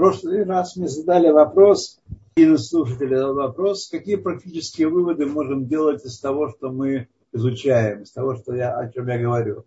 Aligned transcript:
прошлый 0.00 0.44
раз 0.44 0.76
мы 0.76 0.88
задали 0.88 1.28
вопрос, 1.28 2.00
и 2.34 2.56
слушатели 2.56 3.14
задал 3.14 3.34
вопрос, 3.34 3.86
какие 3.86 4.16
практические 4.16 4.88
выводы 4.88 5.26
можем 5.26 5.66
делать 5.66 6.02
из 6.06 6.18
того, 6.18 6.48
что 6.48 6.70
мы 6.70 7.08
изучаем, 7.34 8.04
из 8.04 8.10
того, 8.10 8.34
что 8.34 8.54
я, 8.54 8.78
о 8.78 8.90
чем 8.90 9.08
я 9.08 9.18
говорю. 9.18 9.66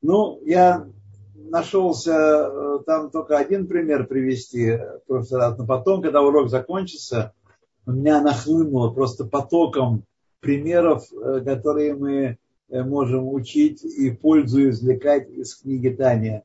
Ну, 0.00 0.40
я 0.46 0.86
нашелся 1.34 2.14
э, 2.14 2.78
там 2.86 3.10
только 3.10 3.36
один 3.36 3.66
пример 3.66 4.06
привести 4.06 4.78
прошлый 5.06 5.42
раз, 5.42 5.58
но 5.58 5.66
потом, 5.66 6.00
когда 6.00 6.22
урок 6.22 6.48
закончится, 6.48 7.34
у 7.84 7.92
меня 7.92 8.22
нахлынуло 8.22 8.94
просто 8.94 9.26
потоком 9.26 10.04
примеров, 10.40 11.04
э, 11.12 11.42
которые 11.44 11.94
мы 11.94 12.38
э, 12.70 12.82
можем 12.82 13.28
учить 13.28 13.84
и 13.84 14.10
пользу 14.10 14.70
извлекать 14.70 15.28
из 15.28 15.54
книги 15.54 15.90
Таня. 15.90 16.44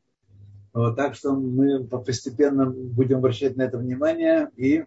Вот, 0.73 0.95
так 0.95 1.15
что 1.15 1.33
мы 1.33 1.83
постепенно 1.86 2.69
будем 2.69 3.18
обращать 3.18 3.57
на 3.57 3.63
это 3.63 3.77
внимание 3.77 4.51
и 4.55 4.86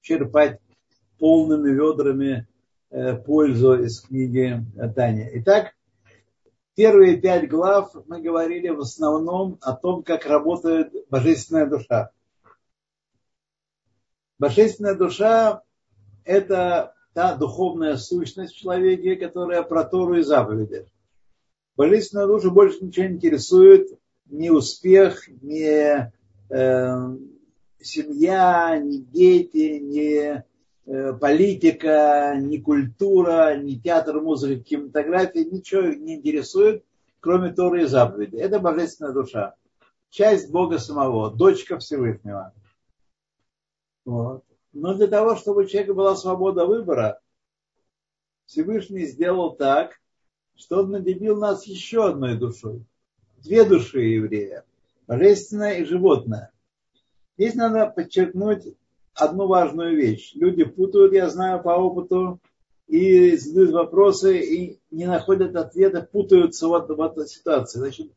черпать 0.00 0.58
полными 1.18 1.70
ведрами 1.70 2.46
э, 2.90 3.16
пользу 3.16 3.74
из 3.74 4.00
книги 4.00 4.64
Таня. 4.96 5.30
Итак, 5.34 5.74
первые 6.74 7.20
пять 7.20 7.48
глав 7.48 7.94
мы 8.06 8.22
говорили 8.22 8.68
в 8.68 8.80
основном 8.80 9.58
о 9.60 9.74
том, 9.74 10.02
как 10.02 10.24
работает 10.24 10.92
божественная 11.10 11.66
душа. 11.66 12.10
Божественная 14.38 14.94
душа– 14.94 15.62
это 16.24 16.94
та 17.12 17.36
духовная 17.36 17.96
сущность 17.96 18.54
в 18.54 18.58
человеке, 18.58 19.16
которая 19.16 19.62
про 19.62 19.84
Тору 19.84 20.14
и 20.14 20.22
заповеди. 20.22 20.86
Божественную 21.76 22.28
душу 22.28 22.50
больше 22.50 22.84
ничего 22.84 23.06
не 23.06 23.16
интересует, 23.16 23.88
ни 24.32 24.48
успех, 24.48 25.28
ни 25.42 25.62
э, 25.62 27.16
семья, 27.80 28.78
ни 28.78 28.96
дети, 28.96 29.78
ни 29.78 30.42
э, 30.86 31.12
политика, 31.18 32.34
ни 32.38 32.56
культура, 32.56 33.56
ни 33.56 33.74
театр, 33.74 34.20
музыка, 34.20 34.62
кинематография, 34.64 35.44
ничего 35.44 35.82
не 35.82 36.16
интересует, 36.16 36.84
кроме 37.20 37.52
Торы 37.52 37.82
и 37.82 37.86
заповеди. 37.86 38.36
Это 38.36 38.58
божественная 38.58 39.12
душа. 39.12 39.54
Часть 40.08 40.50
Бога 40.50 40.78
самого, 40.78 41.30
дочка 41.30 41.78
Всевышнего. 41.78 42.54
Вот. 44.06 44.44
Но 44.72 44.94
для 44.94 45.08
того, 45.08 45.36
чтобы 45.36 45.62
у 45.62 45.66
человека 45.66 45.92
была 45.92 46.16
свобода 46.16 46.64
выбора, 46.64 47.20
Всевышний 48.46 49.04
сделал 49.04 49.54
так, 49.54 50.00
что 50.56 50.80
он 50.80 50.90
наделил 50.90 51.36
нас 51.36 51.66
еще 51.66 52.08
одной 52.08 52.38
душой 52.38 52.84
две 53.42 53.64
души 53.64 54.00
еврея, 54.00 54.64
божественная 55.06 55.78
и 55.78 55.84
животная. 55.84 56.50
Здесь 57.36 57.54
надо 57.54 57.86
подчеркнуть 57.86 58.74
одну 59.14 59.46
важную 59.46 59.96
вещь. 59.96 60.32
Люди 60.34 60.64
путают, 60.64 61.12
я 61.12 61.28
знаю 61.28 61.62
по 61.62 61.70
опыту, 61.70 62.40
и 62.86 63.36
задают 63.36 63.72
вопросы, 63.72 64.38
и 64.38 64.80
не 64.90 65.06
находят 65.06 65.56
ответа, 65.56 66.02
путаются 66.02 66.68
вот 66.68 66.88
в 66.88 67.00
этой 67.00 67.26
ситуации. 67.26 67.78
Значит, 67.78 68.12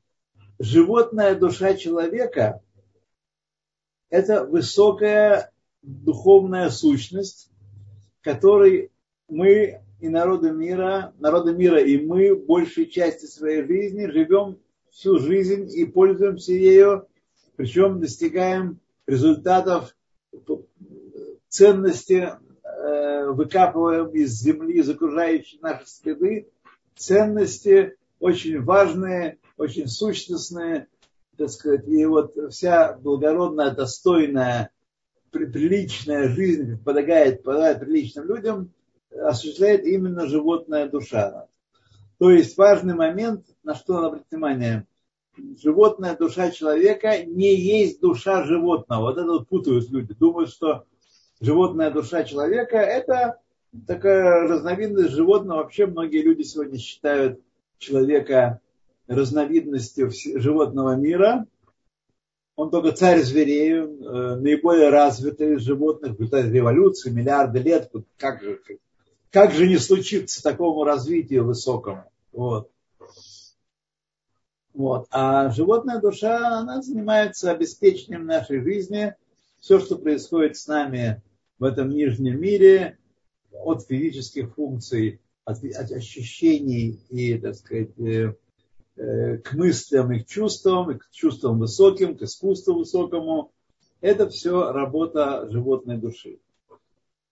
животная 0.59 1.36
душа 1.36 1.76
человека– 1.76 2.62
это 4.09 4.44
высокая 4.44 5.52
духовная 5.81 6.70
сущность, 6.70 7.50
которой 8.22 8.92
мы 9.30 9.81
и 10.02 10.09
народы 10.09 10.52
мира, 10.52 11.14
народы 11.20 11.53
мира 11.53 11.81
и 11.81 11.98
мы 12.06 12.36
большей 12.36 12.88
части 12.88 13.26
своей 13.26 13.64
жизни 13.64 14.08
живем 14.08 14.59
всю 14.96 15.20
жизнь 15.20 15.70
и 15.78 15.86
пользуемся 15.86 16.54
ею, 16.54 17.08
причем 17.58 18.00
достигаем 18.00 18.80
результатов 19.06 19.94
ценности, 21.50 22.32
э, 22.64 23.30
выкапываем 23.32 24.08
из 24.12 24.40
земли, 24.40 24.80
из 24.80 24.90
окружающей 24.90 25.60
нашей 25.62 25.88
среды, 25.88 26.50
ценности 26.96 27.97
очень 28.19 28.62
важные, 28.62 29.38
очень 29.58 29.88
сущностные, 29.88 30.88
так 31.38 31.50
сказать, 31.50 31.86
и 31.88 32.06
вот 32.06 32.34
вся 32.52 32.94
благородная, 32.94 33.72
достойная, 33.72 34.72
приличная 35.31 36.30
жизнь, 36.30 36.81
подогает, 36.81 37.44
подогает 37.44 37.81
приличным 37.81 38.28
людям, 38.28 38.72
осуществляет 39.12 39.84
именно 39.86 40.25
животная 40.25 40.88
душа. 40.88 41.48
То 42.18 42.31
есть 42.31 42.58
важный 42.58 42.96
момент, 42.96 43.46
на 43.64 43.75
что 43.75 43.94
надо 43.94 44.08
обратить 44.08 44.31
внимание. 44.31 44.88
Животная 45.62 46.16
душа 46.16 46.51
человека 46.51 47.23
не 47.25 47.56
есть 47.56 48.00
душа 48.00 48.44
животного. 48.44 49.01
Вот 49.01 49.18
это 49.18 49.28
вот 49.28 49.47
путают 49.47 49.90
люди. 49.90 50.13
Думают, 50.13 50.50
что 50.50 50.85
животная 51.41 51.91
душа 51.91 52.23
человека 52.23 52.78
это 52.78 53.40
такая 53.88 54.47
разновидность 54.47 55.12
животного. 55.12 55.59
Вообще 55.59 55.85
многие 55.85 56.22
люди 56.22 56.44
сегодня 56.44 56.78
считают 56.78 57.40
человека 57.78 58.59
разновидностью 59.07 60.12
животного 60.12 60.95
мира. 60.95 61.45
Он 62.56 62.69
только 62.69 62.94
царь 62.94 63.22
зверей, 63.22 63.74
э, 63.74 64.35
наиболее 64.35 64.90
развитый 64.90 65.56
из 65.56 65.62
животных, 65.62 66.13
в 66.13 66.19
результате 66.19 66.50
революции, 66.50 67.09
миллиарды 67.12 67.59
лет. 67.59 67.91
Как 68.18 68.41
же, 68.41 68.62
как 69.29 69.51
же 69.51 69.68
не 69.68 69.78
случиться 69.78 70.41
такому 70.41 70.85
развитию 70.85 71.45
высокому? 71.45 72.06
Вот. 72.31 72.69
Вот. 74.75 75.08
А 75.09 75.50
животная 75.52 76.02
душа, 76.02 76.59
она 76.59 76.81
занимается 76.81 77.50
обеспечением 77.50 78.25
нашей 78.25 78.62
жизни. 78.62 79.16
Все, 79.58 79.80
что 79.80 79.96
происходит 79.96 80.58
с 80.58 80.68
нами 80.68 81.22
в 81.59 81.63
этом 81.63 81.90
нижнем 81.90 82.40
мире, 82.40 82.97
от 83.52 83.86
физических 83.88 84.53
функций, 84.53 85.22
от, 85.46 85.63
от 85.63 85.91
ощущений 85.91 87.00
и, 87.09 87.38
так 87.38 87.56
сказать, 87.56 87.97
э, 87.97 88.34
э, 88.97 89.38
к 89.38 89.53
мыслям 89.53 90.12
и 90.12 90.19
к 90.19 90.25
чувствам, 90.25 90.92
и 90.92 90.97
к 90.97 91.09
чувствам 91.09 91.59
высоким, 91.59 92.18
к 92.18 92.24
искусству 92.24 92.74
высокому, 92.74 93.53
это 94.02 94.28
все 94.28 94.74
работа 94.74 95.47
животной 95.50 95.97
души. 95.97 96.40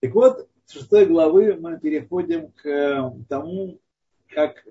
Так 0.00 0.14
вот, 0.14 0.48
с 0.64 0.72
шестой 0.72 1.04
главы 1.04 1.56
мы 1.60 1.78
переходим 1.78 2.52
к 2.52 3.12
тому, 3.28 3.80
как, 4.28 4.64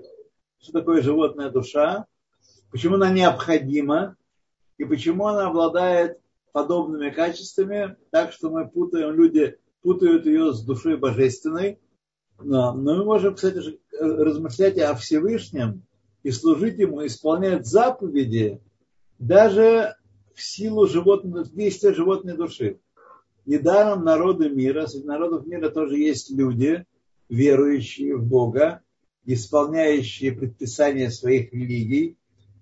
что 0.60 0.72
такое 0.74 1.04
животная 1.04 1.52
душа, 1.52 2.08
почему 2.74 2.96
она 2.96 3.12
необходима 3.12 4.18
и 4.80 4.84
почему 4.84 5.28
она 5.28 5.48
обладает 5.48 6.20
подобными 6.52 7.12
качествами, 7.12 7.96
так 8.10 8.34
что 8.34 8.50
мы 8.50 8.68
путаем, 8.68 9.14
люди 9.14 9.60
путают 9.84 10.26
ее 10.26 10.54
с 10.54 10.64
душой 10.64 10.98
божественной. 10.98 11.80
Но, 12.40 12.74
но 12.74 12.96
мы 12.96 13.06
можем, 13.06 13.36
кстати, 13.36 13.80
размышлять 14.00 14.80
о 14.80 14.96
Всевышнем 14.96 15.84
и 16.24 16.32
служить 16.32 16.80
ему, 16.80 17.06
исполнять 17.06 17.68
заповеди 17.68 18.60
даже 19.20 19.96
в 20.34 20.42
силу 20.42 20.88
животного, 20.88 21.46
действия 21.46 21.94
животной 21.94 22.36
души. 22.36 22.80
Недаром 23.46 24.04
народы 24.04 24.50
мира, 24.50 24.88
среди 24.88 25.06
народов 25.06 25.46
мира 25.46 25.70
тоже 25.70 25.98
есть 26.00 26.32
люди, 26.32 26.86
верующие 27.30 28.16
в 28.16 28.26
Бога, 28.26 28.82
исполняющие 29.26 30.32
предписания 30.32 31.12
своих 31.12 31.54
религий 31.54 32.18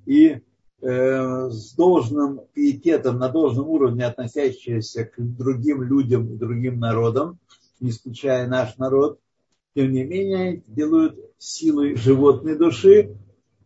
и 0.06 0.42
э, 0.82 1.50
с 1.50 1.74
должным 1.74 2.42
пиететом, 2.54 3.20
на 3.20 3.30
должном 3.30 3.70
уровне 3.70 4.06
относящиеся 4.06 5.06
к 5.06 5.16
другим 5.18 5.84
людям 5.84 6.34
и 6.34 6.38
другим 6.38 6.80
народам, 6.80 7.40
не 7.80 7.90
исключая 7.90 8.48
наш 8.48 8.78
народ, 8.78 9.20
тем 9.76 9.92
не 9.92 10.04
менее 10.04 10.64
делают 10.68 11.18
силой 11.38 11.96
животной 11.96 12.58
души, 12.58 13.16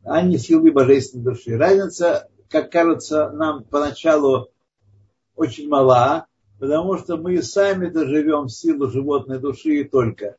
а 0.03 0.21
не 0.21 0.37
силой 0.37 0.71
божественной 0.71 1.25
души. 1.25 1.57
Разница, 1.57 2.29
как 2.49 2.71
кажется, 2.71 3.31
нам 3.31 3.63
поначалу 3.63 4.49
очень 5.35 5.67
мала, 5.67 6.27
потому 6.59 6.97
что 6.97 7.17
мы 7.17 7.41
сами-то 7.41 8.05
живем 8.05 8.45
в 8.45 8.51
силу 8.51 8.87
животной 8.89 9.39
души 9.39 9.81
и 9.81 9.83
только. 9.83 10.37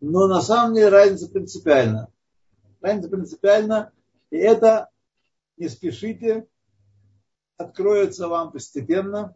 Но 0.00 0.26
на 0.26 0.40
самом 0.40 0.74
деле 0.74 0.88
разница 0.88 1.28
принципиальна. 1.28 2.08
Разница 2.80 3.08
принципиальна, 3.08 3.92
и 4.36 4.38
это 4.38 4.90
не 5.56 5.68
спешите, 5.68 6.46
откроется 7.56 8.28
вам 8.28 8.52
постепенно. 8.52 9.34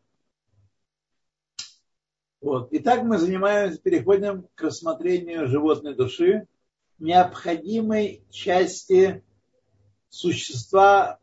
Вот. 2.40 2.68
Итак, 2.72 3.02
мы 3.02 3.18
занимаемся, 3.18 3.80
переходим 3.80 4.46
к 4.54 4.62
рассмотрению 4.62 5.48
животной 5.48 5.94
души, 5.94 6.46
необходимой 6.98 8.24
части 8.30 9.22
существа 10.08 11.18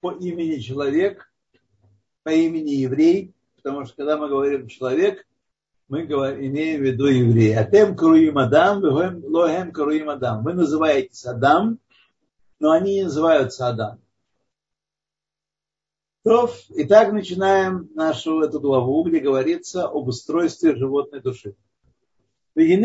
по 0.00 0.12
имени 0.12 0.60
человек, 0.60 1.30
по 2.22 2.30
имени 2.30 2.70
еврей, 2.70 3.34
потому 3.56 3.84
что 3.84 3.96
когда 3.96 4.16
мы 4.16 4.28
говорим 4.28 4.68
человек, 4.68 5.26
мы 5.88 6.02
имеем 6.04 6.80
в 6.80 6.84
виду 6.84 7.06
еврея. 7.06 7.60
Атем 7.60 7.96
круим 7.96 8.38
Адам, 8.38 8.82
лохем 8.82 9.72
круим 9.72 10.08
Адам. 10.08 10.44
Вы 10.44 10.54
называетесь 10.54 11.26
Адам, 11.26 11.78
но 12.60 12.70
они 12.70 12.96
не 12.96 13.02
называются 13.04 13.68
Адам. 13.68 14.00
Итак, 16.68 17.12
начинаем 17.12 17.88
нашу 17.94 18.42
эту 18.42 18.60
главу, 18.60 19.02
где 19.04 19.20
говорится 19.20 19.86
об 19.86 20.06
устройстве 20.06 20.76
животной 20.76 21.22
души. 21.22 21.56
И 22.54 22.76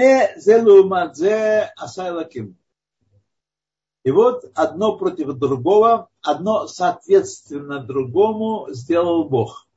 вот 4.11 4.51
одно 4.55 4.97
против 4.97 5.33
другого, 5.33 6.09
одно 6.21 6.67
соответственно 6.67 7.83
другому 7.83 8.67
сделал 8.69 9.27
Бог. 9.27 9.67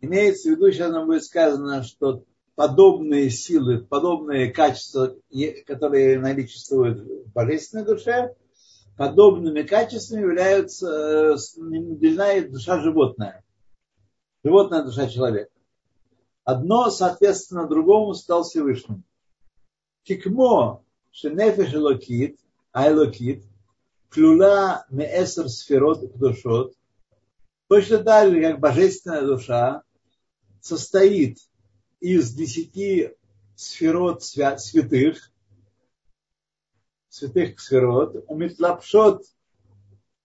Имеется 0.00 0.48
в 0.48 0.52
виду, 0.52 0.70
сейчас 0.70 0.92
нам 0.92 1.06
будет 1.06 1.24
сказано, 1.24 1.82
что 1.82 2.24
подобные 2.54 3.30
силы, 3.30 3.84
подобные 3.84 4.52
качества, 4.52 5.16
которые 5.66 6.18
наличествуют 6.18 7.00
в 7.00 7.32
божественной 7.32 7.84
душе, 7.84 8.34
подобными 8.96 9.62
качествами 9.62 10.22
являются 10.22 11.36
наделена 11.56 12.34
и 12.34 12.48
душа 12.48 12.80
животная. 12.80 13.44
Животная 14.44 14.84
душа 14.84 15.08
человека. 15.08 15.50
Одно, 16.44 16.90
соответственно, 16.90 17.66
другому 17.66 18.14
стал 18.14 18.44
Всевышним. 18.44 19.04
Кикмо 20.04 20.84
шенефеш 21.10 21.74
элокит, 21.74 22.38
а 22.70 22.90
элокит, 22.90 23.44
клюла 24.10 24.84
меэсер 24.90 25.48
сферот 25.48 26.16
душот, 26.16 26.74
точно 27.68 27.98
так 27.98 28.30
же, 28.30 28.42
как 28.42 28.60
божественная 28.60 29.22
душа 29.22 29.82
состоит 30.60 31.38
из 32.04 32.34
десяти 32.34 33.14
сферот 33.56 34.22
святых, 34.22 35.32
святых 37.08 37.58
сферот, 37.58 38.22
умитлапшот, 38.28 39.24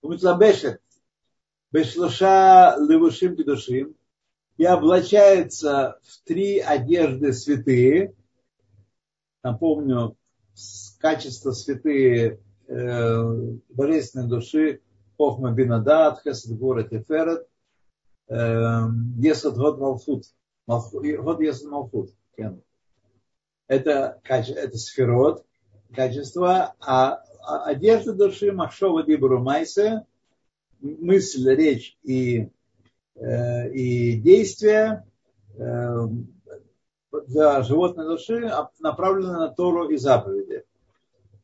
умитлабешет, 0.01 0.81
бешлоша 1.71 2.75
левушим 2.79 3.37
кедушим, 3.37 3.95
и 4.57 4.65
облачается 4.65 6.01
в 6.03 6.27
три 6.27 6.59
одежды 6.59 7.31
святые. 7.31 8.13
Напомню, 9.41 10.17
качество 10.99 11.51
святые 11.51 12.41
э, 12.67 13.23
божественной 13.69 14.27
души 14.27 14.81
Хохма 15.17 15.53
Бинадат, 15.53 16.21
Хесед 16.23 16.59
Гора 16.59 16.83
Теферет, 16.83 17.47
э, 18.27 18.81
Есад 19.21 19.55
Год 19.55 19.79
Малфут. 19.79 20.25
Год 20.69 21.41
Есад 21.41 21.69
Малфут. 21.69 22.11
Это, 23.67 24.21
это 24.23 24.77
сферот, 24.77 25.45
качество, 25.93 26.75
а, 26.79 27.23
а 27.41 27.65
одежда 27.65 28.13
души 28.13 28.51
Махшова 28.51 29.03
Дибру 29.03 29.39
Майсе, 29.39 30.05
мысль, 30.79 31.49
речь 31.53 31.97
и 32.03 32.49
Э, 33.19 33.69
и 33.71 34.15
действия 34.15 35.05
э, 35.57 36.07
для 37.27 37.61
животной 37.63 38.05
души 38.05 38.49
направлены 38.79 39.33
на 39.33 39.49
Тору 39.49 39.89
и 39.89 39.97
заповеди. 39.97 40.63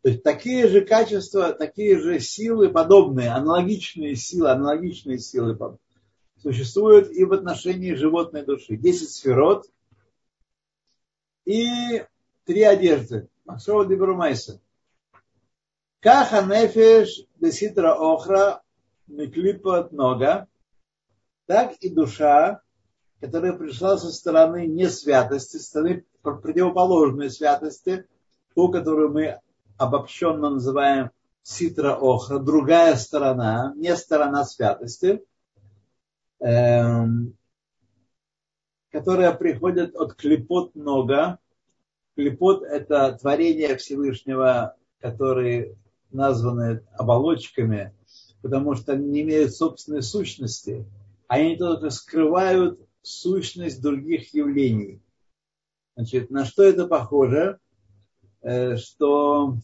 То 0.02 0.10
есть 0.10 0.24
такие 0.24 0.70
же 0.70 0.82
качества, 0.82 1.52
такие 1.52 2.00
же 2.00 2.20
силы, 2.20 2.70
подобные, 2.70 3.32
аналогичные 3.32 4.16
силы, 4.16 4.52
аналогичные 4.52 5.20
силы 5.20 5.58
существуют 6.46 7.10
и 7.10 7.26
в 7.26 7.34
отношении 7.34 7.96
животной 7.96 8.46
души. 8.46 8.78
Десять 8.78 9.10
сферот 9.10 9.66
и 11.44 12.04
три 12.46 12.62
одежды. 12.62 13.28
Максова 13.46 13.84
Дебрумайса. 13.84 14.62
Каха 16.02 16.44
нефеш 16.44 17.26
деситра 17.38 17.96
охра 17.96 18.62
миклипа 19.08 19.90
нога 19.90 20.48
так 21.48 21.74
и 21.78 21.90
душа, 21.90 22.62
которая 23.22 23.54
пришла 23.54 23.98
со 23.98 24.12
стороны 24.12 24.68
несвятости, 24.68 25.58
со 25.58 25.64
стороны 25.64 26.06
противоположной 26.22 27.32
святости, 27.32 28.08
ту, 28.54 28.70
которую 28.70 29.12
мы 29.12 29.40
обобщенно 29.80 30.52
называем 30.52 31.10
ситра 31.42 31.96
охра, 31.96 32.38
другая 32.38 32.96
сторона, 32.98 33.74
не 33.76 33.96
сторона 33.96 34.46
святости, 34.46 35.24
которая 38.92 39.34
приходит 39.34 39.96
от 39.96 40.16
клепот 40.16 40.76
нога. 40.76 41.40
Клепот– 42.16 42.64
это 42.64 43.18
творение 43.20 43.76
Всевышнего, 43.78 44.76
которые 45.00 45.76
названы 46.12 46.86
оболочками, 46.94 47.94
потому 48.42 48.76
что 48.76 48.94
они 48.94 49.08
не 49.08 49.22
имеют 49.22 49.54
собственной 49.54 50.02
сущности– 50.02 50.86
они 51.28 51.58
только 51.58 51.90
скрывают 51.90 52.80
сущность 53.02 53.82
других 53.82 54.34
явлений. 54.34 55.02
Значит, 55.96 56.30
на 56.30 56.46
что 56.46 56.64
это 56.64 56.88
похоже? 56.88 57.60
Э, 58.42 58.76
что 58.78 59.58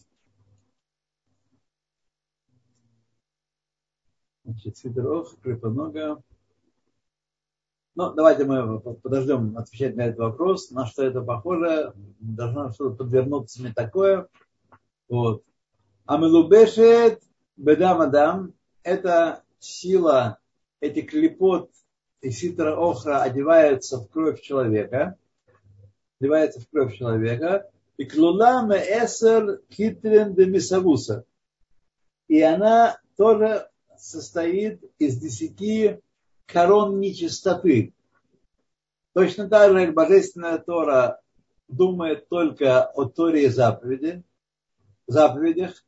значит, 4.44 4.76
Сидоров, 4.76 5.36
Крепонога. 5.40 6.22
Ну, 7.94 8.14
давайте 8.14 8.44
мы 8.44 8.80
подождем 8.80 9.58
отвечать 9.58 9.96
на 9.96 10.06
этот 10.06 10.20
вопрос. 10.20 10.70
На 10.70 10.86
что 10.86 11.04
это 11.04 11.20
похоже? 11.20 11.92
Должно 12.20 12.72
что-то 12.72 12.96
подвернуться 13.04 13.60
мне 13.60 13.72
такое. 13.74 14.28
Вот. 15.08 15.44
Амелубешет 16.06 17.22
бедам 17.56 18.54
это 18.82 19.42
сила 19.58 20.38
эти 20.80 21.02
клепот 21.02 21.70
и 22.22 22.30
ситра 22.30 22.74
охра 22.76 23.20
одеваются 23.20 23.98
в 23.98 24.08
кровь 24.08 24.40
человека, 24.40 25.18
одевается 26.18 26.60
в 26.60 26.68
кровь 26.70 26.96
человека, 26.96 27.70
и 27.98 28.06
клуна 28.06 28.66
эсер 28.74 29.60
китрен 29.68 30.34
де 30.34 30.46
мисавуса. 30.46 31.24
И 32.28 32.40
она 32.40 32.98
тоже 33.18 33.68
состоит 33.98 34.82
из 34.98 35.18
десяти 35.18 36.00
корон 36.52 37.00
нечистоты. 37.00 37.92
Точно 39.14 39.48
так 39.48 39.72
же, 39.72 39.86
как 39.86 39.94
Божественная 39.94 40.58
Тора 40.58 41.20
думает 41.68 42.28
только 42.28 42.84
о 42.84 43.04
Торе 43.06 43.46
и 43.46 43.48
заповеди, 43.48 44.22
заповедях, 45.06 45.84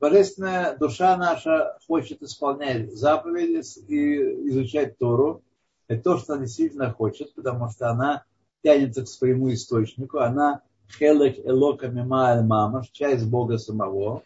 Божественная 0.00 0.76
душа 0.76 1.16
наша 1.16 1.78
хочет 1.86 2.22
исполнять 2.22 2.92
заповеди 2.92 3.62
и 3.88 4.48
изучать 4.50 4.98
Тору. 4.98 5.42
Это 5.88 6.02
то, 6.02 6.18
что 6.18 6.34
она 6.34 6.44
действительно 6.44 6.92
хочет, 6.92 7.34
потому 7.34 7.70
что 7.70 7.88
она 7.90 8.24
тянется 8.62 9.04
к 9.04 9.08
своему 9.08 9.52
источнику. 9.52 10.18
Она 10.18 10.60
хелек 10.98 11.38
элока 11.46 11.88
мима 11.88 12.42
мамаш, 12.42 12.90
часть 12.90 13.26
Бога 13.26 13.56
самого. 13.56 14.22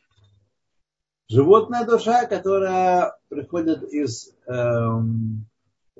Животная 1.28 1.85
душа, 1.85 2.26
которая 2.26 3.16
приходит 3.28 3.83
из 3.85 4.35
эм, 4.47 5.48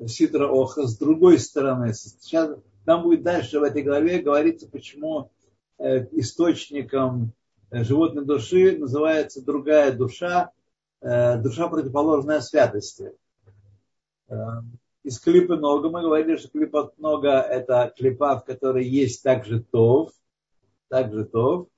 Ситра 0.07 0.49
Оха 0.49 0.87
с 0.87 0.97
другой 0.97 1.39
стороны. 1.39 1.93
Сейчас 1.95 2.57
там 2.85 3.03
будет 3.03 3.23
дальше 3.23 3.59
в 3.59 3.63
этой 3.63 3.83
главе 3.83 4.21
говориться, 4.21 4.69
почему 4.69 5.31
э, 5.79 6.07
источником 6.13 7.33
Э, 7.71 7.85
животной 7.85 8.25
души 8.25 8.79
называется 8.79 9.45
другая 9.45 9.93
душа, 9.93 10.53
э, 11.01 11.39
душа 11.39 11.69
противоположная 11.69 12.41
святости. 12.41 13.13
Из 15.05 15.19
клипа 15.21 15.57
нога 15.57 15.89
мы 15.89 16.03
говорили, 16.03 16.37
что 16.37 16.49
клипа 16.49 16.93
нога 16.99 17.43
это 17.43 17.93
клипа, 17.97 18.39
в 18.39 18.45
которой 18.45 18.87
есть 18.87 19.23
также 19.23 19.63
тов, 19.63 20.11
также 20.89 21.25
тов, 21.25 21.69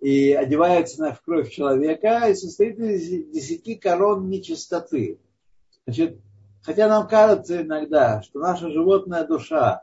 и 0.00 0.32
одевается 0.32 1.02
она 1.04 1.12
в 1.12 1.20
кровь 1.20 1.50
человека 1.50 2.28
и 2.30 2.34
состоит 2.34 2.78
из 2.78 3.08
десяти 3.30 3.74
корон 3.74 4.30
нечистоты. 4.30 5.20
Значит, 5.84 6.18
хотя 6.62 6.88
нам 6.88 7.08
кажется 7.08 7.62
иногда, 7.62 8.22
что 8.22 8.40
наша 8.40 8.70
животная 8.70 9.26
душа 9.26 9.82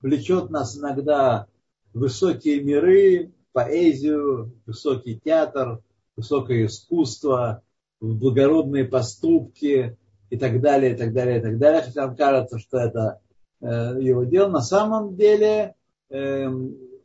влечет 0.00 0.50
нас 0.50 0.76
иногда 0.76 1.46
в 1.92 2.00
высокие 2.00 2.62
миры, 2.62 3.32
поэзию, 3.52 4.52
высокий 4.66 5.18
театр, 5.18 5.80
высокое 6.16 6.66
искусство, 6.66 7.62
благородные 8.00 8.84
поступки 8.84 9.96
и 10.30 10.36
так 10.36 10.60
далее, 10.60 10.94
и 10.94 10.96
так 10.96 11.12
далее, 11.12 11.38
и 11.38 11.42
так 11.42 11.58
далее. 11.58 11.82
Хотя 11.82 12.06
нам 12.06 12.16
кажется, 12.16 12.58
что 12.58 12.78
это 12.78 13.20
э, 13.60 13.66
его 14.00 14.24
дело. 14.24 14.48
На 14.48 14.60
самом 14.60 15.16
деле 15.16 15.74
э, 16.10 16.50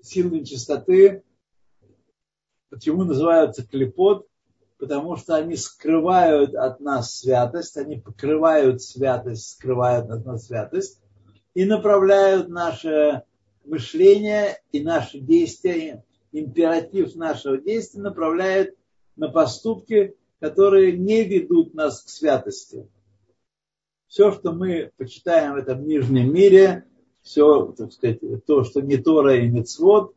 силы 0.01 0.39
нечистоты, 0.39 1.24
почему 2.70 3.03
называются 3.03 3.65
клепот? 3.65 4.27
Потому 4.82 5.16
что 5.16 5.36
они 5.36 5.58
скрывают 5.58 6.56
от 6.56 6.80
нас 6.80 7.20
святость, 7.20 7.78
они 7.78 7.98
покрывают 7.98 8.82
святость, 8.82 9.52
скрывают 9.52 10.10
от 10.10 10.26
нас 10.26 10.48
святость 10.48 11.00
и 11.54 11.66
направляют 11.66 12.50
наше 12.50 13.22
мышление 13.64 14.60
и 14.72 14.82
наши 14.82 15.20
действия 15.20 16.04
императив 16.32 17.16
нашего 17.16 17.60
действия 17.60 18.02
направляет 18.02 18.76
на 19.18 19.30
поступки, 19.30 20.16
которые 20.40 20.98
не 20.98 21.26
ведут 21.26 21.76
нас 21.76 22.02
к 22.02 22.10
святости. 22.10 22.90
все, 24.08 24.32
что 24.32 24.52
мы 24.52 24.92
почитаем 24.98 25.54
в 25.54 25.58
этом 25.58 25.86
нижнем 25.86 26.34
мире, 26.34 26.86
все, 27.22 27.72
так 27.78 27.94
сказать, 27.94 28.20
то, 28.48 28.64
что 28.64 28.82
не 28.82 28.98
Тора 28.98 29.36
и 29.36 29.48
Мецвод, 29.48 30.16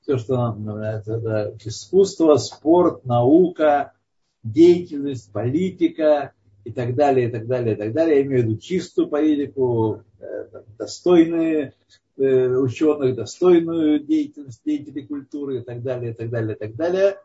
все, 0.00 0.18
что 0.18 0.34
нам 0.34 0.64
нравится, 0.64 1.14
это 1.14 1.56
искусство, 1.64 2.34
спорт, 2.38 3.04
наука, 3.04 3.92
деятельность, 4.42 5.32
политика 5.32 6.32
и 6.64 6.72
так 6.72 6.94
далее, 6.94 7.28
и 7.28 7.30
так 7.32 7.46
далее, 7.46 7.74
и 7.74 7.78
так 7.78 7.92
далее. 7.92 8.18
Я 8.18 8.22
имею 8.22 8.42
в 8.42 8.46
виду 8.46 8.58
чистую 8.58 9.08
политику, 9.08 10.04
э, 10.18 10.62
достойные 10.78 11.74
э, 12.16 12.48
ученых, 12.48 13.16
достойную 13.16 14.00
деятельность, 14.00 14.62
деятелей 14.64 15.06
культуры 15.06 15.58
и 15.58 15.62
так 15.62 15.82
далее, 15.82 16.12
и 16.12 16.14
так 16.14 16.30
далее, 16.30 16.54
и 16.54 16.58
так 16.58 16.74
далее. 16.74 17.18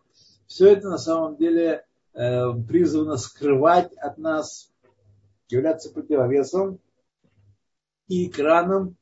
Все 0.47 0.71
это 0.71 0.89
на 0.89 0.97
самом 0.97 1.37
деле 1.37 1.85
э, 2.13 2.53
призвано 2.67 3.17
скрывать 3.17 3.93
от 3.97 4.17
нас, 4.17 4.71
являться 5.49 5.91
противовесом 5.91 6.79
и 8.07 8.27
экраном, 8.27 8.95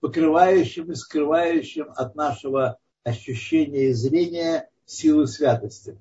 покрывающим 0.00 0.90
и 0.90 0.94
скрывающим 0.94 1.86
от 1.94 2.14
нашего 2.14 2.78
ощущения 3.04 3.90
и 3.90 3.92
зрения 3.92 4.68
силы 4.84 5.26
святости. 5.26 5.96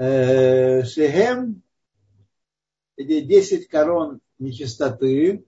Э, 0.00 0.84
Шехем, 0.84 1.60
эти 2.96 3.20
10 3.20 3.66
корон 3.66 4.20
нечистоты, 4.38 5.44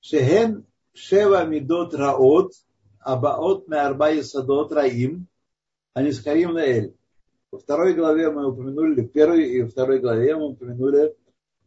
Шехем 0.00 0.66
Шева 0.92 1.44
Мидот 1.46 1.94
Раот, 1.94 2.52
Абаот 3.00 3.66
Меарба 3.66 4.22
Садот 4.22 4.70
Раим, 4.70 5.26
они 5.94 6.12
с 6.12 6.20
Карим 6.20 6.52
Наэль. 6.52 6.94
Во 7.50 7.58
второй 7.58 7.94
главе 7.94 8.30
мы 8.30 8.48
упомянули, 8.48 9.00
в 9.00 9.08
первой 9.08 9.50
и 9.50 9.62
второй 9.64 9.98
главе 9.98 10.36
мы 10.36 10.50
упомянули, 10.50 11.16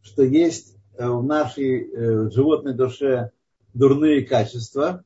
что 0.00 0.22
есть 0.22 0.78
э, 0.96 1.06
в 1.06 1.22
нашей 1.22 1.82
э, 1.82 2.30
животной 2.30 2.72
душе 2.72 3.30
дурные 3.74 4.24
качества. 4.24 5.04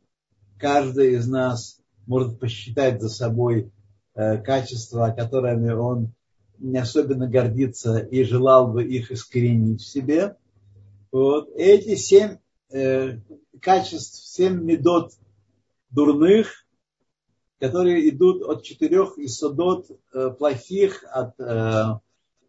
Каждый 0.60 1.14
из 1.14 1.26
нас 1.26 1.80
может 2.06 2.38
посчитать 2.38 3.02
за 3.02 3.08
собой 3.08 3.72
качества, 4.14 5.14
которыми 5.16 5.72
он 5.72 6.12
не 6.58 6.78
особенно 6.78 7.28
гордится 7.28 7.98
и 7.98 8.22
желал 8.24 8.68
бы 8.68 8.84
их 8.84 9.10
искоренить 9.10 9.82
в 9.82 9.86
себе. 9.86 10.36
Вот. 11.10 11.50
Эти 11.54 11.94
семь 11.96 12.38
э, 12.70 13.18
качеств, 13.60 14.26
семь 14.26 14.62
медот 14.62 15.12
дурных, 15.90 16.64
которые 17.60 18.08
идут 18.08 18.42
от 18.42 18.62
четырех 18.62 19.18
исодот 19.18 19.86
э, 20.12 20.30
плохих, 20.30 21.04
от 21.10 21.38
э, 21.38 21.98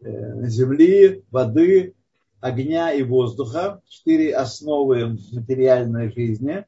э, 0.00 0.48
земли, 0.48 1.24
воды, 1.30 1.94
огня 2.40 2.92
и 2.92 3.02
воздуха, 3.02 3.82
четыре 3.88 4.34
основы 4.34 5.16
материальной 5.32 6.12
жизни. 6.12 6.64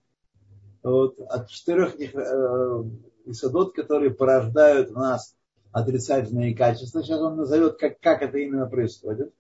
Вот, 0.82 1.18
от 1.18 1.50
четырех 1.50 1.96
их 1.96 2.14
э, 2.14 2.84
и 3.28 3.34
садот, 3.34 3.74
которые 3.74 4.10
порождают 4.10 4.90
в 4.90 4.94
нас 4.94 5.36
отрицательные 5.70 6.54
качества. 6.54 7.02
Сейчас 7.02 7.20
он 7.20 7.36
назовет, 7.36 7.78
как, 7.78 8.00
как 8.00 8.22
это 8.22 8.38
именно 8.38 8.66
происходит. 8.66 9.32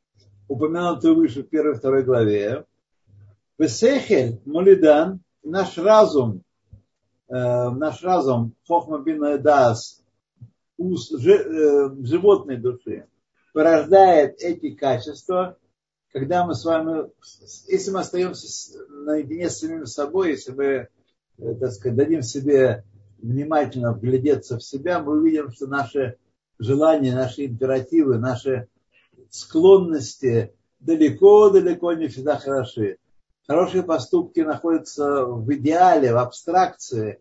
Упомянутый 0.46 1.14
выше 1.14 1.42
в 1.42 1.48
первой 1.48 1.72
и 1.72 1.78
второй 1.78 2.04
главе. 2.04 2.64
Весехель, 3.58 4.40
Молидан, 4.44 5.20
наш 5.42 5.78
разум, 5.78 6.42
э, 7.28 7.34
наш 7.34 8.02
разум, 8.02 8.54
Хохма 8.66 9.02
Дас, 9.38 10.02
ус, 10.76 11.10
ж, 11.10 11.28
э, 11.28 11.90
животной 12.02 12.56
души, 12.56 13.06
порождает 13.52 14.40
эти 14.40 14.74
качества, 14.74 15.56
когда 16.12 16.46
мы 16.46 16.54
с 16.54 16.64
вами, 16.64 17.10
если 17.66 17.90
мы 17.90 18.00
остаемся 18.00 18.78
наедине 18.88 19.50
с 19.50 19.58
самим 19.58 19.86
собой, 19.86 20.30
если 20.30 20.52
мы, 20.52 20.64
э, 21.38 21.54
так 21.58 21.72
сказать, 21.72 21.96
дадим 21.96 22.22
себе 22.22 22.84
внимательно 23.18 23.92
вглядеться 23.92 24.58
в 24.58 24.62
себя, 24.62 25.00
мы 25.00 25.18
увидим, 25.18 25.50
что 25.50 25.66
наши 25.66 26.16
желания, 26.58 27.14
наши 27.14 27.46
императивы, 27.46 28.18
наши 28.18 28.68
склонности 29.30 30.54
далеко-далеко 30.80 31.92
не 31.94 32.08
всегда 32.08 32.36
хороши. 32.36 32.98
Хорошие 33.46 33.82
поступки 33.82 34.40
находятся 34.40 35.24
в 35.24 35.50
идеале, 35.54 36.12
в 36.12 36.18
абстракции, 36.18 37.20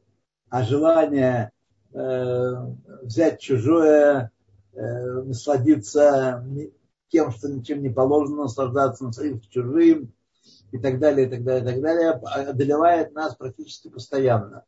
а 0.50 0.63
желание 0.63 1.51
э, 1.94 2.54
взять 3.01 3.39
чужое, 3.39 4.32
э, 4.74 4.82
насладиться 5.24 6.46
тем, 7.10 7.32
что 7.32 7.50
ничем 7.50 7.82
не 7.82 7.89
положено, 7.89 8.44
наслаждаться 8.44 9.06
насладиться 9.06 9.50
чужим 9.50 10.12
и 10.72 10.77
так 10.77 11.00
далее, 11.00 11.27
и 11.27 11.30
так 11.30 11.44
далее, 11.44 11.63
и 11.63 11.74
так 11.74 11.82
далее, 11.82 12.10
одолевает 12.12 13.13
нас 13.13 13.36
практически 13.36 13.89
постоянно 13.89 14.66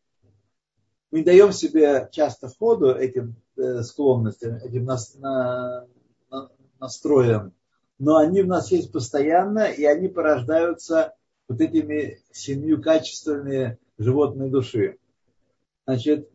мы 1.12 1.24
даем 1.24 1.52
себе 1.52 2.08
часто 2.12 2.50
ходу 2.50 2.92
этим 2.92 3.36
э, 3.58 3.82
склонностям, 3.84 4.56
этим 4.56 4.86
нас, 4.86 5.16
на, 5.16 5.86
на, 6.30 6.50
настроям, 6.80 7.54
но 7.98 8.18
они 8.18 8.42
в 8.42 8.48
нас 8.48 8.72
есть 8.72 8.92
постоянно, 8.92 9.66
и 9.66 9.86
они 9.86 10.08
порождаются 10.08 11.14
вот 11.48 11.60
этими 11.62 12.22
семью 12.32 12.82
качествами 12.82 13.78
животной 13.98 14.50
души. 14.50 14.98
Значит, 15.86 16.30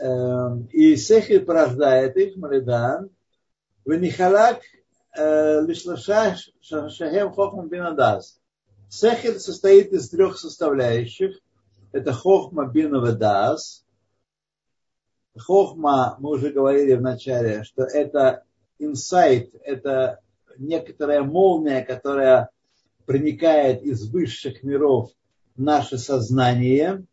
э, 0.00 0.58
и 0.72 0.96
сехи 0.96 1.38
порождает 1.38 2.16
их, 2.16 2.36
малидан, 2.36 3.10
венихалак 3.84 4.60
э, 5.16 5.60
лишлаша 5.62 6.36
шахем 6.60 7.32
хохмам 7.32 7.68
бинадас. 7.68 8.40
Сехель 8.88 9.38
состоит 9.38 9.92
из 9.92 10.10
трех 10.10 10.38
составляющих. 10.38 11.38
Это 11.92 12.12
хохма 12.12 12.66
бинавадас, 12.66 13.85
Хохма, 15.38 16.16
мы 16.18 16.30
уже 16.30 16.50
говорили 16.50 16.94
в 16.94 17.02
начале, 17.02 17.62
что 17.64 17.82
это 17.82 18.44
инсайт, 18.78 19.54
это 19.62 20.20
некоторая 20.58 21.22
молния, 21.22 21.84
которая 21.84 22.50
проникает 23.04 23.82
из 23.82 24.08
высших 24.08 24.62
миров 24.62 25.10
наше 25.56 25.98
сознание, 25.98 27.04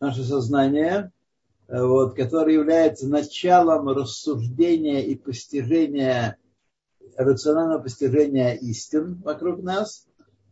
наше 0.00 0.24
сознание, 0.24 1.12
вот, 1.68 2.16
которое 2.16 2.54
является 2.54 3.08
началом 3.08 3.88
рассуждения 3.88 5.04
и 5.04 5.14
постижения, 5.14 6.36
рационального 7.16 7.82
постижения 7.82 8.54
истин 8.54 9.20
вокруг 9.22 9.62
нас. 9.62 10.06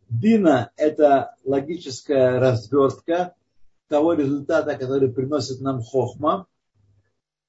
Бина– 0.08 0.70
это 0.76 1.34
логическая 1.44 2.38
развертка 2.38 3.34
того 3.88 4.12
результата, 4.12 4.76
который 4.76 5.10
приносит 5.10 5.60
нам 5.60 5.82
хохма– 5.82 6.46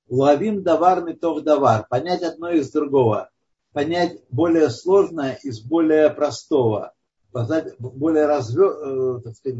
Ловим 0.09 0.63
давар 0.63 1.03
метох 1.03 1.43
давар. 1.43 1.85
Понять 1.87 2.23
одно 2.23 2.49
из 2.49 2.71
другого. 2.71 3.29
Понять 3.73 4.23
более 4.31 4.69
сложное 4.71 5.39
из 5.43 5.61
более 5.61 6.09
простого. 6.09 6.93
Более 7.31 8.25
э, 8.25 9.21
так 9.23 9.35
сказать, 9.35 9.59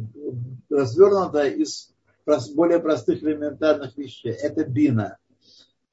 развернуто 0.69 1.45
из 1.45 1.93
более 2.55 2.79
простых 2.79 3.21
элементарных 3.21 3.95
вещей. 3.95 4.31
Это 4.31 4.63
бина. 4.63 5.17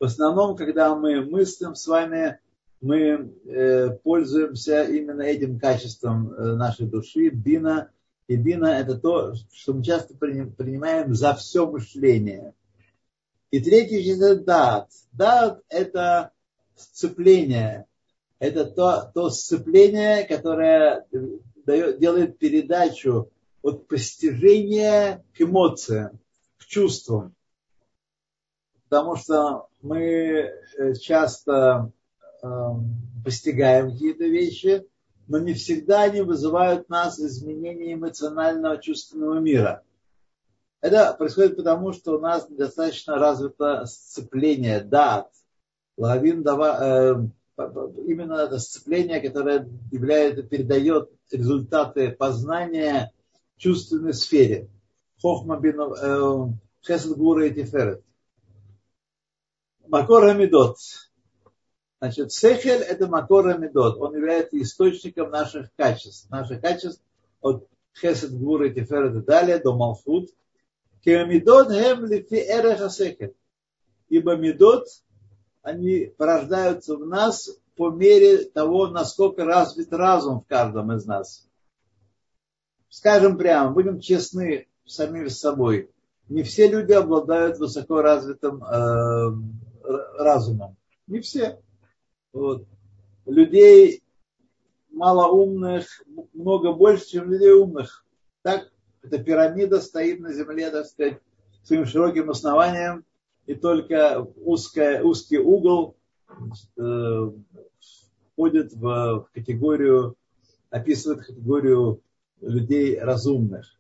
В 0.01 0.05
основном, 0.05 0.57
когда 0.57 0.95
мы 0.95 1.23
мыслим 1.23 1.75
с 1.75 1.87
вами, 1.87 2.39
мы 2.81 3.31
э, 3.45 3.91
пользуемся 4.03 4.85
именно 4.85 5.23
этим 5.23 5.59
качеством 5.59 6.33
э, 6.33 6.55
нашей 6.55 6.87
души. 6.87 7.29
Бина. 7.29 7.91
И 8.27 8.37
бина 8.37 8.67
это 8.67 8.99
то, 8.99 9.35
что 9.53 9.75
мы 9.75 9.85
часто 9.85 10.15
принимаем 10.15 11.15
за 11.15 11.35
все 11.35 11.71
мышление– 11.71 12.55
и 13.51 13.61
третий 13.61 14.09
это 14.11 14.37
дат. 14.37 14.91
Дат– 15.13 15.63
это 15.69 16.33
сцепление. 16.75 17.87
Это 18.39 18.67
то, 18.67 19.11
то 19.15 19.31
сцепление, 19.31 20.25
которое 20.25 21.07
дает, 21.65 21.99
делает 21.99 22.39
передачу 22.39 23.31
от 23.63 23.89
постижения 23.89 25.25
к 25.35 25.41
эмоциям, 25.41 26.19
к 26.59 26.65
чувствам. 26.67 27.35
Потому 28.89 29.17
что 29.17 29.69
мы 29.81 30.01
э, 30.01 30.95
часто 31.01 31.91
э, 32.43 32.47
постигаем 33.25 33.91
какие-то 33.91 34.25
вещи, 34.25 34.87
но 35.29 35.39
не 35.39 35.55
всегда 35.55 36.03
они 36.03 36.21
вызывают 36.21 36.87
в 36.87 36.91
нас 36.91 37.19
изменение 37.19 37.95
эмоционального 37.95 38.79
чувственного 38.79 39.41
мира. 39.41 39.83
Это 40.87 41.13
происходит 41.15 41.57
потому, 41.57 41.93
что 41.93 42.17
у 42.17 42.21
нас 42.21 42.49
недостаточно 42.49 43.17
развито 43.17 43.87
сцепление, 43.87 44.81
дат, 44.81 45.29
лавин 45.97 46.45
дава, 46.45 46.79
э, 46.81 47.15
именно 48.07 48.35
это 48.35 48.61
сцепление, 48.61 49.21
которое 49.21 49.69
является, 49.91 50.45
передает 50.45 51.11
результаты 51.33 52.13
познания 52.13 53.13
в 53.57 53.61
чувственной 53.61 54.15
сфере. 54.15 54.69
Хохма 55.21 55.59
бин 55.59 55.81
э, 55.81 57.15
Гура 57.17 57.47
и 57.47 57.53
Тиферет. 57.53 58.05
Макор 59.89 60.23
Хамидот. 60.23 60.77
Значит, 62.01 62.31
сехель– 62.31 62.83
это 62.89 63.09
макора 63.09 63.57
медот. 63.57 63.97
Он 63.99 64.15
является 64.15 64.61
источником 64.63 65.31
наших 65.31 65.75
качеств. 65.75 66.31
Наших 66.31 66.61
качеств 66.61 67.03
от 67.41 67.67
хесед, 68.01 68.39
гвуры, 68.39 68.73
тиферет 68.73 69.17
и 69.17 69.25
далее 69.25 69.59
до 69.59 69.75
малфут. 69.75 70.31
Кемидот 71.07 71.71
гем 71.71 72.05
лифи 72.07 72.35
эреха 72.35 72.91
сехель. 72.91 73.37
Ибо 74.09 74.35
медот, 74.35 74.89
они 75.63 76.13
порождаются 76.19 76.97
в 76.97 77.07
нас 77.07 77.49
по 77.77 77.91
мере 77.91 78.39
того, 78.39 78.89
насколько 78.89 79.45
развит 79.45 79.93
разум 79.93 80.41
в 80.41 80.47
каждом 80.49 80.93
из 80.93 81.07
нас. 81.07 81.49
Скажем 82.89 83.39
прямо, 83.39 83.71
будем 83.71 84.01
честны 84.01 84.67
самим 84.85 85.31
с 85.31 85.39
собой. 85.39 85.93
Не 86.29 86.43
все 86.43 86.67
люди 86.67 86.93
обладают 86.93 87.59
высоко 87.59 88.03
развитым 88.03 88.65
э, 88.65 89.33
разумом. 90.19 90.77
Не 91.07 91.21
все. 91.21 91.61
Вот. 92.33 92.65
Людей 93.27 94.03
малоумных 94.91 96.03
много 96.33 96.73
больше, 96.73 97.07
чем 97.11 97.31
людей 97.31 97.53
умных. 97.53 98.05
Так, 98.43 98.73
эта 99.07 99.23
пирамида 99.23 99.81
стоит 99.81 100.21
на 100.21 100.33
земле, 100.33 100.71
так 100.71 100.87
сказать, 100.87 101.19
своим 101.63 101.87
широким 101.87 102.31
основанием, 102.31 103.05
и 103.47 103.55
только 103.55 104.27
узкая, 104.37 105.03
узкий 105.03 105.39
угол 105.39 105.97
э, 106.77 107.31
входит 108.33 108.73
в, 108.73 109.29
категорию, 109.33 110.17
описывает 110.71 111.25
категорию 111.25 112.03
людей 112.41 112.99
разумных. 112.99 113.73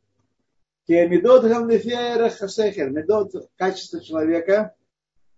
Медот 2.90 3.48
качество 3.56 4.00
человека 4.00 4.74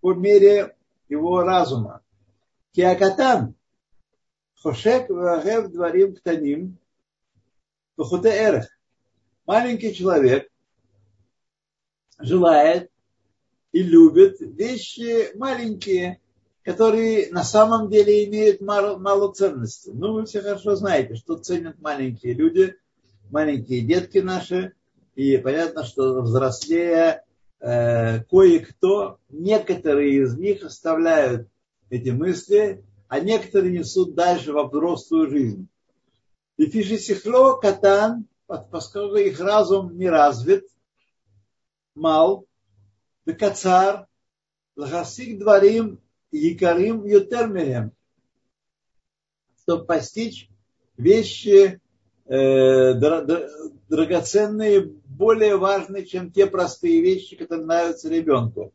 по 0.00 0.12
мере 0.12 0.76
его 1.09 1.40
разума. 1.42 2.02
Киакатан. 2.73 3.54
Хошек 4.62 5.09
вагев 5.09 5.71
дворим 5.71 6.14
ктаним. 6.14 6.76
Вахуте 7.97 8.28
эрех. 8.28 8.77
Маленький 9.49 9.95
человек 9.95 10.47
желает 12.19 12.90
и 13.73 13.83
любит 13.83 14.37
вещи 14.40 15.35
маленькие, 15.38 16.21
которые 16.62 17.33
на 17.33 17.43
самом 17.45 17.88
деле 17.88 18.26
имеют 18.26 18.61
мало, 18.61 18.99
мало 18.99 19.33
ценности. 19.33 19.88
Ну, 19.88 20.12
вы 20.12 20.26
все 20.26 20.43
хорошо 20.43 20.76
знаете, 20.76 21.14
что 21.14 21.38
ценят 21.38 21.81
маленькие 21.81 22.35
люди, 22.35 22.76
маленькие 23.31 23.81
детки 23.81 24.19
наши. 24.19 24.75
И 25.14 25.38
понятно, 25.38 25.83
что 25.83 26.21
взрослея 26.21 27.25
э, 27.61 28.25
кое-кто, 28.25 29.19
некоторые 29.31 30.25
из 30.25 30.37
них 30.37 30.62
оставляют 30.62 31.49
эти 31.88 32.11
мысли, 32.11 32.85
а 33.09 33.19
некоторые 33.21 33.78
несут 33.78 34.14
дальше 34.14 34.52
в 34.52 34.62
взрослую 34.69 35.31
жизнь. 35.31 35.69
И 36.59 36.67
фишисихло 36.67 37.55
катан, 37.55 38.26
поскольку 38.49 39.17
их 39.17 39.38
разум 39.38 39.97
не 39.97 40.09
развит, 40.09 40.67
мал, 41.95 42.47
бекацар, 43.26 44.07
лахасик 44.75 45.38
дворим, 45.38 46.00
якарим 46.33 47.05
ютермеем, 47.05 47.93
чтобы 49.61 49.85
постичь 49.85 50.49
вещи 50.97 51.81
э, 52.25 52.95
драгоценные, 53.88 54.81
более 55.05 55.57
важные, 55.57 56.07
чем 56.07 56.33
те 56.33 56.47
простые 56.47 57.02
вещи, 57.02 57.37
которые 57.37 57.67
нравятся 57.67 58.09
ребенку. 58.09 58.73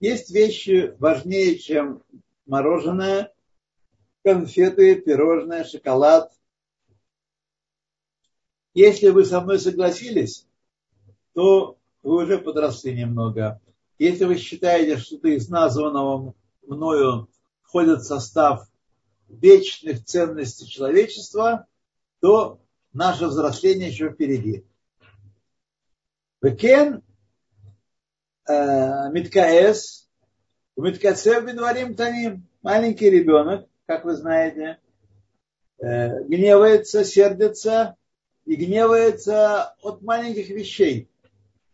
Есть 0.00 0.30
вещи 0.30 0.94
важнее, 0.98 1.58
чем 1.58 2.02
мороженое, 2.46 3.32
конфеты, 4.22 4.96
пирожное, 4.96 5.64
шоколад. 5.64 6.33
Если 8.74 9.08
вы 9.08 9.24
со 9.24 9.40
мной 9.40 9.58
согласились, 9.58 10.46
то 11.32 11.78
вы 12.02 12.24
уже 12.24 12.38
подросли 12.38 12.92
немного. 12.92 13.60
Если 13.98 14.24
вы 14.24 14.36
считаете, 14.36 14.98
что 14.98 15.16
ты 15.18 15.36
из 15.36 15.48
названного 15.48 16.34
мною 16.66 17.28
входит 17.62 18.00
в 18.00 18.06
состав 18.06 18.68
вечных 19.28 20.04
ценностей 20.04 20.66
человечества, 20.66 21.66
то 22.20 22.60
наше 22.92 23.26
взросление 23.26 23.88
еще 23.88 24.10
впереди. 24.10 24.64
Векен 26.42 27.02
э, 28.48 29.10
Миткаэс 29.12 30.04
Умиткацев 30.76 31.44
бедварим 31.44 31.94
таним. 31.94 32.48
Маленький 32.62 33.08
ребенок, 33.08 33.68
как 33.86 34.04
вы 34.04 34.16
знаете, 34.16 34.78
э, 35.78 36.24
гневается, 36.24 37.04
сердится 37.04 37.96
и 38.44 38.56
гневается 38.56 39.74
от 39.82 40.02
маленьких 40.02 40.48
вещей. 40.50 41.08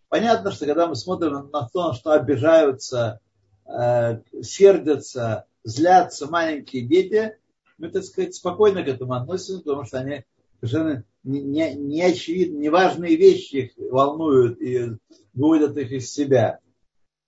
Понятно, 0.09 0.51
что 0.51 0.67
когда 0.67 0.87
мы 0.87 0.97
смотрим 0.97 1.51
на 1.53 1.69
то, 1.69 1.93
что 1.93 2.13
обижаются, 2.13 3.21
э, 3.67 4.21
сердятся, 4.43 5.47
злятся 5.63 6.27
маленькие 6.27 6.87
дети, 6.87 7.37
мы, 7.79 7.89
так 7.89 8.05
сказать, 8.05 8.35
спокойно 8.35 8.83
к 8.83 8.89
этому 8.89 9.15
относимся, 9.15 9.63
потому 9.63 9.85
что 9.85 9.99
они 9.99 10.25
совершенно 10.61 11.05
не, 11.23 11.41
не, 11.41 11.75
не 11.75 12.03
очевидны, 12.03 12.59
неважные 12.59 13.17
вещи 13.17 13.57
их 13.57 13.91
волнуют 13.91 14.61
и 14.61 14.97
выводят 15.33 15.77
их 15.77 15.93
из 15.93 16.13
себя. 16.13 16.59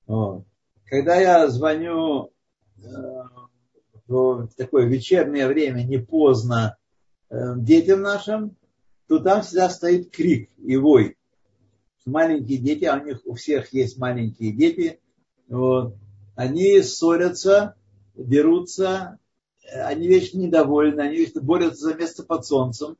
Вот 0.06 0.44
когда 0.92 1.16
я 1.16 1.48
звоню 1.48 2.32
э, 2.76 2.86
в 4.08 4.48
такое 4.58 4.84
вечернее 4.84 5.46
время, 5.46 5.82
не 5.84 5.96
поздно, 5.96 6.76
э, 7.30 7.54
детям 7.56 8.02
нашим, 8.02 8.54
то 9.08 9.18
там 9.18 9.42
всегда 9.42 9.68
стоит 9.68 10.10
крик 10.10 10.50
и 10.58 10.76
вой. 10.76 11.16
Маленькие 12.04 12.58
дети, 12.58 12.84
а 12.84 12.98
у 12.98 13.04
них 13.04 13.20
у 13.24 13.34
всех 13.34 13.72
есть 13.72 13.98
маленькие 13.98 14.52
дети, 14.52 15.00
вот, 15.48 15.96
они 16.34 16.80
ссорятся, 16.82 17.76
дерутся, 18.14 19.18
они 19.72 20.08
вечно 20.08 20.38
недовольны, 20.38 21.00
они 21.00 21.16
вечно 21.16 21.40
борются 21.40 21.86
за 21.86 21.94
место 21.94 22.22
под 22.24 22.44
солнцем. 22.44 22.96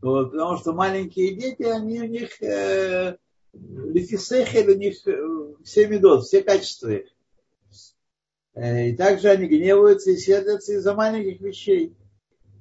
Вот, 0.00 0.32
потому 0.32 0.56
что 0.56 0.72
маленькие 0.72 1.34
дети, 1.34 1.62
они 1.62 2.00
у 2.00 2.06
них 2.06 2.42
э, 2.42 3.16
лифисехель, 3.52 4.70
у 4.70 4.76
них 4.76 5.06
э, 5.06 5.54
все 5.64 5.86
медот, 5.86 6.24
все 6.24 6.42
качества 6.42 6.88
их. 6.88 7.06
Э, 8.54 8.88
и 8.88 8.96
также 8.96 9.28
они 9.28 9.46
гневаются 9.46 10.10
и 10.10 10.16
сердятся 10.16 10.72
из-за 10.72 10.94
маленьких 10.94 11.40
вещей. 11.40 11.94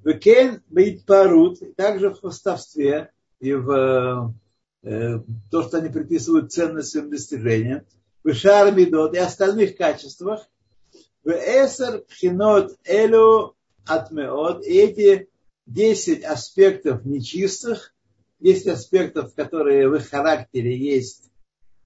Векен 0.04 0.62
парут, 1.06 1.60
также 1.76 2.10
в 2.10 2.20
хвостовстве 2.20 3.12
и 3.40 3.54
в 3.54 4.34
э, 4.84 5.20
то, 5.52 5.64
что 5.64 5.78
они 5.78 5.90
приписывают 5.90 6.52
ценность 6.52 6.90
своим 6.90 7.10
достижениям, 7.10 7.86
в 8.24 8.34
шармидот 8.34 9.16
и 9.16 9.20
остальных 9.20 9.78
качествах, 9.78 10.48
в 11.24 11.30
эсер 11.30 12.02
пхинот 12.02 12.78
элю 12.86 13.56
атмеот, 13.86 14.66
и 14.66 14.78
эти 14.78 15.30
10 15.68 16.24
аспектов 16.24 17.06
нечистых, 17.06 17.94
10 18.40 18.68
аспектов, 18.68 19.34
которые 19.36 19.88
в 19.88 19.96
их 19.96 20.10
характере 20.10 20.76
есть, 20.76 21.32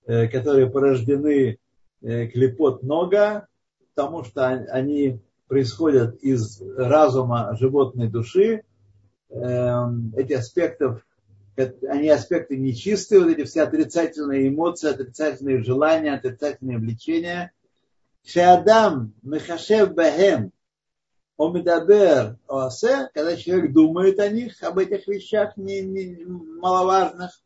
э, 0.06 0.28
которые 0.28 0.70
порождены 0.70 1.60
э, 2.02 2.28
клепот 2.28 2.84
нога, 2.84 3.48
потому 3.94 4.24
что 4.24 4.48
они 4.48 5.20
происходят 5.48 6.16
из 6.22 6.62
разума 6.62 7.56
животной 7.60 8.10
души. 8.10 8.64
Эм, 9.30 10.14
эти 10.16 10.34
аспекты, 10.34 11.02
они 11.88 12.10
аспекты 12.10 12.58
нечистые, 12.58 13.22
вот 13.22 13.30
эти 13.30 13.44
все 13.44 13.64
отрицательные 13.64 14.48
эмоции, 14.48 14.90
отрицательные 14.90 15.64
желания, 15.64 16.14
отрицательные 16.14 16.78
влечения. 16.78 17.52
Шеадам 18.24 19.14
мехашев 19.22 19.94
бахем 19.94 20.52
омидабер 21.38 22.38
оасе, 22.48 23.10
когда 23.14 23.36
человек 23.36 23.74
думает 23.74 24.20
о 24.20 24.30
них, 24.30 24.62
об 24.64 24.80
этих 24.80 25.08
вещах 25.08 25.58
не, 25.58 25.82
не, 25.82 26.26
маловажных, 26.26 27.42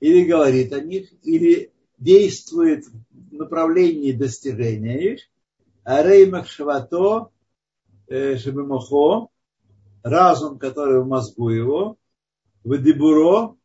или 0.00 0.24
говорит 0.24 0.72
о 0.72 0.80
них, 0.80 1.10
или 1.22 1.72
действует 1.98 2.84
в 3.10 3.32
направлении 3.32 4.12
достижения 4.12 5.14
их, 5.14 5.20
Арей 5.84 6.30
Махшавато 6.30 7.30
э, 8.06 8.36
Шебемохо, 8.36 9.28
разум, 10.02 10.58
который 10.58 11.02
в 11.02 11.06
мозгу 11.06 11.50
его, 11.50 11.96
в 12.62 12.78
Дебуро 12.78 13.56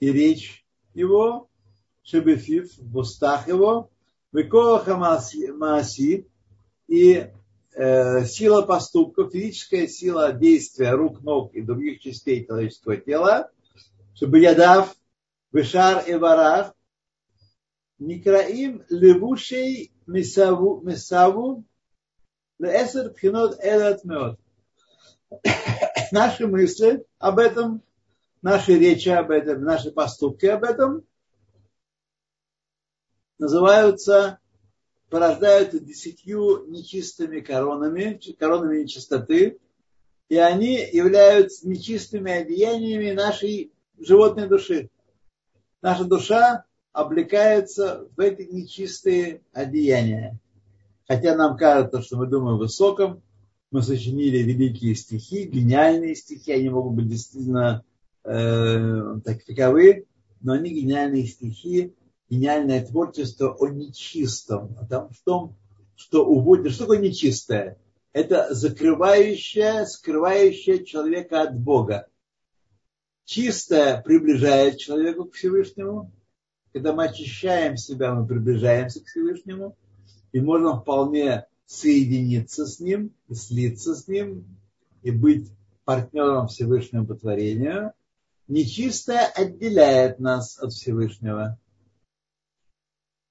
и 0.00 0.10
речь 0.10 0.64
его, 0.94 1.48
Шебефив 2.02 2.76
в 2.78 2.96
устах 2.96 3.48
его, 3.48 3.90
Векоха 4.32 4.96
Мааси 4.96 6.28
и 6.88 7.30
э, 7.74 8.24
сила 8.24 8.62
поступков, 8.62 9.32
физическая 9.32 9.86
сила 9.86 10.32
действия 10.32 10.92
рук, 10.92 11.22
ног 11.22 11.54
и 11.54 11.62
других 11.62 12.00
частей 12.00 12.44
человеческого 12.44 12.96
тела, 12.96 13.50
чтобы 14.14 14.40
ядав, 14.40 14.94
вышар 15.52 16.04
и 16.06 16.14
варах, 16.14 16.74
Никраим 17.98 18.84
левушей 18.90 19.95
месаву, 20.06 20.80
месаву 20.82 21.64
Эсер 22.58 23.10
пхинот 23.10 23.58
элат 23.62 24.04
меот. 24.04 24.38
Наши 26.12 26.46
мысли 26.46 27.04
об 27.18 27.38
этом, 27.38 27.82
наши 28.40 28.78
речи 28.78 29.08
об 29.08 29.30
этом, 29.30 29.62
наши 29.62 29.90
поступки 29.90 30.46
об 30.46 30.64
этом 30.64 31.04
называются, 33.38 34.38
порождают 35.10 35.72
десятью 35.84 36.64
нечистыми 36.68 37.40
коронами, 37.40 38.18
коронами 38.38 38.82
нечистоты, 38.82 39.58
и 40.28 40.36
они 40.36 40.76
являются 40.92 41.68
нечистыми 41.68 42.32
одеяниями 42.32 43.10
нашей 43.10 43.72
животной 43.98 44.48
души. 44.48 44.90
Наша 45.82 46.04
душа 46.04 46.64
облекается 46.96 48.08
в 48.16 48.20
эти 48.20 48.50
нечистые 48.50 49.42
одеяния. 49.52 50.38
Хотя 51.06 51.36
нам 51.36 51.58
кажется, 51.58 52.00
что 52.00 52.16
мы 52.16 52.26
думаем 52.26 52.56
высоком, 52.56 53.22
мы 53.70 53.82
сочинили 53.82 54.38
великие 54.38 54.94
стихи, 54.94 55.44
гениальные 55.44 56.14
стихи, 56.14 56.52
они 56.52 56.70
могут 56.70 56.94
быть 56.94 57.08
действительно 57.08 57.84
э, 58.24 59.20
таковы, 59.22 60.06
но 60.40 60.54
они 60.54 60.70
гениальные 60.70 61.26
стихи, 61.26 61.92
гениальное 62.30 62.86
творчество 62.86 63.54
о 63.54 63.68
нечистом, 63.68 64.74
о 64.80 64.86
том, 64.86 65.10
в 65.10 65.20
том, 65.22 65.56
что 65.96 66.24
уводит, 66.24 66.72
что 66.72 66.84
такое 66.84 66.98
нечистое? 66.98 67.76
Это 68.14 68.54
закрывающее, 68.54 69.84
скрывающее 69.84 70.82
человека 70.86 71.42
от 71.42 71.60
Бога. 71.60 72.06
Чистое 73.26 74.00
приближает 74.00 74.78
человека 74.78 75.24
к 75.24 75.34
Всевышнему. 75.34 76.10
Когда 76.76 76.92
мы 76.92 77.06
очищаем 77.06 77.78
себя, 77.78 78.14
мы 78.14 78.26
приближаемся 78.26 79.00
к 79.00 79.06
Всевышнему. 79.06 79.74
И 80.32 80.40
можно 80.40 80.78
вполне 80.78 81.46
соединиться 81.64 82.66
с 82.66 82.80
Ним, 82.80 83.14
слиться 83.32 83.94
с 83.94 84.06
Ним 84.08 84.44
и 85.00 85.10
быть 85.10 85.50
партнером 85.86 86.48
Всевышнего 86.48 87.06
по 87.06 87.14
творению. 87.14 87.94
Нечистое 88.46 89.24
отделяет 89.24 90.18
нас 90.18 90.58
от 90.58 90.74
Всевышнего. 90.74 91.58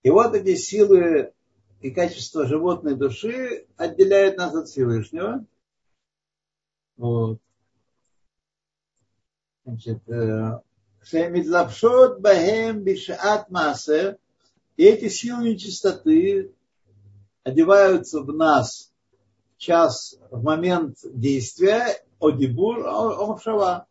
И 0.01 0.09
вот 0.09 0.33
эти 0.33 0.55
силы 0.55 1.31
и 1.81 1.91
качества 1.91 2.47
животной 2.47 2.95
души 2.95 3.67
отделяют 3.77 4.37
нас 4.37 4.55
от 4.55 4.69
Всевышнего. 4.69 5.45
Вот. 6.97 7.39
Значит, 9.65 10.01
э, 10.09 10.61
Шемидлапшот 11.05 12.19
бахем 12.19 12.81
бишаат 12.83 13.49
масе. 13.49 14.17
Эти 14.77 15.07
силы 15.07 15.49
нечистоты 15.49 16.51
одеваются 17.43 18.21
в 18.21 18.33
нас 18.33 18.91
в 19.55 19.59
час, 19.59 20.17
в 20.29 20.43
момент 20.43 20.97
действия, 21.03 22.03
одибур, 22.19 22.85
омшава. 22.85 23.87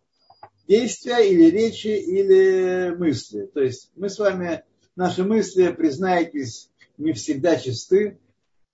Действия 0.68 1.30
или 1.30 1.50
речи, 1.50 1.88
или 1.88 2.94
мысли. 2.96 3.46
То 3.52 3.60
есть 3.60 3.90
мы 3.96 4.08
с 4.08 4.18
вами 4.18 4.64
Наши 4.96 5.24
мысли, 5.24 5.72
признайтесь, 5.72 6.70
не 6.98 7.12
всегда 7.14 7.56
чисты, 7.56 8.20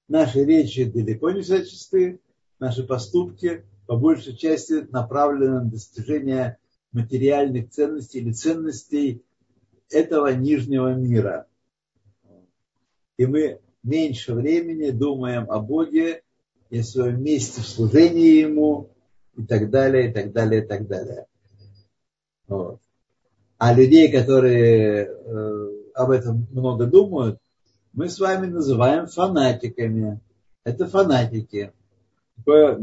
наши 0.07 0.44
речи 0.44 0.85
далеко 0.85 1.31
не 1.31 1.40
всегда 1.40 1.64
чисты, 1.64 2.20
наши 2.59 2.83
поступки 2.83 3.64
по 3.87 3.96
большей 3.96 4.37
части 4.37 4.87
направлены 4.90 5.62
на 5.62 5.64
достижение 5.64 6.59
материальных 6.92 7.70
ценностей 7.70 8.18
или 8.20 8.33
ценностей 8.33 9.22
этого 9.90 10.33
нижнего 10.35 10.94
мира. 10.94 11.46
И 13.16 13.26
мы 13.26 13.61
меньше 13.83 14.35
времени 14.35 14.90
думаем 14.90 15.50
о 15.50 15.61
Боге 15.61 16.22
и 16.70 16.79
о 16.79 16.85
своем 16.85 17.22
месте 17.22 17.61
в 17.61 17.66
служении 17.66 18.40
Ему 18.40 18.90
и 19.37 19.44
так 19.44 19.70
далее, 19.70 20.11
и 20.11 20.12
так 20.12 20.33
далее, 20.33 20.64
и 20.64 20.66
так 20.66 20.87
далее. 20.87 21.26
Вот. 22.46 22.81
А 23.59 23.74
людей, 23.74 24.11
которые 24.11 25.05
э, 25.05 25.70
об 25.94 26.11
этом 26.11 26.46
много 26.50 26.87
думают, 26.87 27.38
мы 27.92 28.09
с 28.09 28.18
вами 28.18 28.46
называем 28.46 29.07
фанатиками. 29.07 30.20
Это 30.64 30.87
фанатики. 30.87 31.72
Такое 32.37 32.81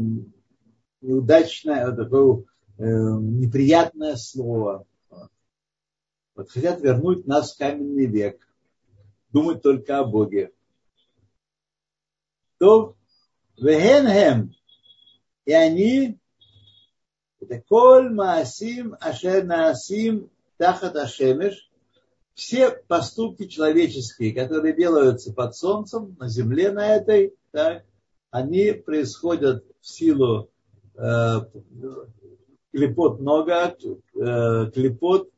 неудачное, 1.00 1.90
такое 1.92 2.44
неприятное 2.78 4.16
слово. 4.16 4.86
Вот 6.34 6.50
хотят 6.50 6.80
вернуть 6.80 7.26
нас 7.26 7.54
в 7.54 7.58
каменный 7.58 8.06
век. 8.06 8.46
Думать 9.30 9.62
только 9.62 9.98
о 9.98 10.04
Боге. 10.04 10.52
То 12.58 12.96
вегенхем. 13.56 14.54
И 15.44 15.52
они 15.52 16.18
это 17.40 17.60
коль 17.68 18.10
маасим 18.10 18.96
ашер 19.00 19.44
наасим 19.44 20.30
тахат 20.56 20.96
ашемеш 20.96 21.68
все 22.38 22.70
поступки 22.70 23.48
человеческие, 23.48 24.32
которые 24.32 24.72
делаются 24.76 25.32
под 25.32 25.56
солнцем, 25.56 26.16
на 26.20 26.28
земле 26.28 26.70
на 26.70 26.94
этой, 26.94 27.34
так, 27.50 27.84
они 28.30 28.70
происходят 28.70 29.64
в 29.80 29.88
силу 29.88 30.48
э, 30.94 31.40
клепот 32.78 33.20
много, 33.20 33.76
э, 34.14 34.70
клепот, 34.72 35.30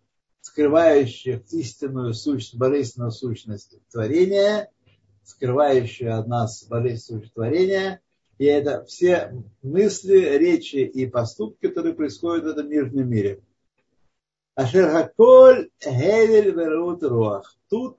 скрывающих 0.43 1.41
истинную 1.53 2.13
сущность, 2.13 2.57
божественную 2.57 3.13
сущность 3.13 3.79
творения, 3.91 4.71
скрывающую 5.25 6.19
от 6.19 6.29
нас 6.29 6.65
божественную 6.65 7.23
сущность 7.23 7.35
творения. 7.35 8.01
И 8.37 8.45
это 8.45 8.85
все 8.85 9.43
мысли, 9.63 10.37
речи 10.39 10.77
и 10.77 11.07
поступки, 11.07 11.67
которые 11.67 11.95
происходят 11.95 12.45
в 12.45 12.49
этом 12.49 12.69
нижнем 12.69 13.09
мире. 13.09 13.41
Ашер 14.55 14.91
Хаколь 14.91 15.71
Хевель 15.83 16.51
Верут 16.51 17.03
Руах. 17.03 17.57
Тут 17.69 17.99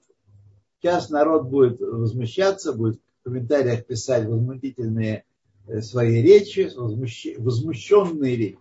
сейчас 0.79 1.09
народ 1.09 1.47
будет 1.47 1.79
возмущаться, 1.79 2.73
будет 2.73 2.99
в 3.21 3.23
комментариях 3.23 3.85
писать 3.85 4.27
возмутительные 4.27 5.25
э, 5.67 5.81
свои 5.81 6.21
речи, 6.21 6.69
возмущенные 6.75 8.35
речи, 8.35 8.57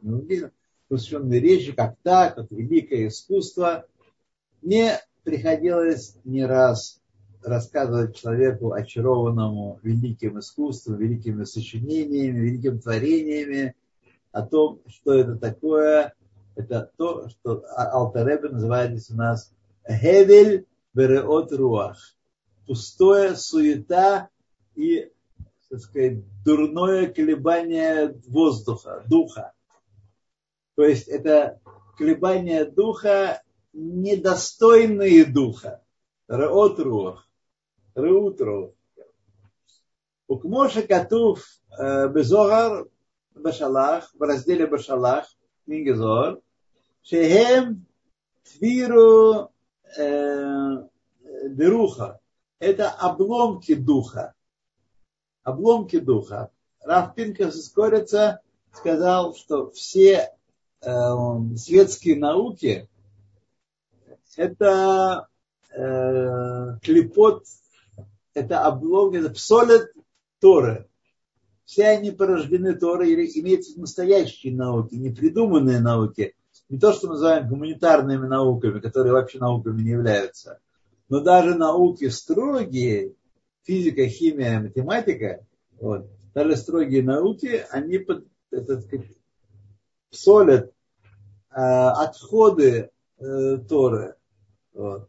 возмущенные 0.91 1.41
речи, 1.41 1.73
как 1.73 1.97
так, 2.03 2.35
как 2.35 2.51
великое 2.51 3.09
искусство. 3.09 3.87
Мне 4.61 4.99
приходилось 5.23 6.17
не 6.25 6.45
раз 6.45 7.01
рассказывать 7.43 8.17
человеку, 8.17 8.73
очарованному 8.73 9.79
великим 9.83 10.39
искусством, 10.39 10.97
великими 10.97 11.45
сочинениями, 11.45 12.39
великими 12.39 12.79
творениями, 12.79 13.75
о 14.33 14.43
том, 14.43 14.81
что 14.87 15.15
это 15.15 15.37
такое, 15.37 16.13
это 16.55 16.91
то, 16.97 17.29
что 17.29 17.65
Алтаребе 17.75 18.51
называет 18.51 18.93
здесь 18.93 19.11
у 19.11 19.17
нас 19.17 19.53
Хевель 19.89 20.67
Береот 20.93 21.53
Руах. 21.53 21.99
Пустое, 22.67 23.35
суета 23.37 24.29
и, 24.77 25.11
так 25.69 25.81
сказать, 25.81 26.19
дурное 26.45 27.09
колебание 27.09 28.15
воздуха, 28.29 29.03
духа. 29.09 29.53
То 30.81 30.87
есть 30.87 31.09
это 31.09 31.61
колебания 31.99 32.65
духа, 32.65 33.43
недостойные 33.75 35.27
духа. 35.27 35.83
Раот 36.27 36.81
рух. 36.81 37.29
Раут 37.95 38.41
рух. 38.41 38.73
Укмоша 40.27 40.81
Катув 40.81 41.45
э, 41.79 42.09
Безогар 42.09 42.87
Башалах, 43.35 44.11
в 44.15 44.23
разделе 44.23 44.67
Башалах, 44.67 45.27
книги 45.67 45.91
Зор, 45.91 46.41
Шехем 47.03 47.85
Твиру 48.45 49.51
э, 49.99 50.89
Деруха. 51.51 52.21
Это 52.59 52.89
обломки 52.89 53.75
духа. 53.75 54.33
Обломки 55.43 55.99
духа. 55.99 56.51
Рафпинка 56.81 57.51
Пинкас 57.51 57.57
из 57.57 57.71
сказал, 58.73 59.35
что 59.35 59.71
все 59.73 60.35
светские 60.83 62.17
науки 62.17 62.89
это 64.37 65.29
э, 65.75 66.79
клепот, 66.83 67.45
это 68.35 68.65
обломки, 68.65 69.17
это 69.17 69.31
псолет 69.31 69.93
Торы. 70.41 70.89
Все 71.65 71.89
они 71.89 72.11
порождены 72.11 72.75
Торой, 72.75 73.13
или 73.13 73.31
имеются 73.41 73.79
настоящие 73.79 74.55
науки, 74.55 74.95
не 74.95 75.11
придуманные 75.11 75.81
науки, 75.81 76.35
не 76.69 76.79
то, 76.79 76.93
что 76.93 77.09
мы 77.09 77.15
называем 77.15 77.49
гуманитарными 77.49 78.27
науками, 78.27 78.81
которые 78.81 79.13
вообще 79.13 79.39
науками 79.39 79.83
не 79.83 79.91
являются, 79.91 80.61
но 81.09 81.21
даже 81.21 81.55
науки 81.55 82.09
строгие, 82.09 83.15
физика, 83.65 84.07
химия, 84.07 84.61
математика, 84.61 85.47
вот, 85.81 86.07
даже 86.35 86.57
строгие 86.57 87.03
науки, 87.03 87.65
они 87.71 87.99
под, 87.99 88.27
это, 88.51 88.81
сказать, 88.81 89.07
солят 90.11 90.67
э, 90.67 91.55
отходы 91.55 92.91
э, 93.19 93.59
Торы. 93.69 94.17
Вот. 94.73 95.09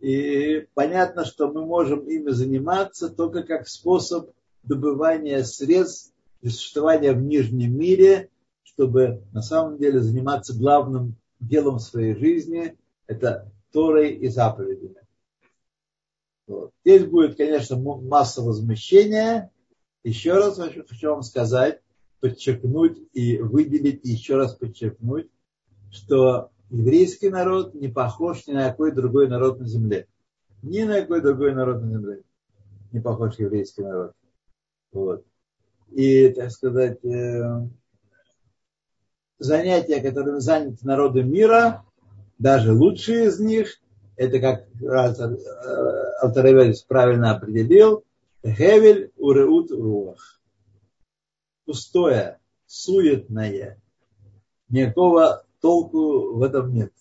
И 0.00 0.66
понятно, 0.74 1.24
что 1.24 1.50
мы 1.50 1.64
можем 1.64 2.08
ими 2.08 2.30
заниматься 2.30 3.08
только 3.08 3.42
как 3.42 3.68
способ 3.68 4.30
добывания 4.62 5.42
средств 5.42 6.14
для 6.40 6.50
существования 6.50 7.12
в 7.12 7.22
нижнем 7.22 7.76
мире, 7.76 8.30
чтобы 8.62 9.22
на 9.32 9.42
самом 9.42 9.78
деле 9.78 10.00
заниматься 10.00 10.56
главным 10.56 11.16
делом 11.40 11.78
своей 11.78 12.14
жизни, 12.14 12.76
это 13.06 13.50
Торой 13.72 14.12
и 14.12 14.28
заповедями. 14.28 15.02
Вот. 16.46 16.72
Здесь 16.84 17.04
будет, 17.04 17.36
конечно, 17.36 17.76
масса 17.76 18.42
возмущения. 18.42 19.50
Еще 20.04 20.32
раз 20.32 20.58
хочу 20.58 21.10
вам 21.10 21.22
сказать, 21.22 21.82
подчеркнуть 22.20 22.98
и 23.12 23.38
выделить, 23.38 24.04
и 24.04 24.10
еще 24.10 24.36
раз 24.36 24.54
подчеркнуть, 24.54 25.28
что 25.90 26.50
еврейский 26.70 27.30
народ 27.30 27.74
не 27.74 27.88
похож 27.88 28.46
ни 28.46 28.52
на 28.52 28.68
какой 28.68 28.92
другой 28.92 29.28
народ 29.28 29.60
на 29.60 29.66
земле. 29.66 30.06
Ни 30.62 30.82
на 30.82 31.00
какой 31.00 31.20
другой 31.20 31.54
народ 31.54 31.82
на 31.82 31.90
земле 31.90 32.22
не 32.92 33.00
похож 33.00 33.38
еврейский 33.38 33.82
народ. 33.82 34.12
Вот. 34.92 35.24
И, 35.90 36.28
так 36.30 36.50
сказать, 36.50 37.04
э, 37.04 37.66
занятия, 39.38 40.00
которыми 40.00 40.38
заняты 40.38 40.86
народы 40.86 41.22
мира, 41.22 41.84
даже 42.38 42.72
лучшие 42.72 43.26
из 43.26 43.40
них, 43.40 43.80
это 44.16 44.40
как 44.40 44.66
Алтаревель 46.20 46.74
правильно 46.86 47.32
определил, 47.32 48.04
Хевель 48.44 49.12
уреут 49.16 49.70
руах. 49.70 50.37
Пустое, 51.68 52.38
суетное. 52.64 53.78
Никакого 54.70 55.44
толку 55.60 56.32
в 56.32 56.42
этом 56.42 56.72
нет. 56.72 56.94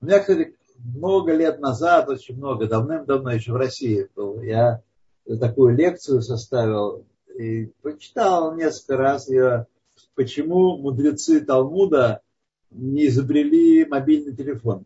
У 0.00 0.06
меня, 0.06 0.18
кстати, 0.18 0.56
много 0.76 1.32
лет 1.32 1.60
назад, 1.60 2.08
очень 2.08 2.36
много, 2.36 2.66
давным-давно 2.66 3.30
еще 3.30 3.52
в 3.52 3.56
России 3.58 4.08
был, 4.16 4.42
я 4.42 4.82
такую 5.38 5.76
лекцию 5.76 6.20
составил 6.20 7.06
и 7.38 7.66
прочитал 7.80 8.56
несколько 8.56 8.96
раз 8.96 9.28
ее, 9.28 9.68
почему 10.16 10.76
мудрецы 10.76 11.40
Талмуда 11.42 12.22
не 12.72 13.06
изобрели 13.06 13.84
мобильный 13.84 14.34
телефон. 14.34 14.84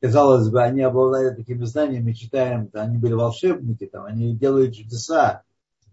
Казалось 0.00 0.48
бы, 0.50 0.62
они 0.62 0.82
обладали 0.82 1.34
такими 1.34 1.64
знаниями, 1.64 2.12
читаем, 2.12 2.68
они 2.74 2.98
были 2.98 3.14
волшебники, 3.14 3.86
там, 3.86 4.04
они 4.04 4.34
делают 4.34 4.74
чудеса, 4.74 5.42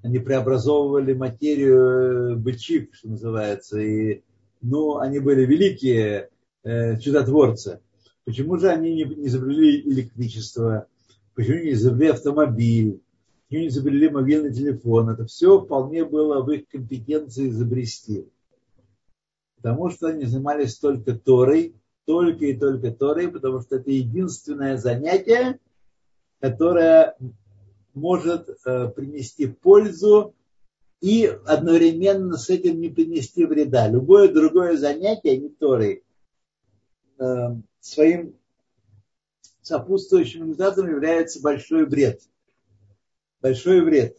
они 0.02 0.20
преобразовывали 0.20 1.14
материю 1.14 2.38
бычик, 2.38 2.94
что 2.94 3.10
называется, 3.10 3.80
и 3.80 4.24
ну, 4.62 4.98
они 4.98 5.20
были 5.20 5.46
великие 5.46 6.30
э, 6.64 7.00
чудотворцы. 7.00 7.80
Почему 8.26 8.58
же 8.58 8.70
они 8.70 8.94
не, 8.94 9.04
не 9.04 9.28
изобрели 9.28 9.82
электричество? 9.82 10.88
Почему 11.34 11.64
не 11.64 11.72
изобрели 11.72 12.12
автомобиль? 12.12 13.02
Почему 13.48 13.62
не 13.62 13.68
изобрели 13.68 14.10
мобильный 14.10 14.54
телефон? 14.54 15.10
Это 15.10 15.26
все 15.26 15.62
вполне 15.62 16.04
было 16.04 16.42
в 16.42 16.52
их 16.52 16.68
компетенции 16.68 17.50
изобрести. 17.50 18.28
Потому 19.58 19.90
что 19.90 20.08
они 20.08 20.26
занимались 20.26 20.78
только 20.78 21.14
Торой, 21.14 21.76
только 22.06 22.46
и 22.46 22.58
только 22.58 22.92
Торой, 22.92 23.30
потому 23.30 23.62
что 23.62 23.78
это 23.78 23.92
единственное 23.92 24.78
занятие, 24.78 25.60
которое 26.40 27.16
может 27.94 28.50
э, 28.66 28.90
принести 28.90 29.48
пользу 29.48 30.34
и 31.00 31.26
одновременно 31.46 32.38
с 32.38 32.50
этим 32.50 32.80
не 32.80 32.90
принести 32.90 33.46
вреда. 33.46 33.88
Любое 33.88 34.32
другое 34.32 34.78
занятие, 34.78 35.38
не 35.38 35.50
Торой, 35.50 36.04
э, 37.20 37.24
своим 37.80 38.36
сопутствующим 39.62 40.44
результатом 40.44 40.90
является 40.90 41.42
большой 41.42 41.86
вред. 41.86 42.22
Большой 43.42 43.82
вред. 43.82 44.18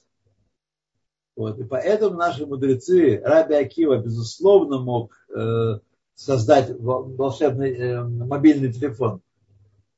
Вот. 1.37 1.59
И 1.59 1.64
поэтому 1.64 2.16
наши 2.16 2.47
мудрецы, 2.47 3.20
Раби 3.25 3.55
Акива, 3.55 3.99
безусловно, 3.99 4.79
мог 4.79 5.14
э, 5.35 5.81
создать 6.14 6.70
волшебный 6.79 7.74
э, 7.74 8.03
мобильный 8.03 8.72
телефон. 8.72 9.20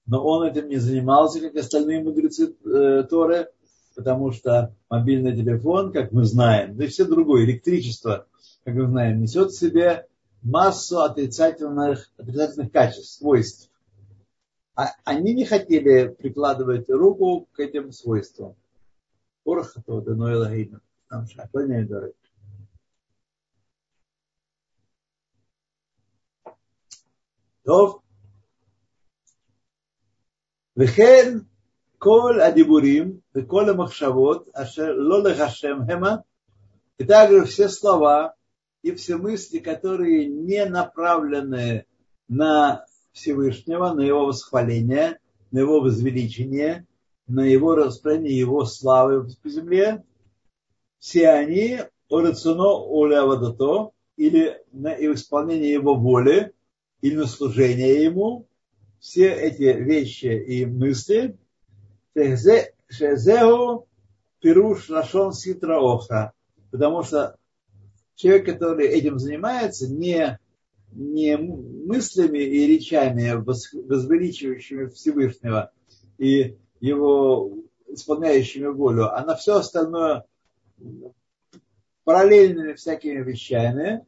Но 0.06 0.24
он 0.24 0.46
этим 0.46 0.68
не 0.68 0.76
занимался, 0.76 1.40
как 1.40 1.56
остальные 1.56 2.02
мудрецы 2.02 2.54
э, 2.64 3.04
Торы, 3.04 3.48
потому 3.94 4.30
что 4.30 4.74
мобильный 4.88 5.34
телефон, 5.34 5.92
как 5.92 6.12
мы 6.12 6.24
знаем, 6.24 6.76
да 6.76 6.84
и 6.84 6.88
все 6.88 7.04
другое, 7.04 7.44
электричество, 7.44 8.26
как 8.64 8.74
мы 8.74 8.86
знаем, 8.86 9.20
несет 9.20 9.50
в 9.50 9.58
себе 9.58 10.06
массу 10.42 11.00
отрицательных, 11.00 12.10
отрицательных 12.16 12.70
качеств, 12.70 13.18
свойств. 13.18 13.70
А 14.76 14.90
они 15.04 15.34
не 15.34 15.44
хотели 15.44 16.08
прикладывать 16.08 16.88
руку 16.90 17.48
к 17.52 17.60
этим 17.60 17.92
свойствам. 17.92 18.54
Орхату, 19.44 20.02
да 20.02 20.14
ноэлахейна. 20.14 20.80
Там 21.08 21.26
шакольные 21.26 21.84
טוב? 27.65 27.99
וכן 30.77 31.37
כל 31.97 32.41
הדיבורים 32.41 33.17
וכל 33.35 33.69
המחשבות 33.69 34.49
אשר 34.53 34.91
לא 34.91 35.23
לחשם 35.23 35.77
המה, 35.87 36.15
и 36.99 37.03
также 37.03 37.45
все 37.45 37.67
слова 37.67 38.35
и 38.83 38.91
все 38.91 39.17
мысли, 39.17 39.59
которые 39.59 40.27
не 40.27 40.65
направлены 40.65 41.85
на 42.27 42.85
Всевышнего, 43.11 43.93
на 43.93 44.01
его 44.01 44.27
восхваление, 44.27 45.19
на 45.51 45.59
его 45.59 45.81
возвеличение, 45.81 46.85
на 47.27 47.41
его 47.41 47.75
распространение 47.75 48.37
его 48.37 48.65
славы 48.65 49.27
по 49.41 49.49
земле, 49.49 50.03
все 50.99 51.29
они 51.29 51.79
орацуно 52.09 52.69
олявадато, 52.69 53.91
или 54.17 54.61
на 54.71 54.93
исполнение 54.93 55.71
его 55.71 55.95
воли, 55.95 56.53
или 57.00 57.16
на 57.16 57.26
служение 57.26 58.02
ему, 58.02 58.46
все 58.98 59.32
эти 59.32 59.62
вещи 59.62 60.26
и 60.26 60.66
мысли, 60.66 61.36
шезеу 62.88 63.86
пируш 64.40 64.88
лашон 64.88 65.32
ситра 65.32 65.78
оха, 65.78 66.32
потому 66.70 67.02
что 67.02 67.36
человек, 68.14 68.46
который 68.46 68.88
этим 68.88 69.18
занимается, 69.18 69.88
не, 69.88 70.38
не 70.92 71.36
мыслями 71.36 72.38
и 72.38 72.66
речами, 72.66 73.32
возвеличивающими 73.34 74.86
Всевышнего 74.86 75.70
и 76.18 76.56
его 76.80 77.52
исполняющими 77.88 78.66
волю, 78.66 79.14
а 79.14 79.24
на 79.24 79.36
все 79.36 79.56
остальное 79.56 80.24
параллельными 82.04 82.74
всякими 82.74 83.22
вещами, 83.22 84.06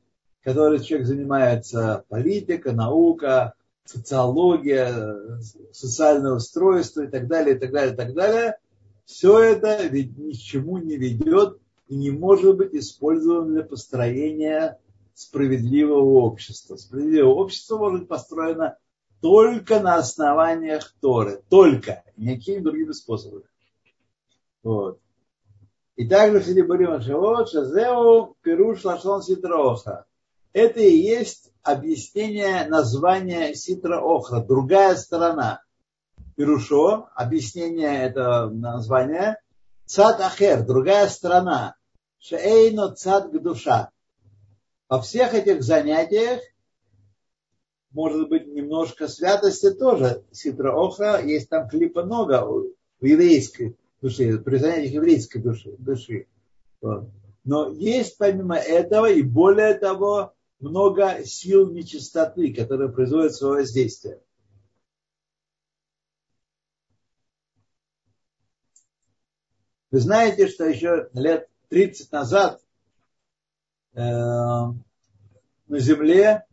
которые 0.48 0.82
человек 0.82 1.06
занимается, 1.06 2.04
политика, 2.08 2.72
наука, 2.72 3.52
социология, 3.84 5.38
социальное 5.72 6.32
устройство 6.32 7.02
и 7.02 7.06
так 7.06 7.26
далее, 7.26 7.54
и 7.54 7.58
так 7.58 7.70
далее, 7.70 7.92
и 7.92 7.96
так 7.96 8.14
далее, 8.14 8.58
все 9.04 9.38
это 9.40 9.86
ведь 9.86 10.16
ни 10.16 10.32
к 10.32 10.38
чему 10.38 10.78
не 10.78 10.96
ведет 10.96 11.58
и 11.88 11.96
не 11.96 12.10
может 12.10 12.56
быть 12.56 12.74
использовано 12.74 13.52
для 13.52 13.62
построения 13.62 14.78
справедливого 15.12 16.20
общества. 16.20 16.76
Справедливое 16.76 17.30
общество 17.30 17.76
может 17.76 18.00
быть 18.00 18.08
построено 18.08 18.78
только 19.20 19.80
на 19.80 19.96
основаниях 19.96 20.94
Торы. 21.02 21.42
Только. 21.50 22.04
Никакими 22.16 22.60
другими 22.60 22.92
способами. 22.92 23.44
Вот. 24.62 24.98
И 25.96 26.08
также 26.08 26.40
среди 26.40 26.62
Барима 26.62 27.02
Шавот, 27.02 27.50
Шазеу, 27.50 28.36
Пируш, 28.40 28.84
Лашон, 28.84 29.22
Ситроха. 29.22 30.06
Это 30.52 30.80
и 30.80 30.96
есть 30.96 31.52
объяснение 31.62 32.66
названия 32.66 33.54
Ситра 33.54 34.00
Охра, 34.00 34.40
другая 34.40 34.96
сторона. 34.96 35.62
Пирушо, 36.36 37.08
объяснение 37.14 38.04
этого 38.04 38.48
названия, 38.50 39.40
Цад 39.84 40.20
Ахер, 40.20 40.64
другая 40.64 41.08
сторона. 41.08 41.74
Шейно 42.18 42.94
Цад 42.94 43.30
Гдуша. 43.32 43.90
Во 44.88 45.00
всех 45.00 45.34
этих 45.34 45.62
занятиях 45.62 46.40
может 47.90 48.28
быть 48.28 48.46
немножко 48.46 49.08
святости 49.08 49.70
тоже. 49.70 50.24
Ситра 50.32 50.72
Охра, 50.72 51.22
есть 51.22 51.48
там 51.48 51.68
клипа 51.68 52.04
много 52.04 52.44
в 52.44 53.04
еврейской 53.04 53.76
душе, 54.00 54.38
при 54.38 54.58
занятиях 54.58 54.94
еврейской 54.94 55.38
души. 55.38 55.74
души. 55.78 56.26
Но 57.44 57.68
есть 57.70 58.18
помимо 58.18 58.56
этого 58.56 59.10
и 59.10 59.22
более 59.22 59.74
того 59.74 60.34
много 60.60 61.24
сил 61.24 61.70
нечистоты, 61.70 62.52
которые 62.52 62.90
производят 62.90 63.34
свое 63.34 63.60
воздействие. 63.60 64.20
Вы 69.90 70.00
знаете, 70.00 70.48
что 70.48 70.64
еще 70.66 71.08
лет 71.14 71.48
30 71.70 72.12
назад 72.12 72.60
э, 73.94 74.00
на 74.02 74.74
Земле 75.68 76.46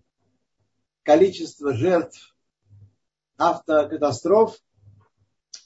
количество 1.03 1.73
жертв 1.73 2.35
автокатастроф 3.37 4.57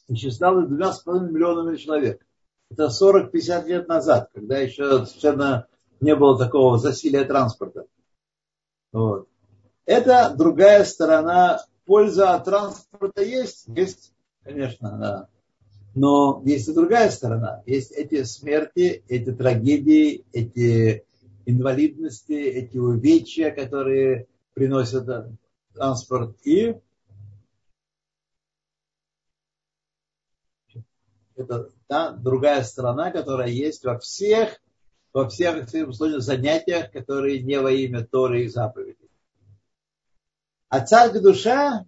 исчислял 0.07 0.65
двумя 0.65 0.93
с 0.93 1.01
половиной 1.01 1.31
миллионами 1.31 1.77
человек. 1.77 2.25
Это 2.71 2.87
40-50 2.87 3.65
лет 3.67 3.87
назад, 3.87 4.31
когда 4.33 4.57
еще 4.57 5.05
совершенно 5.05 5.67
не 5.99 6.15
было 6.15 6.37
такого 6.39 6.79
засилия 6.79 7.25
транспорта. 7.25 7.85
Вот. 8.91 9.27
Это 9.85 10.33
другая 10.35 10.83
сторона. 10.83 11.65
Польза 11.85 12.35
от 12.35 12.45
транспорта 12.45 13.23
есть? 13.23 13.67
Есть, 13.67 14.13
конечно, 14.43 14.97
да. 14.99 15.29
Но 15.95 16.41
есть 16.45 16.67
и 16.67 16.73
другая 16.73 17.09
сторона. 17.09 17.63
Есть 17.65 17.91
эти 17.91 18.23
смерти, 18.23 19.03
эти 19.07 19.31
трагедии, 19.31 20.23
эти 20.31 21.03
инвалидности, 21.45 22.33
эти 22.33 22.77
увечья, 22.77 23.49
которые 23.49 24.27
приносят 24.53 25.07
транспорт. 25.73 26.35
И 26.43 26.75
это 31.35 31.71
та 31.87 32.11
другая 32.11 32.63
сторона, 32.63 33.11
которая 33.11 33.49
есть 33.49 33.83
во 33.83 33.97
всех, 33.97 34.61
во 35.13 35.27
всех 35.29 35.67
занятиях, 35.69 36.91
которые 36.91 37.41
не 37.41 37.59
во 37.59 37.71
имя 37.71 38.05
Торы 38.05 38.43
и 38.43 38.47
заповедей. 38.47 39.09
А 40.69 40.85
царь 40.85 41.19
душа 41.19 41.85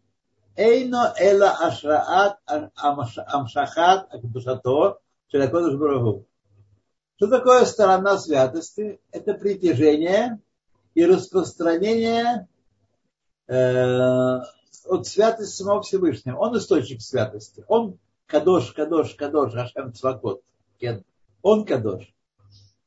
Эйно 0.56 1.14
эла 1.18 1.52
ашраат 1.68 2.40
амшахат 2.46 4.14
акдушато 4.14 5.00
шелякодыш 5.30 5.76
барагу. 5.76 6.26
Что 7.16 7.28
такое 7.28 7.66
сторона 7.66 8.18
святости? 8.18 9.00
Это 9.12 9.34
притяжение 9.36 10.40
и 10.96 11.06
распространение 11.06 12.48
э, 13.48 14.40
от 14.86 15.08
святости 15.08 15.56
самого 15.56 15.84
Всевышнего. 15.84 16.38
Он 16.38 16.58
источник 16.58 17.02
святости. 17.02 17.64
Он 17.68 18.00
кадош, 18.26 18.72
кадош, 18.72 19.14
кадош, 19.16 19.54
Ашем 19.54 19.94
Цвакот. 19.94 20.42
Он 21.44 21.66
кадош. 21.66 22.12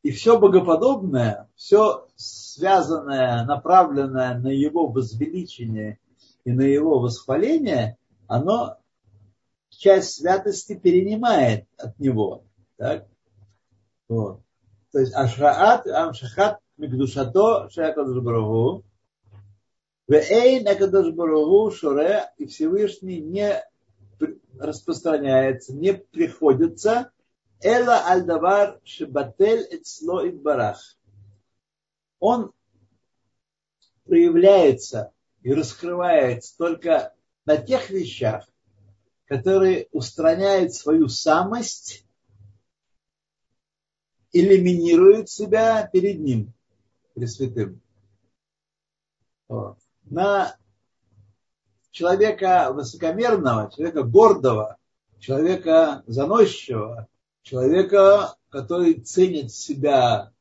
И 0.05 0.11
все 0.11 0.39
богоподобное, 0.39 1.49
все 1.57 2.07
связанное, 2.15 3.47
направленное 3.47 4.39
на 4.39 4.49
его 4.49 4.87
возвеличение 4.87 5.99
и 6.45 6.53
на 6.53 6.61
его 6.61 7.01
восхваление, 7.01 7.97
оно 8.27 8.77
часть 9.71 10.17
святости 10.17 10.75
перенимает 10.75 11.67
от 11.79 11.99
него. 11.99 12.45
Так? 12.77 13.07
Вот. 14.07 14.43
То 14.93 14.99
есть 15.01 15.15
Ашраат, 15.15 15.87
Амшахат, 15.87 16.61
Мигдушато, 16.77 17.71
Шакадуш 17.71 18.23
Барагу, 18.23 18.85
Вейн 20.07 20.69
Акадуш 20.69 21.15
Барагу, 21.15 21.71
Шуре, 21.71 22.31
и 22.37 22.45
Всевышний 22.45 23.23
не 23.23 23.65
распространяется, 24.59 25.75
не 25.75 25.95
приходится, 25.95 27.11
Эла 27.65 28.05
Альдавар 28.07 28.79
Шибатель 28.85 29.67
Эцло 29.71 30.31
Барах. 30.33 30.99
Он 32.19 32.53
проявляется 34.05 35.15
и 35.43 35.55
раскрывается 35.55 36.59
только 36.59 37.15
на 37.47 37.57
тех 37.57 37.89
вещах, 37.89 38.47
которые 39.25 39.89
устраняют 39.93 40.75
свою 40.75 41.09
самость, 41.09 42.07
элиминируют 44.33 45.31
себя 45.31 45.89
перед 45.91 46.21
ним, 46.21 46.53
Пресвятым. 47.15 47.81
На 50.03 50.59
человека 51.93 52.73
высокомерного, 52.75 53.71
человека 53.75 54.03
гордого, 54.03 54.77
человека 55.19 56.03
заносчивого, 56.07 57.09
человека, 57.45 58.37
который 58.49 58.95
ценит 58.95 59.53
себя, 59.53 60.33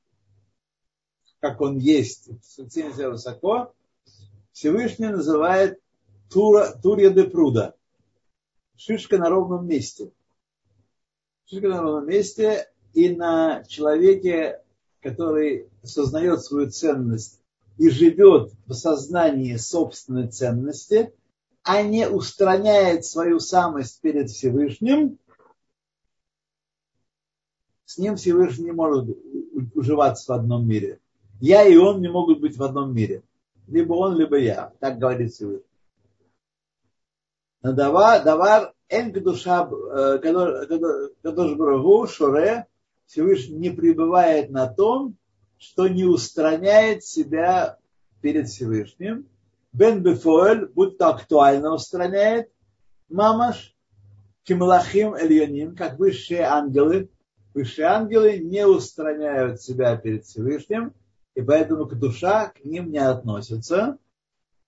как 1.40 1.62
он 1.62 1.78
есть, 1.78 2.30
ценит 2.42 2.96
себя 2.96 3.12
высоко, 3.12 3.74
Всевышний 4.52 5.10
называет 5.10 5.80
тура, 6.32 6.74
Турья 6.82 7.12
де 7.12 7.26
Пруда. 7.26 7.76
Шишка 8.76 9.18
на 9.18 9.30
ровном 9.30 9.68
месте. 9.68 10.12
Шишка 11.46 11.68
на 11.68 11.82
ровном 11.82 12.08
месте 12.08 12.72
и 12.94 13.10
на 13.10 13.64
человеке, 13.66 14.62
который 15.02 15.70
сознает 15.84 16.42
свою 16.42 16.72
ценность 16.72 17.42
и 17.78 17.90
живет 17.90 18.54
в 18.66 18.74
сознании 18.74 19.58
собственной 19.58 20.28
ценности, 20.30 21.14
а 21.64 21.82
не 21.82 22.08
устраняет 22.08 23.06
свою 23.06 23.40
самость 23.40 24.00
перед 24.02 24.30
Всевышним, 24.30 25.18
с 27.86 27.98
ним 27.98 28.16
Всевышний 28.16 28.66
не 28.66 28.72
может 28.72 29.06
уживаться 29.76 30.32
в 30.32 30.36
одном 30.36 30.68
мире. 30.68 31.00
Я 31.40 31.64
и 31.64 31.76
он 31.76 32.02
не 32.02 32.10
могут 32.10 32.40
быть 32.40 32.58
в 32.58 32.64
одном 32.64 32.94
мире 32.94 33.24
либо 33.68 33.94
он, 33.94 34.18
либо 34.18 34.38
я. 34.38 34.74
Так 34.80 35.00
говорит 35.00 35.34
Всевышний. 35.34 35.68
Давар, 37.62 38.24
давар 38.24 38.74
эн 38.90 39.12
душа, 39.14 39.66
кадош 40.22 41.56
брагу, 41.56 42.08
шуре, 42.08 42.68
Всевышний 43.06 43.58
не 43.58 43.70
пребывает 43.70 44.50
на 44.50 44.68
том, 44.68 45.16
что 45.58 45.88
не 45.88 46.04
устраняет 46.04 47.06
себя 47.06 47.78
перед 48.22 48.50
Всевышним. 48.50 49.28
Бен 49.72 50.04
Бефоэль, 50.04 50.68
будь 50.68 50.98
то 50.98 51.10
актуально 51.10 51.74
устраняет, 51.74 52.52
мамаш, 53.10 53.76
кимлахим 54.44 55.16
эльоним, 55.16 55.76
как 55.76 55.98
высшие 55.98 56.42
ангелы. 56.42 57.10
Высшие 57.54 57.88
ангелы 57.88 58.40
не 58.40 58.66
устраняют 58.66 59.62
себя 59.62 59.96
перед 59.96 60.26
Всевышним, 60.26 60.94
и 61.36 61.42
поэтому 61.42 61.86
к 61.86 61.96
душа 61.96 62.50
к 62.50 62.64
ним 62.64 62.92
не 62.92 62.98
относится. 62.98 63.98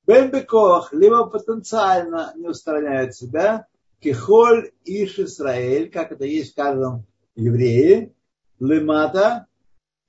Бембекох, 0.05 0.93
либо 0.93 1.25
потенциально 1.25 2.33
не 2.35 2.47
устраняет 2.47 3.15
себя, 3.15 3.65
кихоль 3.99 4.71
иш 4.83 5.17
Исраэль, 5.17 5.89
как 5.89 6.11
это 6.11 6.25
есть 6.25 6.53
в 6.53 6.55
каждом 6.55 7.05
еврее, 7.35 8.13
лемата, 8.59 9.47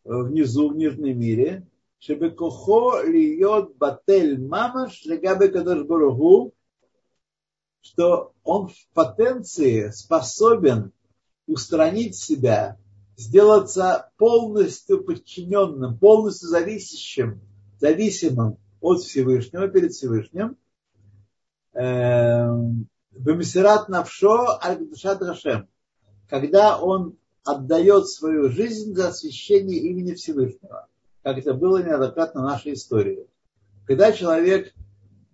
внизу, 0.04 0.68
в 0.68 0.76
нижнем 0.76 1.18
мире, 1.18 1.66
шебекохо 1.98 3.02
льет 3.06 3.74
батель 3.76 4.38
мамаш 4.46 5.04
легабе 5.06 5.48
кадош 5.48 5.86
что 7.80 8.32
он 8.42 8.68
в 8.68 8.88
потенции 8.92 9.90
способен 9.90 10.92
устранить 11.46 12.16
себя 12.16 12.78
сделаться 13.16 14.10
полностью 14.18 15.02
подчиненным, 15.02 15.98
полностью 15.98 16.48
зависящим, 16.48 17.40
зависимым 17.78 18.58
от 18.80 19.00
Всевышнего, 19.00 19.68
перед 19.68 19.92
Всевышним. 19.92 20.56
Эм, 21.72 22.88
Бемисират 23.12 23.88
Навшо 23.88 24.58
Аль-Душат. 24.62 25.66
Когда 26.28 26.78
он 26.78 27.16
отдает 27.44 28.08
свою 28.08 28.50
жизнь 28.50 28.94
за 28.94 29.08
освящение 29.08 29.78
имени 29.78 30.14
Всевышнего, 30.14 30.88
как 31.22 31.38
это 31.38 31.54
было 31.54 31.82
неоднократно 31.82 32.42
в 32.42 32.44
нашей 32.44 32.74
истории. 32.74 33.26
Когда 33.86 34.12
человек, 34.12 34.74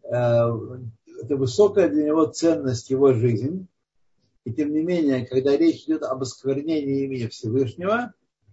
э, 0.04 0.08
это 0.10 1.36
высокая 1.36 1.88
для 1.88 2.04
него 2.04 2.26
ценность 2.26 2.90
его 2.90 3.12
жизнь, 3.12 3.66
и 4.44 4.52
тем 4.52 4.72
не 4.72 4.82
менее, 4.82 5.26
когда 5.26 5.56
речь 5.56 5.84
идет 5.84 6.02
об 6.02 6.22
осквернении 6.22 7.04
имени 7.04 7.28
Всевышнего, 7.28 8.12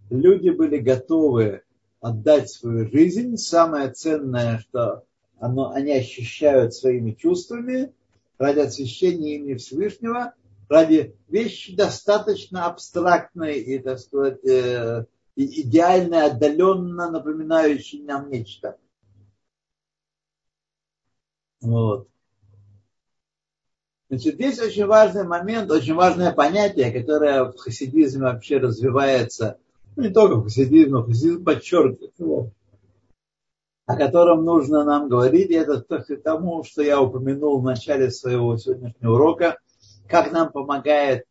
люди 0.09 0.49
были 0.49 0.77
готовы 0.77 1.63
отдать 1.99 2.49
свою 2.49 2.89
жизнь. 2.89 3.37
Самое 3.37 3.91
ценное, 3.91 4.59
что 4.59 5.03
оно, 5.39 5.71
они 5.71 5.93
ощущают 5.93 6.73
своими 6.73 7.11
чувствами 7.11 7.93
ради 8.37 8.59
освящения 8.59 9.35
имени 9.35 9.55
Всевышнего, 9.55 10.33
ради 10.69 11.15
вещи 11.27 11.75
достаточно 11.75 12.67
абстрактной 12.67 13.59
и, 13.59 13.79
так 13.79 13.99
сказать, 13.99 14.45
э, 14.45 15.05
идеально, 15.35 16.25
отдаленно 16.25 17.09
напоминающей 17.09 18.03
нам 18.03 18.29
нечто. 18.29 18.77
Вот. 21.61 22.07
Значит, 24.09 24.35
здесь 24.35 24.59
очень 24.59 24.87
важный 24.87 25.23
момент, 25.23 25.69
очень 25.69 25.93
важное 25.93 26.33
понятие, 26.33 26.91
которое 26.91 27.43
в 27.43 27.57
хасидизме 27.57 28.23
вообще 28.23 28.57
развивается, 28.57 29.59
ну, 29.95 30.03
не 30.03 30.09
только 30.09 30.37
в 30.37 30.43
хасидизме, 30.45 30.93
но 30.93 31.03
хасидизм 31.03 31.43
подчеркивает 31.43 32.13
его, 32.17 32.49
о 33.85 33.95
котором 33.95 34.43
нужно 34.43 34.83
нам 34.83 35.09
говорить, 35.09 35.51
и 35.51 35.53
это 35.53 35.81
к 35.81 36.21
тому, 36.23 36.63
что 36.63 36.81
я 36.81 36.99
упомянул 36.99 37.59
в 37.59 37.63
начале 37.63 38.09
своего 38.09 38.57
сегодняшнего 38.57 39.13
урока, 39.13 39.59
как 40.07 40.31
нам 40.31 40.51
помогает 40.51 41.25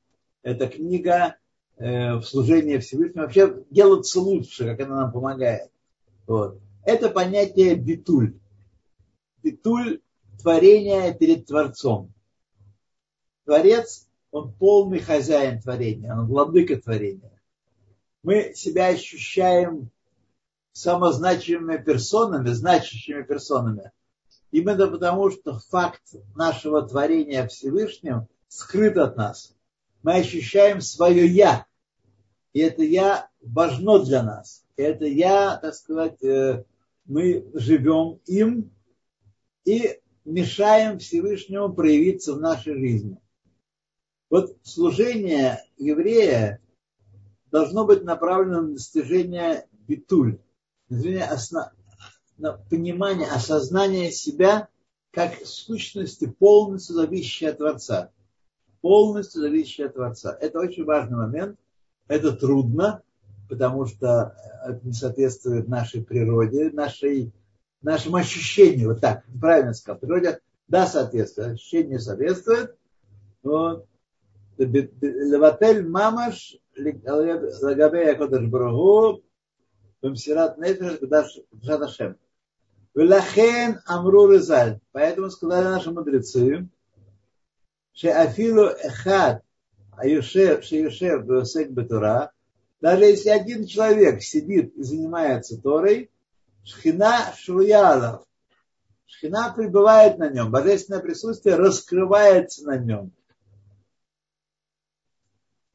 эта 0.44 0.68
книга 0.68 1.34
э, 1.78 2.14
в 2.14 2.22
служении 2.22 2.78
Всевышнему, 2.78 3.24
вообще 3.24 3.56
делаться 3.70 4.20
лучше, 4.20 4.66
как 4.66 4.86
она 4.86 5.02
нам 5.02 5.12
помогает. 5.12 5.72
Вот. 6.28 6.60
Это 6.84 7.08
понятие 7.08 7.74
битуль. 7.74 8.38
Битуль 9.42 10.00
творения 10.40 11.12
перед 11.12 11.46
Творцом. 11.46 12.12
Творец 13.48 14.06
он 14.30 14.52
полный 14.52 14.98
хозяин 14.98 15.58
творения, 15.62 16.12
он 16.12 16.26
владыка 16.26 16.76
творения. 16.76 17.40
Мы 18.22 18.52
себя 18.54 18.88
ощущаем 18.88 19.88
самозначимыми 20.72 21.82
персонами, 21.82 22.50
значащими 22.50 23.22
персонами. 23.22 23.90
Именно 24.50 24.88
потому, 24.88 25.30
что 25.30 25.58
факт 25.70 26.02
нашего 26.36 26.86
творения 26.86 27.48
Всевышним 27.48 28.28
скрыт 28.48 28.98
от 28.98 29.16
нас. 29.16 29.56
Мы 30.02 30.16
ощущаем 30.16 30.82
свое 30.82 31.26
«я». 31.26 31.64
И 32.52 32.60
это 32.60 32.82
«я» 32.82 33.30
важно 33.40 34.04
для 34.04 34.22
нас. 34.22 34.62
И 34.76 34.82
это 34.82 35.06
«я», 35.06 35.56
так 35.56 35.74
сказать, 35.74 36.22
э, 36.22 36.64
мы 37.06 37.46
живем 37.54 38.20
им 38.26 38.70
и 39.64 40.00
мешаем 40.26 40.98
Всевышнему 40.98 41.72
проявиться 41.72 42.34
в 42.34 42.40
нашей 42.42 42.74
жизни. 42.74 43.16
Вот 44.30 44.56
служение 44.62 45.64
еврея 45.76 46.60
должно 47.50 47.86
быть 47.86 48.04
направлено 48.04 48.62
на 48.62 48.72
достижение 48.74 49.66
битуль, 49.86 50.38
на 50.88 52.52
понимание, 52.70 53.28
осознание 53.28 54.10
себя 54.10 54.68
как 55.10 55.34
сущности 55.44 56.26
полностью 56.26 56.94
зависящей 56.96 57.48
от 57.48 57.58
Творца. 57.58 58.10
Полностью 58.80 59.40
зависящей 59.40 59.86
от 59.86 59.94
Творца. 59.94 60.36
Это 60.40 60.60
очень 60.60 60.84
важный 60.84 61.16
момент. 61.16 61.58
Это 62.06 62.32
трудно, 62.32 63.02
потому 63.48 63.86
что 63.86 64.36
это 64.64 64.80
не 64.86 64.92
соответствует 64.92 65.68
нашей 65.68 66.04
природе, 66.04 66.70
нашей, 66.70 67.32
нашему 67.82 68.16
ощущению. 68.16 68.90
Вот 68.90 69.00
так, 69.00 69.24
правильно 69.40 69.74
сказал. 69.74 69.98
Природе 69.98 70.40
да, 70.68 70.86
соответствует, 70.86 71.54
ощущение 71.54 71.98
соответствует. 71.98 72.76
Вот. 73.42 73.86
Леватель 74.58 75.88
мамаш 75.88 76.56
лагабе 77.62 78.00
якодаш 78.12 78.44
брагу 78.46 79.22
бамсират 80.02 80.58
нефеш 80.58 81.00
гдаш 81.00 81.28
Велахен 82.94 83.80
амру 83.86 84.30
резаль. 84.32 84.80
Поэтому 84.92 85.30
сказали 85.30 85.64
наши 85.64 85.90
мудрецы, 85.90 86.68
что 87.92 88.20
афилу 88.20 88.66
эхад 88.88 89.42
аюшев 89.96 90.64
шеюшев 90.64 91.24
беосек 91.24 91.70
бетура, 91.70 92.32
даже 92.80 93.04
если 93.04 93.28
один 93.28 93.66
человек 93.66 94.22
сидит 94.22 94.74
и 94.76 94.82
занимается 94.82 95.60
Торой, 95.60 96.10
шхина 96.64 97.32
шруялов, 97.36 98.24
шхина 99.06 99.52
пребывает 99.54 100.18
на 100.18 100.28
нем, 100.30 100.50
божественное 100.50 101.00
присутствие 101.00 101.56
раскрывается 101.56 102.64
на 102.64 102.76
нем. 102.76 103.12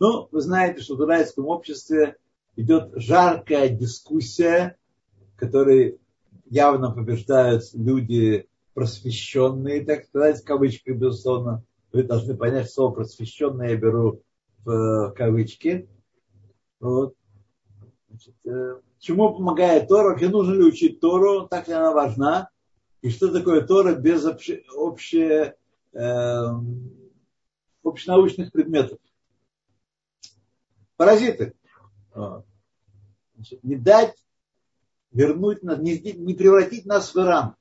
Ну, 0.03 0.27
вы 0.33 0.41
знаете, 0.41 0.81
что 0.81 0.95
в 0.95 0.97
дурайском 0.97 1.47
обществе 1.47 2.17
идет 2.57 2.91
жаркая 2.93 3.69
дискуссия, 3.69 4.75
которой 5.37 5.97
явно 6.49 6.91
побеждают 6.91 7.63
люди 7.71 8.49
просвещенные, 8.73 9.85
так 9.85 10.03
сказать, 10.03 10.41
в 10.41 10.43
кавычках, 10.43 10.97
безусловно. 10.97 11.63
Вы 11.93 12.03
должны 12.03 12.35
понять, 12.35 12.65
что 12.65 12.73
слово 12.73 12.95
просвещенное 12.95 13.69
я 13.69 13.77
беру 13.77 14.21
в 14.65 15.13
кавычки. 15.15 15.87
Вот. 16.81 17.15
Значит, 18.09 18.35
э, 18.43 18.81
чему 18.99 19.33
помогает 19.33 19.87
Тора? 19.87 20.09
Вообще 20.09 20.27
нужно 20.27 20.53
ли 20.55 20.65
учить 20.65 20.99
Тору? 20.99 21.47
Так 21.47 21.69
ли 21.69 21.75
она 21.75 21.93
важна? 21.93 22.49
И 23.01 23.09
что 23.09 23.31
такое 23.31 23.61
Тора 23.61 23.95
без 23.95 24.25
обще, 24.25 24.63
обще, 24.75 25.55
э, 25.93 26.45
общенаучных 27.85 28.51
предметов? 28.51 28.99
Паразиты. 30.97 31.53
Значит, 32.13 33.63
не 33.63 33.75
дать 33.75 34.15
вернуть 35.11 35.63
нас, 35.63 35.79
не, 35.79 35.99
не 35.99 36.33
превратить 36.33 36.85
нас 36.85 37.13
в 37.13 37.17
Иран. 37.17 37.55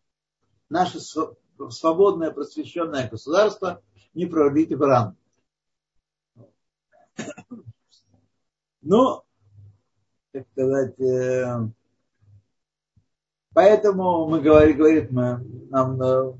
Наше 0.69 1.01
свободное 1.01 2.31
просвещенное 2.31 3.09
государство 3.09 3.83
не 4.15 4.27
превратить 4.27 4.71
в 4.71 4.83
Иран. 4.83 5.17
Ну, 8.83 9.23
так 10.33 10.47
сказать, 10.51 10.99
э, 10.99 11.69
поэтому 13.53 14.27
мы 14.29 14.41
говорим, 14.41 14.77
говорит 14.77 15.11
мы, 15.13 15.45
нам 15.71 16.03
э, 16.03 16.33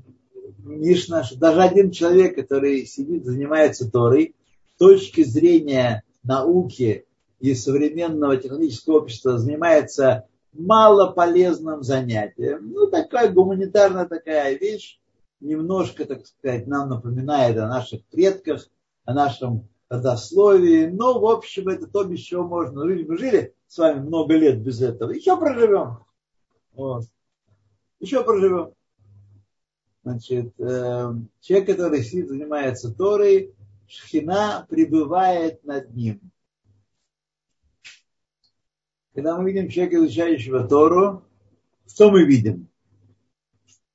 Мишна, 0.57 1.23
даже 1.37 1.61
один 1.61 1.91
человек, 1.91 2.35
который 2.35 2.85
сидит, 2.85 3.23
занимается 3.23 3.89
Торой, 3.89 4.35
с 4.73 4.77
точки 4.77 5.23
зрения 5.23 6.03
науки 6.23 7.05
и 7.39 7.53
современного 7.55 8.37
технологического 8.37 8.99
общества 8.99 9.37
занимается 9.37 10.27
малополезным 10.53 11.83
занятием. 11.83 12.71
Ну, 12.71 12.87
такая 12.87 13.31
гуманитарная 13.31 14.05
такая 14.05 14.57
вещь, 14.57 14.99
немножко, 15.39 16.05
так 16.05 16.25
сказать, 16.25 16.67
нам 16.67 16.89
напоминает 16.89 17.57
о 17.57 17.67
наших 17.67 18.05
предках, 18.05 18.67
о 19.05 19.13
нашем 19.13 19.67
родословии. 19.89 20.87
Но, 20.87 21.19
в 21.19 21.25
общем, 21.25 21.67
это 21.67 21.87
то, 21.87 22.03
без 22.03 22.19
чего 22.19 22.43
можно 22.43 22.85
жить. 22.85 23.07
Мы 23.07 23.17
жили 23.17 23.53
с 23.67 23.77
вами 23.77 23.99
много 23.99 24.35
лет 24.35 24.61
без 24.61 24.81
этого. 24.81 25.11
Еще 25.11 25.37
проживем. 25.37 25.99
Вот. 26.73 27.03
Еще 27.99 28.23
проживем. 28.23 28.73
Значит, 30.03 30.53
э, 30.59 31.13
человек, 31.39 31.67
который 31.67 32.03
сидит, 32.03 32.27
занимается 32.27 32.93
Торой, 32.93 33.53
шхина 33.87 34.65
пребывает 34.69 35.63
над 35.63 35.93
ним. 35.93 36.21
Когда 39.13 39.37
мы 39.37 39.51
видим 39.51 39.69
человека, 39.69 39.97
изучающего 39.97 40.67
Тору, 40.67 41.23
что 41.87 42.09
мы 42.09 42.25
видим? 42.25 42.67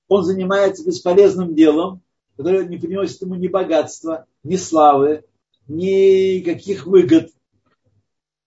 Он 0.07 0.25
занимается 0.25 0.87
бесполезным 0.87 1.55
делом, 1.55 2.03
которое 2.37 2.67
не 2.67 2.79
приносит 2.79 3.21
ему 3.21 3.35
ни 3.35 3.49
богатства, 3.49 4.27
ни 4.45 4.57
славы, 4.57 5.25
ни 5.67 6.41
каких 6.41 6.87
выгод 6.87 7.33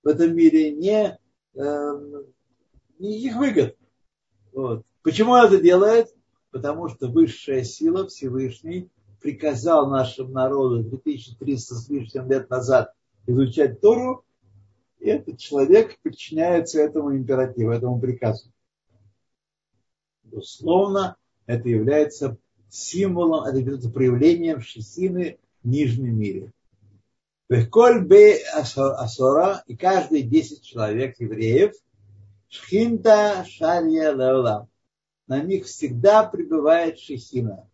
в 0.01 0.07
этом 0.07 0.33
мире, 0.33 0.71
ни, 0.71 1.17
э, 1.59 2.23
никаких 2.99 3.35
выгод. 3.35 3.77
Вот. 4.53 4.85
Почему 5.03 5.33
он 5.33 5.45
это 5.45 5.61
делает? 5.61 6.07
Потому 6.51 6.87
что 6.89 7.07
высшая 7.07 7.63
сила 7.63 8.07
Всевышний 8.07 8.89
приказал 9.21 9.89
нашему 9.89 10.31
народу 10.31 10.83
2300 10.83 11.75
с 11.75 11.89
лишним 11.89 12.29
лет 12.29 12.49
назад 12.49 12.93
изучать 13.27 13.79
Тору, 13.79 14.25
и 14.99 15.07
этот 15.07 15.39
человек 15.39 15.97
подчиняется 16.01 16.81
этому 16.81 17.15
императиву, 17.15 17.71
этому 17.71 17.99
приказу. 17.99 18.51
Безусловно, 20.23 21.17
это 21.45 21.69
является 21.69 22.37
символом, 22.69 23.45
это 23.45 23.57
является 23.57 23.89
проявлением 23.89 24.61
шестины 24.61 25.37
в 25.63 25.67
нижнем 25.67 26.17
мире. 26.17 26.51
Бе 27.49 28.37
асора, 28.53 29.63
и 29.67 29.75
каждые 29.75 30.23
десять 30.23 30.63
человек 30.63 31.19
евреев, 31.19 31.73
шхинта 32.47 33.45
шарья 33.47 34.13
леолам. 34.13 34.69
На 35.27 35.41
них 35.41 35.65
всегда 35.65 36.23
пребывает 36.23 36.97
шехина. 36.97 37.67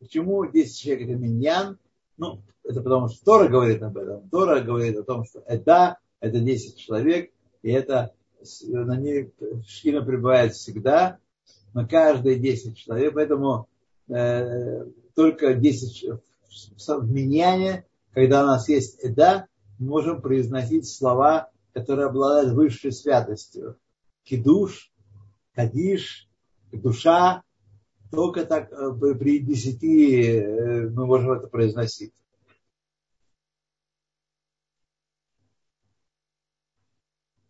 Почему 0.00 0.44
10 0.44 0.78
человек 0.78 1.08
это 1.08 1.16
миньян? 1.16 1.78
Ну, 2.16 2.42
это 2.64 2.82
потому 2.82 3.08
что 3.08 3.24
Тора 3.24 3.48
говорит 3.48 3.82
об 3.82 3.96
этом. 3.96 4.28
Тора 4.30 4.60
говорит 4.60 4.96
о 4.96 5.04
том, 5.04 5.24
что 5.24 5.42
это 5.46 5.98
это 6.20 6.38
10 6.40 6.76
человек, 6.76 7.30
и 7.62 7.70
это 7.70 8.12
на 8.62 8.96
ней 8.96 9.32
шхина 9.66 10.02
пребывает 10.02 10.54
всегда, 10.54 11.18
на 11.74 11.86
каждые 11.86 12.38
10 12.38 12.76
человек, 12.76 13.14
поэтому 13.14 13.68
э, 14.08 14.84
только 15.14 15.54
10 15.54 16.10
в 16.88 17.10
миньяне, 17.10 17.84
когда 18.12 18.42
у 18.42 18.46
нас 18.46 18.68
есть 18.68 18.98
эда, 19.00 19.46
мы 19.78 19.88
можем 19.88 20.20
произносить 20.20 20.88
слова, 20.88 21.50
которые 21.72 22.06
обладают 22.06 22.52
высшей 22.52 22.92
святостью. 22.92 23.76
Кидуш, 24.24 24.92
кадиш, 25.54 26.28
душа, 26.72 27.42
только 28.10 28.44
так 28.44 28.72
э, 28.72 29.14
при 29.14 29.38
десяти 29.38 30.22
э, 30.22 30.88
мы 30.88 31.06
можем 31.06 31.32
это 31.32 31.46
произносить. 31.46 32.12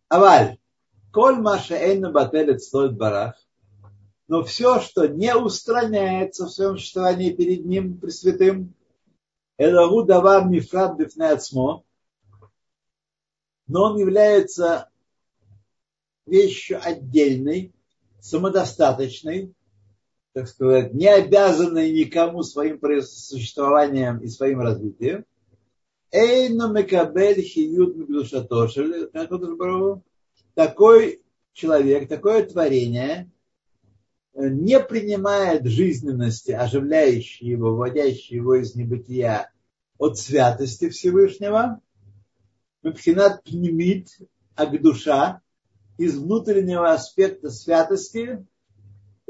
Аваль. 0.08 0.58
Коль 1.12 1.40
маша 1.40 1.74
эйна 1.74 2.10
бателет 2.10 2.62
стоит 2.62 2.96
барах. 2.96 3.34
Но 4.28 4.44
все, 4.44 4.80
что 4.80 5.08
не 5.08 5.34
устраняется 5.34 6.46
в 6.46 6.50
своем 6.50 6.76
существовании 6.76 7.34
перед 7.34 7.64
ним, 7.64 7.98
Пресвятым, 7.98 8.74
это 9.56 9.88
давар 10.04 10.48
мифрат 10.48 10.96
бифнеацмо, 10.96 11.84
но 13.66 13.84
он 13.84 13.98
является 13.98 14.88
вещью 16.26 16.80
отдельной, 16.82 17.74
самодостаточной, 18.20 19.52
так 20.32 20.48
сказать, 20.48 20.94
не 20.94 21.08
обязанной 21.08 21.92
никому 21.92 22.42
своим 22.42 22.80
существованием 23.02 24.18
и 24.18 24.28
своим 24.28 24.60
развитием. 24.60 25.24
Эйну 26.12 26.72
мекабель 26.72 27.40
хиют 27.42 27.96
Такой 30.54 31.22
человек, 31.52 32.08
такое 32.08 32.44
творение 32.44 33.30
не 34.34 34.80
принимает 34.80 35.66
жизненности, 35.66 36.52
оживляющей 36.52 37.48
его, 37.48 37.74
вводящей 37.74 38.36
его 38.36 38.54
из 38.54 38.74
небытия 38.74 39.52
от 39.98 40.18
святости 40.18 40.88
Всевышнего, 40.88 41.80
Мепхинат 42.82 43.44
пнемит, 43.44 44.08
душа 44.78 45.42
из 45.98 46.16
внутреннего 46.16 46.92
аспекта 46.92 47.50
святости, 47.50 48.46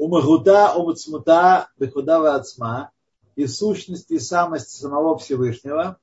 умагута, 0.01 0.73
умацмута, 0.73 1.69
бехудава 1.77 2.33
ацма, 2.33 2.89
и 3.35 3.45
сущности 3.45 4.13
и 4.13 4.19
самости 4.19 4.79
самого 4.79 5.19
Всевышнего, 5.19 5.97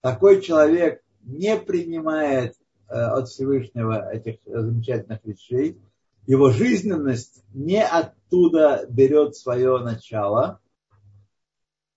такой 0.00 0.42
человек 0.42 1.00
не 1.22 1.56
принимает 1.56 2.56
э, 2.88 2.94
от 2.94 3.28
Всевышнего 3.28 4.10
этих 4.12 4.40
замечательных 4.44 5.24
вещей, 5.24 5.80
его 6.26 6.50
жизненность 6.50 7.44
не 7.54 7.84
оттуда 7.84 8.84
берет 8.88 9.36
свое 9.36 9.78
начало. 9.78 10.58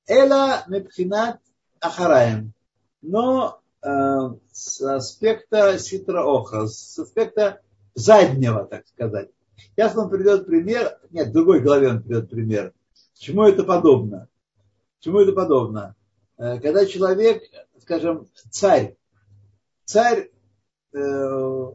Эла 0.07 0.65
мепхинат 0.67 1.39
ахараем. 1.79 2.53
Но 3.01 3.59
э, 3.81 3.87
с 4.51 4.81
аспекта 4.81 5.79
ситра 5.79 6.23
охра, 6.23 6.67
с 6.67 6.99
аспекта 6.99 7.61
заднего, 7.95 8.65
так 8.65 8.85
сказать. 8.87 9.31
Сейчас 9.75 9.95
он 9.95 10.09
придет 10.09 10.45
пример, 10.45 10.97
нет, 11.11 11.29
в 11.29 11.31
другой 11.31 11.61
главе 11.61 11.89
он 11.89 12.01
придет 12.01 12.29
пример. 12.29 12.73
Чему 13.13 13.43
это 13.43 13.63
подобно? 13.63 14.27
Чему 14.99 15.19
это 15.19 15.31
подобно? 15.33 15.95
Э, 16.37 16.59
когда 16.59 16.85
человек, 16.85 17.43
скажем, 17.79 18.27
царь, 18.49 18.95
царь 19.85 20.29
э, 20.93 21.65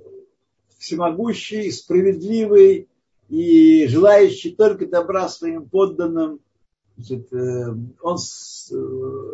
всемогущий, 0.79 1.71
справедливый 1.71 2.89
и 3.29 3.87
желающий 3.89 4.55
только 4.55 4.87
добра 4.87 5.29
своим 5.29 5.69
подданным. 5.69 6.41
Значит, 6.97 7.33
э, 7.33 7.75
он 8.03 8.17
э, 8.17 8.75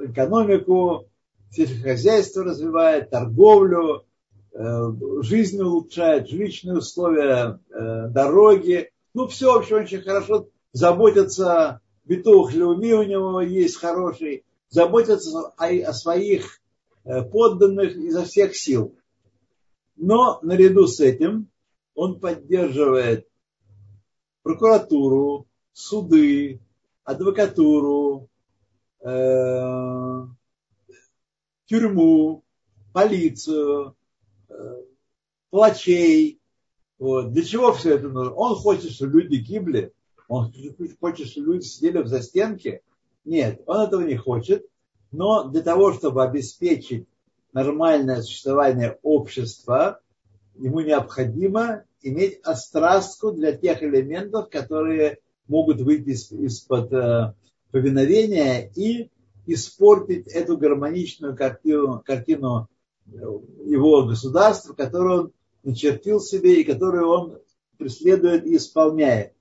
экономику, 0.07 1.09
сельскохозяйство 1.51 2.45
развивает, 2.45 3.11
торговлю, 3.11 4.05
жизнь 4.53 5.61
улучшает, 5.61 6.29
жилищные 6.29 6.79
условия, 6.79 7.61
дороги. 7.71 8.91
Ну, 9.15 9.29
все, 9.29 9.53
в 9.53 9.59
общем, 9.59 9.77
очень 9.77 10.03
хорошо 10.03 10.49
заботятся, 10.73 11.81
битух 12.05 12.53
леуми 12.53 12.93
у 12.93 13.03
него 13.03 13.41
есть 13.41 13.77
хороший, 13.77 14.45
заботятся 14.69 15.53
о, 15.57 15.67
о 15.67 15.93
своих 15.93 16.61
подданных 17.05 17.97
изо 17.97 18.25
всех 18.25 18.57
сил. 18.57 18.97
Но 19.97 20.41
наряду 20.43 20.87
с 20.87 21.01
этим 21.01 21.49
он 21.95 22.19
поддерживает 22.19 23.29
прокуратуру, 24.43 25.47
суды, 25.73 26.61
адвокатуру, 27.05 28.29
э, 29.01 30.27
тюрьму, 31.67 32.45
полицию, 32.93 33.91
э, 33.91 34.00
плачей. 35.51 36.41
Вот. 36.99 37.33
Для 37.33 37.45
чего 37.45 37.73
все 37.73 37.97
это 37.97 38.09
нужно? 38.09 38.35
Он 38.35 38.55
хочет, 38.55 38.93
чтобы 38.93 39.23
люди 39.23 39.37
гибли. 39.37 39.93
Он 40.29 40.53
хочет, 41.01 41.29
чтобы 41.29 41.55
люди 41.55 41.65
сидели 41.65 41.99
в 41.99 42.07
застенке. 42.07 42.83
Нет, 43.25 43.61
он 43.67 43.81
этого 43.81 44.03
не 44.03 44.17
хочет. 44.17 44.67
Но 45.11 45.49
для 45.49 45.63
того, 45.63 45.93
чтобы 45.93 46.23
обеспечить 46.23 47.07
нормальное 47.53 48.23
существование 48.23 48.99
общества, 49.03 50.01
ему 50.57 50.81
необходимо 50.81 51.85
иметь 52.03 52.41
острастку 52.45 53.33
для 53.33 53.53
тех 53.53 53.83
элементов, 53.83 54.51
которые 54.51 55.19
могут 55.49 55.81
выйти 55.81 56.11
из-под 56.11 56.93
э, 56.93 57.35
повиновения 57.73 58.71
и 58.75 59.11
испортить 59.47 60.29
эту 60.29 60.57
гармоничную 60.57 61.37
картину, 61.37 62.03
картину 62.07 62.69
его 63.13 64.05
государства, 64.05 64.75
которую 64.75 65.21
он 65.21 65.33
начертил 65.63 66.21
себе 66.21 66.61
и 66.61 66.65
которую 66.65 67.09
он 67.09 67.39
преследует 67.79 68.47
и 68.47 68.57
исполняет. 68.57 69.33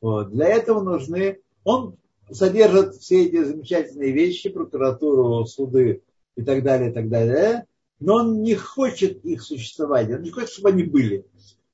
Вот. 0.00 0.30
Для 0.30 0.48
этого 0.48 0.82
нужны... 0.82 1.40
Он 1.64 1.96
содержит 2.30 2.96
все 2.96 3.26
эти 3.26 3.42
замечательные 3.42 4.12
вещи, 4.12 4.48
прокуратуру, 4.48 5.44
суды 5.46 6.02
и 6.36 6.42
так 6.42 6.62
далее, 6.62 6.90
и 6.90 6.92
так 6.92 7.08
далее, 7.08 7.66
но 8.00 8.16
он 8.16 8.42
не 8.42 8.54
хочет 8.54 9.24
их 9.24 9.42
существования, 9.42 10.16
он 10.16 10.22
не 10.22 10.30
хочет, 10.30 10.50
чтобы 10.50 10.70
они 10.70 10.82
были. 10.82 11.24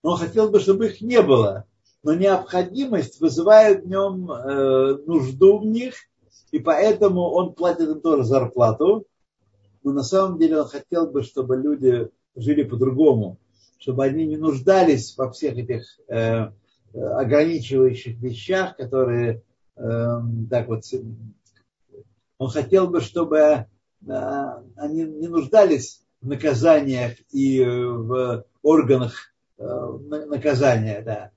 Но 0.03 0.13
он 0.13 0.19
хотел 0.19 0.51
бы, 0.51 0.61
чтобы 0.61 0.87
их 0.87 1.01
не 1.01 1.23
было. 1.23 1.65
Но 2.03 2.15
необходимость 2.15 3.21
вызывает 3.21 3.85
в 3.85 3.89
нем 3.89 4.31
э, 4.31 4.99
нужду 5.07 5.59
в 5.59 5.67
них, 5.67 5.95
и 6.51 6.59
поэтому 6.59 7.23
он 7.31 7.55
платит 7.55 7.89
им 7.89 8.01
тоже 8.01 8.25
зарплату. 8.25 9.07
Но 9.89 9.95
на 9.95 10.03
самом 10.03 10.39
деле 10.39 10.61
он 10.61 10.69
хотел 10.69 11.11
бы, 11.11 11.23
чтобы 11.23 11.57
люди 11.57 12.11
жили 12.37 12.63
по-другому, 12.63 13.39
чтобы 13.79 14.05
они 14.05 14.27
не 14.27 14.37
нуждались 14.37 15.17
во 15.17 15.31
всех 15.31 15.57
этих 15.57 15.99
э, 16.09 16.51
ограничивающих 16.93 18.21
вещах, 18.21 18.77
которые 18.77 19.43
э, 19.77 20.21
так 20.51 20.69
вот 20.69 20.83
он 22.37 22.51
хотел 22.51 22.89
бы, 22.89 23.01
чтобы 23.01 23.65
они 24.77 25.05
не 25.05 25.27
нуждались 25.27 26.03
в 26.21 26.29
наказаниях 26.29 27.13
и 27.33 27.65
в 27.65 28.45
органах 28.63 29.15
э, 29.57 29.65
наказания, 29.65 31.01
да. 31.01 31.31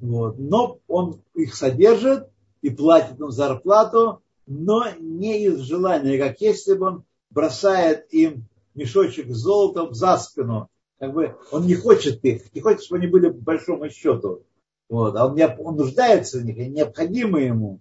Вот. 0.00 0.40
Но 0.40 0.80
он 0.88 1.22
их 1.36 1.54
содержит 1.54 2.28
и 2.62 2.70
платит 2.70 3.20
им 3.20 3.30
зарплату, 3.30 4.22
но 4.48 4.86
не 4.98 5.44
из 5.44 5.60
желания, 5.60 6.18
как 6.18 6.40
если 6.40 6.74
бы 6.74 6.86
он 6.86 7.04
бросает 7.32 8.12
им 8.12 8.44
мешочек 8.74 9.30
с 9.30 9.38
золотом 9.38 9.94
за 9.94 10.16
спину. 10.16 10.68
Как 10.98 11.12
бы 11.12 11.36
он 11.50 11.66
не 11.66 11.74
хочет 11.74 12.24
их, 12.24 12.54
не 12.54 12.60
хочет, 12.60 12.84
чтобы 12.84 13.00
они 13.00 13.08
были 13.08 13.28
по 13.28 13.38
большому 13.38 13.88
счету. 13.90 14.42
Вот. 14.88 15.16
А 15.16 15.26
он, 15.26 15.38
он 15.58 15.76
нуждается 15.76 16.38
в 16.38 16.44
них, 16.44 16.58
они 16.58 16.68
необходимы 16.68 17.40
ему. 17.40 17.80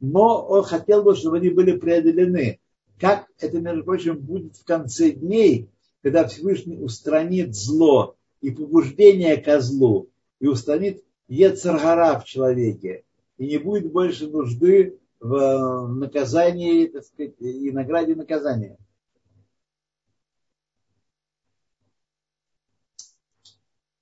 Но 0.00 0.44
он 0.44 0.64
хотел 0.64 1.02
бы, 1.02 1.14
чтобы 1.14 1.36
они 1.36 1.50
были 1.50 1.76
преодолены. 1.76 2.60
Как 2.98 3.26
это, 3.38 3.60
между 3.60 3.84
прочим, 3.84 4.18
будет 4.18 4.56
в 4.56 4.64
конце 4.64 5.10
дней, 5.10 5.68
когда 6.02 6.26
Всевышний 6.26 6.78
устранит 6.78 7.54
зло 7.54 8.16
и 8.40 8.50
побуждение 8.50 9.36
ко 9.36 9.60
злу, 9.60 10.08
и 10.40 10.46
устранит 10.46 11.02
Ецаргара 11.28 12.18
в 12.18 12.24
человеке, 12.24 13.04
и 13.38 13.46
не 13.46 13.58
будет 13.58 13.90
больше 13.90 14.28
нужды 14.28 14.98
в 15.20 15.88
наказании, 15.88 16.86
так 16.86 17.04
сказать, 17.04 17.34
и 17.38 17.70
награде 17.70 18.14
наказания. 18.14 18.76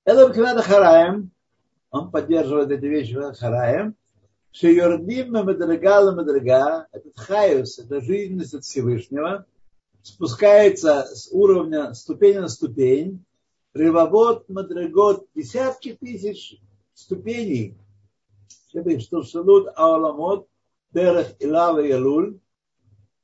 Это 0.04 0.28
Бхивада 0.28 0.62
Хараем, 0.62 1.30
он 1.90 2.10
поддерживает 2.10 2.70
эти 2.70 2.86
вещи 2.86 3.14
Хараем, 3.34 3.94
Шеюрдим 4.52 5.32
Медрага 5.32 6.10
Медрага, 6.12 6.86
этот 6.90 7.16
хаюс, 7.18 7.78
это 7.78 8.00
жизненность 8.00 8.54
от 8.54 8.64
Всевышнего, 8.64 9.46
спускается 10.02 11.04
с 11.04 11.28
уровня 11.30 11.92
ступени 11.94 12.38
на 12.38 12.48
ступень, 12.48 13.24
Ревовод, 13.74 14.48
Мадрагот, 14.48 15.28
десятки 15.34 15.92
тысяч 15.92 16.58
ступеней, 16.94 17.76
что 19.00 19.22
шалут 19.22 19.68
ауламот, 19.76 20.48
Дерех 20.92 21.34
Илава 21.38 21.80
и 21.80 21.92
Луль, 21.92 22.40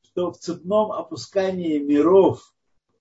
что 0.02 0.30
в 0.30 0.38
цепном 0.38 0.92
опускании 0.92 1.78
миров 1.78 2.54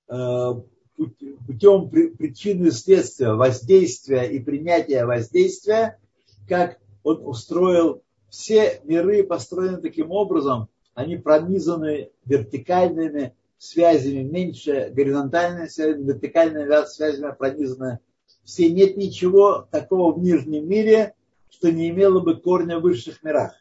э, 0.07 0.53
путем 0.95 1.89
причины 1.89 2.71
следствия, 2.71 3.33
воздействия 3.33 4.23
и 4.23 4.39
принятия 4.39 5.05
воздействия, 5.05 5.99
как 6.47 6.79
он 7.03 7.25
устроил 7.25 8.03
все 8.29 8.81
миры 8.83 9.23
построены 9.23 9.77
таким 9.77 10.11
образом, 10.11 10.67
они 10.93 11.17
пронизаны 11.17 12.11
вертикальными 12.25 13.33
связями, 13.57 14.23
меньше 14.23 14.91
горизонтальными 14.93 15.67
связями, 15.67 16.11
вертикальными 16.11 16.85
связями 16.87 17.33
пронизаны. 17.33 17.99
Все 18.43 18.69
нет 18.69 18.97
ничего 18.97 19.67
такого 19.71 20.13
в 20.13 20.19
нижнем 20.19 20.67
мире, 20.67 21.15
что 21.49 21.71
не 21.71 21.89
имело 21.89 22.19
бы 22.19 22.39
корня 22.39 22.79
в 22.79 22.83
высших 22.83 23.23
мирах. 23.23 23.53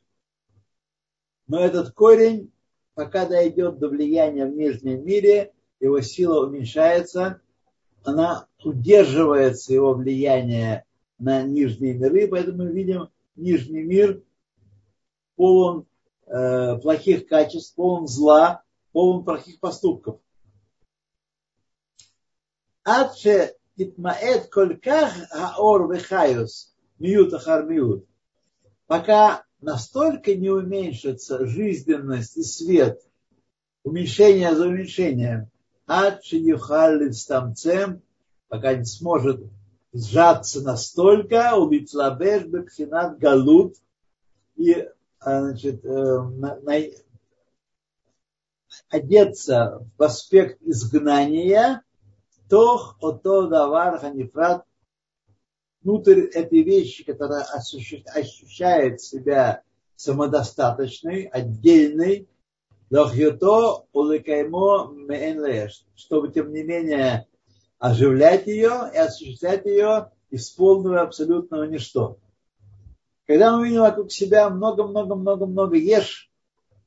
Но 1.46 1.60
этот 1.60 1.92
корень, 1.92 2.50
пока 2.94 3.26
дойдет 3.26 3.78
до 3.78 3.88
влияния 3.88 4.46
в 4.46 4.54
нижнем 4.54 5.04
мире, 5.04 5.53
его 5.84 6.00
сила 6.00 6.46
уменьшается, 6.46 7.40
она 8.02 8.46
удерживается 8.62 9.72
его 9.72 9.94
влияние 9.94 10.84
на 11.18 11.42
нижние 11.42 11.94
миры, 11.94 12.26
поэтому 12.28 12.64
мы 12.64 12.72
видим 12.72 13.08
нижний 13.36 13.82
мир 13.82 14.22
полон 15.36 15.86
э, 16.26 16.78
плохих 16.78 17.26
качеств, 17.26 17.74
полон 17.74 18.06
зла, 18.06 18.62
полон 18.92 19.24
плохих 19.24 19.60
поступков. 19.60 20.20
Адше 22.82 23.54
Итмаэт 23.76 24.50
кольках 24.50 25.12
аор 25.32 25.92
вехаюс 25.92 26.74
миют 26.98 27.32
ахар 27.34 27.66
миют. 27.66 28.06
Пока 28.86 29.44
настолько 29.60 30.34
не 30.34 30.50
уменьшится 30.50 31.46
жизненность 31.46 32.36
и 32.36 32.42
свет, 32.42 33.00
уменьшение 33.82 34.54
за 34.54 34.68
уменьшением, 34.68 35.50
ад 35.86 36.20
там 37.28 37.54
пока 38.48 38.74
не 38.74 38.84
сможет 38.84 39.44
сжаться 39.92 40.62
настолько, 40.62 41.56
убить 41.56 41.94
лабеш 41.94 42.44
бекфинат 42.44 43.18
галут. 43.18 43.76
И 44.56 44.88
значит, 45.20 45.84
э, 45.84 45.88
на, 45.88 46.60
на, 46.60 46.74
одеться 48.88 49.86
в 49.96 50.02
аспект 50.02 50.60
изгнания, 50.62 51.82
тох 52.48 52.96
ото 53.00 53.46
давар 53.46 53.98
ханифрат 53.98 54.64
внутрь 55.82 56.20
этой 56.20 56.62
вещи, 56.62 57.04
которая 57.04 57.42
ощущает 57.42 59.00
себя 59.00 59.62
самодостаточной, 59.96 61.24
отдельной, 61.24 62.28
чтобы, 65.96 66.32
тем 66.32 66.52
не 66.52 66.62
менее, 66.62 67.26
оживлять 67.78 68.46
ее 68.46 68.90
и 68.94 68.96
осуществлять 68.96 69.64
ее 69.66 70.10
из 70.30 70.50
полного 70.50 71.00
абсолютного 71.00 71.64
ничто. 71.64 72.18
Когда 73.26 73.56
мы 73.56 73.66
видим 73.66 73.80
вокруг 73.80 74.12
себя 74.12 74.50
много-много-много-много 74.50 75.76
ешь, 75.76 76.30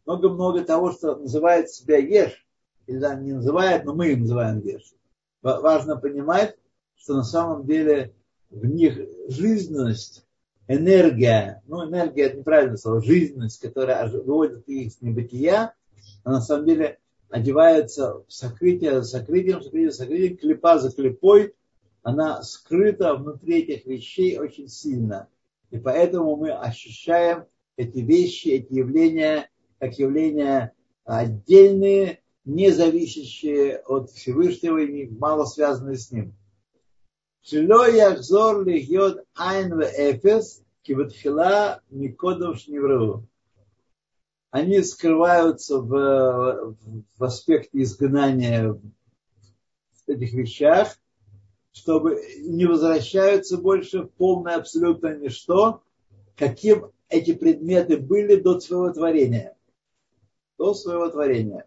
много-много 0.05 0.63
того, 0.63 0.91
что 0.91 1.15
называет 1.15 1.69
себя 1.69 1.97
ешь, 1.97 2.45
или 2.85 2.99
да, 2.99 3.15
не 3.15 3.33
называет, 3.33 3.85
но 3.85 3.93
мы 3.93 4.11
им 4.11 4.21
называем 4.21 4.59
ешь. 4.61 4.93
Важно 5.41 5.97
понимать, 5.97 6.55
что 6.95 7.15
на 7.15 7.23
самом 7.23 7.65
деле 7.65 8.13
в 8.49 8.65
них 8.65 8.99
жизненность, 9.27 10.25
энергия, 10.67 11.61
ну 11.67 11.85
энергия 11.85 12.23
это 12.23 12.37
неправильное 12.37 12.77
слово, 12.77 13.01
жизненность, 13.01 13.59
которая 13.59 14.09
выводит 14.09 14.67
их 14.67 14.87
из 14.87 15.01
небытия, 15.01 15.73
а 16.23 16.31
на 16.31 16.41
самом 16.41 16.65
деле 16.65 16.99
одевается 17.29 18.23
в 18.27 18.33
сокрытие 18.33 19.01
за 19.01 19.03
сокрытием, 19.03 19.61
сокрытие 19.61 19.91
за 19.91 19.97
сокрытием, 19.97 20.37
клепа 20.37 20.79
за 20.79 20.91
клепой, 20.91 21.53
она 22.03 22.41
скрыта 22.43 23.15
внутри 23.15 23.61
этих 23.61 23.85
вещей 23.85 24.39
очень 24.39 24.69
сильно. 24.69 25.27
И 25.71 25.77
поэтому 25.77 26.37
мы 26.37 26.51
ощущаем 26.51 27.45
эти 27.75 27.99
вещи, 27.99 28.49
эти 28.49 28.73
явления, 28.73 29.49
как 29.79 29.99
явления 29.99 30.73
отдельные, 31.03 32.21
не 32.45 32.71
зависящие 32.71 33.79
от 33.79 34.09
Всевышнего 34.11 34.77
и 34.77 35.09
мало 35.09 35.45
связанные 35.45 35.97
с 35.97 36.11
Ним. 36.11 36.33
Эфес, 39.83 40.63
никодов 41.89 42.59
шневру. 42.59 43.27
Они 44.49 44.81
скрываются 44.81 45.79
в, 45.79 46.75
в 47.17 47.23
аспекте 47.23 47.81
изгнания 47.81 48.73
в 48.73 50.09
этих 50.09 50.33
вещах, 50.33 50.97
чтобы 51.73 52.21
не 52.39 52.65
возвращаются 52.65 53.57
больше 53.57 54.03
в 54.03 54.07
полное 54.11 54.55
абсолютно 54.55 55.15
ничто, 55.17 55.83
каким 56.35 56.91
эти 57.09 57.33
предметы 57.33 57.97
были 57.97 58.37
до 58.37 58.59
своего 58.59 58.91
творения. 58.91 59.55
До 60.57 60.73
своего 60.73 61.09
творения. 61.09 61.65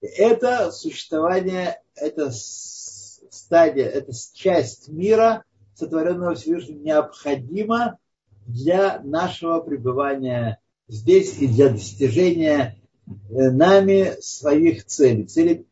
это 0.00 0.70
существование, 0.70 1.82
это 1.94 2.30
стадия, 2.30 3.86
это 3.86 4.12
часть 4.32 4.88
мира, 4.88 5.44
сотворенного 5.74 6.34
Всевышним, 6.34 6.82
необходима 6.82 7.98
для 8.46 9.00
нашего 9.00 9.60
пребывания 9.60 10.59
здесь 10.90 11.38
и 11.38 11.46
для 11.46 11.70
достижения 11.70 12.76
э, 13.06 13.50
нами 13.50 14.20
своих 14.20 14.84
целей, 14.86 15.24
целей, 15.26 15.66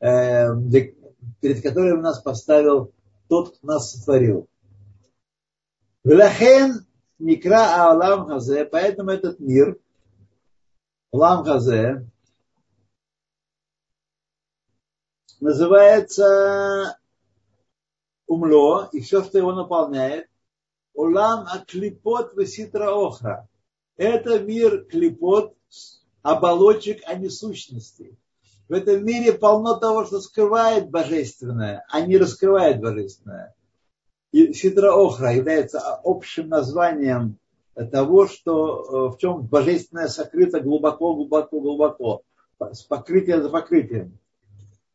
э, 0.00 0.46
перед 1.40 1.62
которыми 1.62 2.02
нас 2.02 2.20
поставил 2.20 2.92
тот, 3.28 3.56
кто 3.56 3.66
нас 3.66 3.92
сотворил. 3.92 4.48
Велахен 6.04 6.86
Никра 7.18 7.88
Алам 7.88 8.26
Хазе, 8.26 8.66
поэтому 8.66 9.10
этот 9.10 9.40
мир, 9.40 9.78
Алам 11.10 11.44
Хазе, 11.44 12.06
называется 15.40 16.98
умло, 18.26 18.88
и 18.92 19.00
все, 19.00 19.22
что 19.22 19.38
его 19.38 19.52
наполняет, 19.52 20.28
улам 20.92 21.46
аклипот 21.50 22.34
веситра 22.36 22.90
охра. 22.90 23.48
Это 23.96 24.40
мир 24.40 24.84
клипот, 24.84 25.54
оболочек, 26.22 27.02
а 27.06 27.14
не 27.14 27.28
сущностей. 27.28 28.18
В 28.68 28.72
этом 28.72 29.04
мире 29.04 29.32
полно 29.32 29.76
того, 29.76 30.04
что 30.06 30.20
скрывает 30.20 30.90
божественное, 30.90 31.84
а 31.90 32.00
не 32.00 32.16
раскрывает 32.16 32.80
божественное. 32.80 33.54
И 34.32 34.52
ситра 34.52 34.92
охра 34.92 35.32
является 35.34 35.80
общим 36.02 36.48
названием 36.48 37.38
того, 37.92 38.26
что, 38.26 39.10
в 39.10 39.18
чем 39.18 39.42
божественное 39.42 40.08
сокрыто 40.08 40.60
глубоко, 40.60 41.14
глубоко, 41.14 41.60
глубоко, 41.60 42.22
с 42.58 42.82
покрытием 42.82 43.42
за 43.42 43.50
покрытием. 43.50 44.18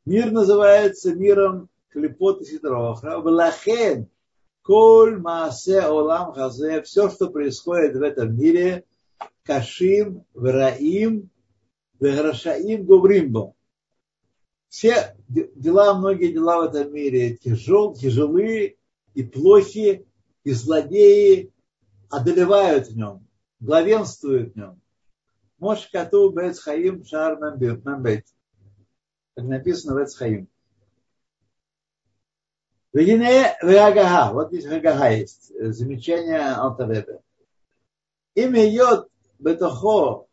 Мир 0.06 0.32
называется 0.32 1.14
миром 1.14 1.70
клепот 1.90 2.42
и 2.42 2.46
ситроха. 2.46 3.20
Влахен 3.20 4.08
коль 4.64 5.20
маасе 5.20 5.82
олам 5.88 6.34
хазе. 6.34 6.82
Все, 6.82 7.10
что 7.10 7.30
происходит 7.30 7.96
в 7.96 8.02
этом 8.02 8.36
мире, 8.36 8.86
кашим, 9.44 10.26
враим, 10.34 11.30
веграшаим, 12.00 12.86
гувримбо. 12.86 13.54
Все 14.68 15.16
дела, 15.28 15.98
многие 15.98 16.32
дела 16.32 16.60
в 16.62 16.74
этом 16.76 16.94
мире 16.94 17.36
тяжел, 17.36 17.96
тяжелые 17.96 18.78
и 19.16 19.24
плохие, 19.24 20.06
и 20.44 20.52
злодеи 20.52 21.52
одолевают 22.10 22.88
в 22.88 22.96
нем, 22.96 23.28
главенствуют 23.60 24.54
в 24.54 24.56
нем. 24.58 24.82
Мош 25.58 25.88
кату 25.92 26.30
бет 26.30 26.58
хаим 26.58 27.04
шар 27.04 27.38
мамбет 27.40 27.84
как 29.36 29.46
написано 29.46 29.96
в 29.96 30.04
Эцхаим. 30.04 30.48
Вот 34.34 34.48
здесь 34.50 34.66
гагага 34.66 35.12
есть. 35.12 35.52
Замечание 35.58 36.40
Алтаребе. 36.40 37.22
Имя 38.36 38.66
йод 38.66 39.10
бетохо 39.40 40.28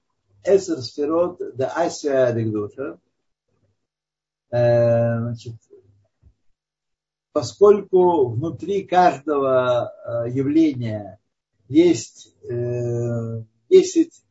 эсер 0.44 0.82
сферот 0.82 1.40
да 1.56 1.72
асия 1.76 2.32
дегдуша. 2.32 2.98
Значит, 4.50 5.54
поскольку 7.32 8.28
внутри 8.28 8.84
каждого 8.84 9.92
явления 10.28 11.18
есть 11.68 12.34
10 12.42 14.24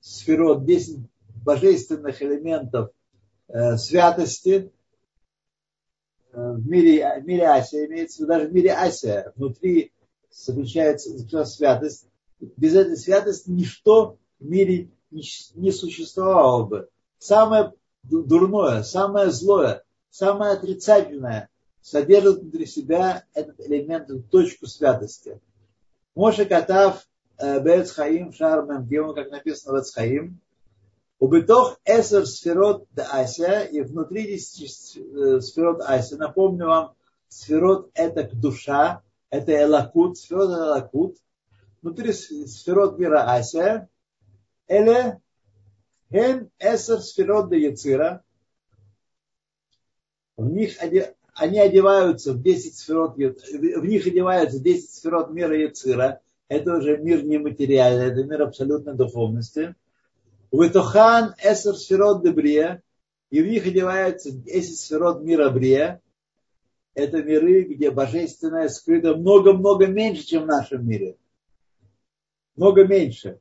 сферот, 0.00 0.64
10 0.64 0.98
божественных 1.44 2.22
элементов– 2.22 2.90
святости 3.76 4.72
в 6.32 6.66
мире, 6.66 7.20
в 7.20 7.26
мире 7.26 7.48
Асия, 7.48 7.86
имеется 7.86 8.26
даже 8.26 8.48
в 8.48 8.52
мире 8.52 8.72
Асия, 8.72 9.32
внутри 9.36 9.92
заключается 10.30 11.44
святость. 11.44 12.08
Без 12.56 12.74
этой 12.74 12.96
святости 12.96 13.50
ничто 13.50 14.18
в 14.40 14.44
мире 14.44 14.90
не, 15.10 15.72
существовало 15.72 16.64
бы. 16.64 16.88
Самое 17.18 17.72
дурное, 18.02 18.82
самое 18.82 19.30
злое, 19.30 19.84
самое 20.10 20.52
отрицательное 20.52 21.48
содержит 21.80 22.40
внутри 22.40 22.66
себя 22.66 23.24
этот 23.34 23.60
элемент, 23.60 24.08
точку 24.30 24.66
святости. 24.66 25.40
Моше 26.14 26.44
Катав 26.44 27.06
э, 27.38 27.60
Бец 27.60 27.92
Хаим 27.92 28.32
Шар 28.32 28.66
как 28.66 29.30
написано 29.30 29.78
в 29.78 29.80
Эцхаим, 29.80 30.40
Убытох 31.22 31.78
эсер 31.84 32.26
сферот 32.26 32.88
да 32.90 33.04
ася, 33.12 33.62
и 33.62 33.80
внутри 33.82 34.26
10 34.26 35.44
сферот 35.44 35.80
ася. 35.80 36.16
Напомню 36.16 36.66
вам, 36.66 36.94
сферот 37.28 37.90
это 37.94 38.28
душа, 38.34 39.02
это 39.30 39.52
элакут, 39.62 40.18
сферот 40.18 40.50
это 40.50 40.64
элакут. 40.64 41.16
Внутри 41.82 42.12
сферот 42.12 42.98
мира 42.98 43.24
ася, 43.34 43.88
эле 44.68 45.20
хен 46.12 46.48
эсер 46.60 47.00
сферот 47.00 47.48
да 47.48 47.56
яцира. 47.56 48.22
В 50.36 50.48
них 50.48 50.78
они 51.34 51.58
одеваются 51.58 52.34
в 52.34 52.42
10 52.42 52.76
сферот, 52.76 53.16
в 53.16 53.84
них 53.84 54.06
одеваются 54.06 54.60
10 54.60 54.90
сферот 54.90 55.30
мира 55.30 55.56
яцира. 55.58 56.20
Это 56.48 56.76
уже 56.76 56.98
мир 56.98 57.24
нематериальный, 57.24 58.12
это 58.12 58.22
мир 58.24 58.42
абсолютной 58.42 58.94
духовности. 58.94 59.74
Ветохан 60.52 61.34
эсер 61.42 61.74
сферот 61.74 62.22
дебрия, 62.22 62.82
и 63.30 63.42
в 63.42 63.46
них 63.46 63.66
одеваются 63.66 64.30
10 64.30 64.78
сферот 64.78 65.22
мира 65.22 65.48
Брия. 65.50 66.00
Это 66.94 67.22
миры, 67.22 67.62
где 67.62 67.90
божественное 67.90 68.68
скрыто 68.68 69.16
много-много 69.16 69.86
меньше, 69.86 70.24
чем 70.26 70.42
в 70.42 70.46
нашем 70.46 70.86
мире. 70.86 71.16
Много 72.62 72.84
меньше. 72.84 73.40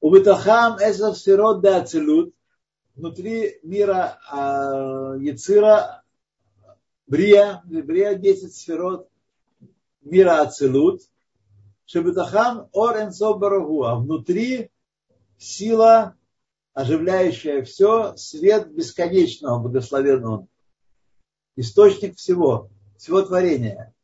У 0.00 0.10
Бетахам 0.10 0.76
Эсов 0.78 1.16
Сферот 1.16 1.60
да 1.60 1.76
Ацелут. 1.76 2.34
Внутри 2.96 3.60
мира 3.62 4.18
э, 4.28 5.18
Яцира 5.20 6.02
Брия, 7.06 7.62
Брия 7.64 8.14
10 8.16 8.52
сферот 8.52 9.08
мира 10.00 10.40
Ацелут. 10.40 11.02
Шебетахам 11.86 12.68
Ор 12.72 12.96
Энсов. 13.02 13.40
А 13.40 13.94
внутри 13.94 14.72
сила 15.36 16.16
оживляющая 16.74 17.62
все, 17.62 18.16
свет 18.16 18.68
бесконечного, 18.72 19.60
благословенного. 19.60 20.48
Источник 21.54 22.16
всего, 22.16 22.68
всего 22.96 23.22
творения. 23.22 23.94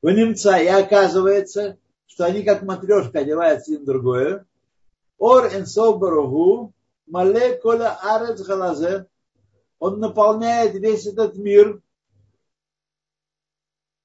У 0.00 0.08
немца 0.08 0.56
и 0.56 0.68
оказывается, 0.68 1.76
что 2.08 2.24
они 2.24 2.42
как 2.42 2.62
матрешка 2.62 3.20
одеваются 3.20 3.72
один 3.72 3.84
другое. 3.84 4.46
Ор 5.18 5.46
энсов 5.54 6.00
барагу, 6.00 6.72
мале 7.06 7.56
кола 7.58 7.96
арец 8.02 8.40
галазе. 8.42 9.06
Он 9.78 10.00
наполняет 10.00 10.74
весь 10.74 11.06
этот 11.06 11.36
мир 11.36 11.80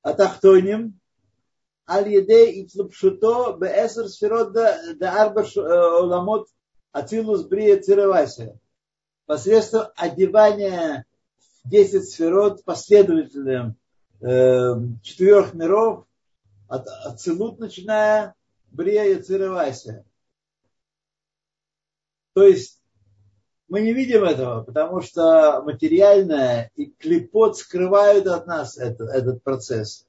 атахтоним, 0.04 0.99
аль-еде 1.89 2.51
и 2.51 2.68
тлупшуто 2.68 3.58
беэсер 3.60 4.08
сферот 4.08 4.51
да 4.51 5.22
арба 5.22 5.43
уламот 5.56 6.47
Ацилус 6.91 7.43
Брия 7.45 7.82
Цировайся. 7.82 8.60
Посредством 9.26 9.88
одевания 9.95 11.06
10 11.66 12.08
сферот 12.08 12.64
последовательным 12.64 13.78
э, 14.22 14.76
четырех 15.01 15.56
миров, 15.56 16.06
от 16.74 16.88
Ацилут 16.88 17.59
начиная, 17.59 18.34
Брия 18.71 19.05
и 19.05 19.21
Цировайся. 19.21 20.03
То 22.34 22.41
есть 22.41 22.82
мы 23.67 23.82
не 23.82 23.93
видим 23.93 24.24
этого, 24.24 24.63
потому 24.63 25.01
что 25.01 25.61
материальное 25.63 26.71
и 26.76 26.88
клепот 26.88 27.57
скрывают 27.57 28.26
от 28.26 28.47
нас 28.47 28.78
это, 28.78 29.03
этот 29.05 29.43
процесс. 29.43 30.07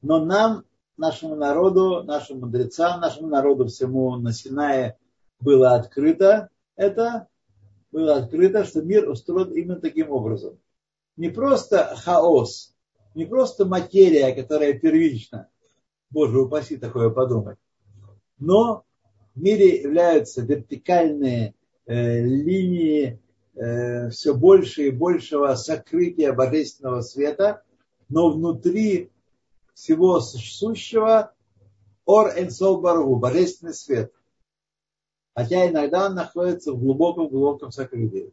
Но 0.00 0.24
нам, 0.24 0.64
нашему 0.96 1.36
народу, 1.36 2.02
нашим 2.02 2.40
мудрецам, 2.40 3.00
нашему 3.00 3.28
народу 3.28 3.66
всему 3.66 4.16
на 4.16 4.32
Синае 4.32 4.96
было 5.38 5.74
открыто 5.74 6.48
это, 6.76 7.28
было 7.92 8.16
открыто, 8.16 8.64
что 8.64 8.80
мир 8.80 9.06
устроен 9.06 9.52
именно 9.52 9.80
таким 9.80 10.10
образом. 10.10 10.58
Не 11.18 11.28
просто 11.28 11.94
хаос, 11.94 12.74
не 13.14 13.26
просто 13.26 13.66
материя, 13.66 14.34
которая 14.34 14.72
первична, 14.78 15.50
Боже 16.16 16.40
упаси 16.40 16.78
такое 16.78 17.10
подумать, 17.10 17.58
но 18.38 18.84
в 19.34 19.42
мире 19.42 19.82
являются 19.82 20.40
вертикальные 20.40 21.54
э, 21.84 22.20
линии 22.22 23.20
э, 23.54 24.08
все 24.08 24.32
больше 24.32 24.86
и 24.86 24.90
большего 24.90 25.54
сокрытия 25.56 26.32
божественного 26.32 27.02
света, 27.02 27.62
но 28.08 28.30
внутри 28.30 29.10
всего 29.74 30.20
сущего 30.20 31.34
ор 32.06 32.32
энсол 32.38 32.80
баргу, 32.80 33.16
божественный 33.16 33.74
свет– 33.74 34.10
хотя 35.34 35.68
иногда 35.68 36.06
он 36.06 36.14
находится 36.14 36.72
в 36.72 36.80
глубоком-глубоком 36.80 37.72
сокрытии. 37.72 38.32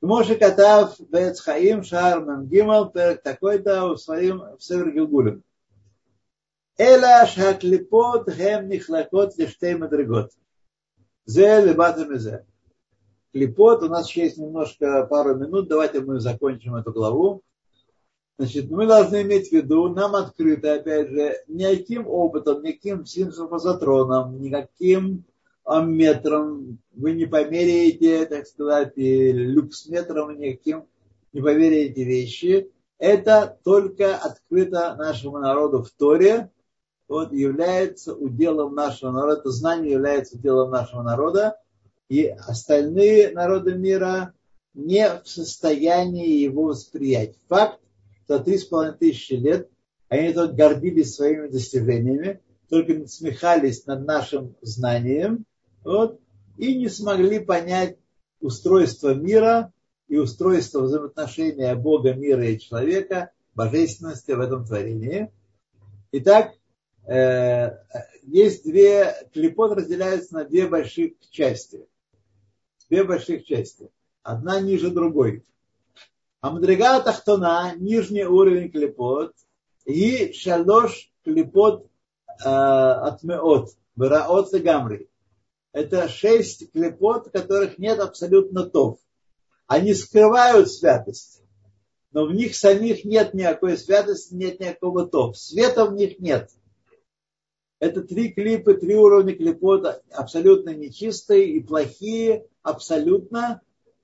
Моше 0.00 0.36
Катав 0.36 0.98
Бецхаим 0.98 1.82
Шар 1.82 2.24
Мемгимал 2.24 2.90
перед 2.90 3.22
такой-то 3.22 3.88
в 3.88 3.98
своем 3.98 4.56
в 4.56 4.64
Север. 4.64 5.42
Эла 6.76 7.24
шаклипот 7.26 8.28
хем 8.34 8.68
нихлакот 8.68 9.36
лиштей 9.38 9.74
мадригот. 9.76 10.32
Зе 11.24 11.64
лебатам 11.64 12.18
зе. 12.18 12.44
Клипот, 13.32 13.82
у 13.84 13.88
нас 13.88 14.08
еще 14.08 14.22
есть 14.24 14.38
немножко 14.38 15.06
пару 15.06 15.36
минут, 15.36 15.68
давайте 15.68 16.00
мы 16.00 16.18
закончим 16.18 16.74
эту 16.74 16.92
главу. 16.92 17.42
Значит, 18.38 18.70
мы 18.70 18.86
должны 18.86 19.22
иметь 19.22 19.50
в 19.50 19.52
виду, 19.52 19.88
нам 19.88 20.16
открыто, 20.16 20.74
опять 20.74 21.10
же, 21.10 21.36
никаким 21.46 22.08
опытом, 22.08 22.62
никаким 22.62 23.06
синсофазотроном, 23.06 24.40
никаким 24.40 25.24
амметром, 25.62 26.78
вы 26.92 27.12
не 27.12 27.26
померяете, 27.26 28.26
так 28.26 28.46
сказать, 28.48 28.92
и 28.96 29.32
люксметром 29.32 30.36
никаким, 30.36 30.86
не 31.32 31.40
померяете 31.40 32.02
вещи. 32.02 32.70
Это 32.98 33.58
только 33.62 34.16
открыто 34.16 34.96
нашему 34.96 35.38
народу 35.38 35.84
в 35.84 35.90
Торе, 35.90 36.50
вот, 37.08 37.32
является 37.32 38.14
уделом 38.14 38.74
нашего 38.74 39.10
народа, 39.10 39.40
это 39.40 39.50
знание 39.50 39.92
является 39.92 40.36
уделом 40.36 40.70
нашего 40.70 41.02
народа, 41.02 41.58
и 42.08 42.26
остальные 42.26 43.30
народы 43.32 43.74
мира 43.74 44.34
не 44.74 45.08
в 45.08 45.28
состоянии 45.28 46.38
его 46.38 46.64
восприять. 46.64 47.36
Факт, 47.48 47.80
что 48.24 48.38
три 48.38 48.58
с 48.58 48.64
половиной 48.64 48.98
тысячи 48.98 49.34
лет 49.34 49.68
они 50.08 50.32
тут 50.32 50.54
гордились 50.54 51.14
своими 51.14 51.48
достижениями, 51.48 52.40
только 52.68 52.94
насмехались 52.94 53.86
над 53.86 54.06
нашим 54.06 54.56
знанием, 54.62 55.44
вот, 55.82 56.20
и 56.56 56.76
не 56.76 56.88
смогли 56.88 57.40
понять 57.40 57.96
устройство 58.40 59.14
мира 59.14 59.72
и 60.08 60.16
устройство 60.16 60.80
взаимоотношения 60.82 61.74
Бога, 61.74 62.14
мира 62.14 62.46
и 62.46 62.58
человека, 62.58 63.30
божественности 63.54 64.32
в 64.32 64.40
этом 64.40 64.64
творении. 64.64 65.32
Итак, 66.12 66.54
есть 67.06 68.64
две, 68.64 69.28
клепот 69.32 69.72
разделяются 69.72 70.34
на 70.34 70.44
две 70.44 70.66
больших 70.66 71.12
части. 71.30 71.86
Две 72.88 73.04
больших 73.04 73.44
части. 73.44 73.90
Одна 74.22 74.60
ниже 74.60 74.90
другой. 74.90 75.44
А 76.40 76.50
Мадрига 76.50 77.00
Тахтона, 77.00 77.74
нижний 77.76 78.24
уровень 78.24 78.70
клепот, 78.70 79.34
и 79.84 80.32
шалош 80.32 81.10
клепот 81.24 81.86
э, 82.44 82.48
от 82.48 83.22
меот, 83.22 83.70
браот 83.96 84.52
гамри 84.52 85.08
это 85.74 86.08
шесть 86.08 86.70
клепот, 86.70 87.30
которых 87.30 87.78
нет 87.78 87.98
абсолютно 87.98 88.64
тов. 88.64 89.00
Они 89.66 89.92
скрывают 89.92 90.70
святость, 90.70 91.42
но 92.12 92.26
в 92.26 92.32
них 92.32 92.54
самих 92.54 93.04
нет 93.04 93.34
никакой 93.34 93.76
святости, 93.76 94.34
нет 94.34 94.60
никакого 94.60 95.06
тов. 95.06 95.36
Света 95.36 95.86
в 95.86 95.94
них 95.94 96.20
нет. 96.20 96.50
Это 97.84 98.00
три 98.00 98.32
клипы, 98.32 98.72
три 98.72 98.96
уровня 98.96 99.36
клепота, 99.36 100.00
абсолютно 100.10 100.70
нечистые 100.70 101.50
и 101.50 101.60
плохие, 101.60 102.46
абсолютно. 102.62 103.60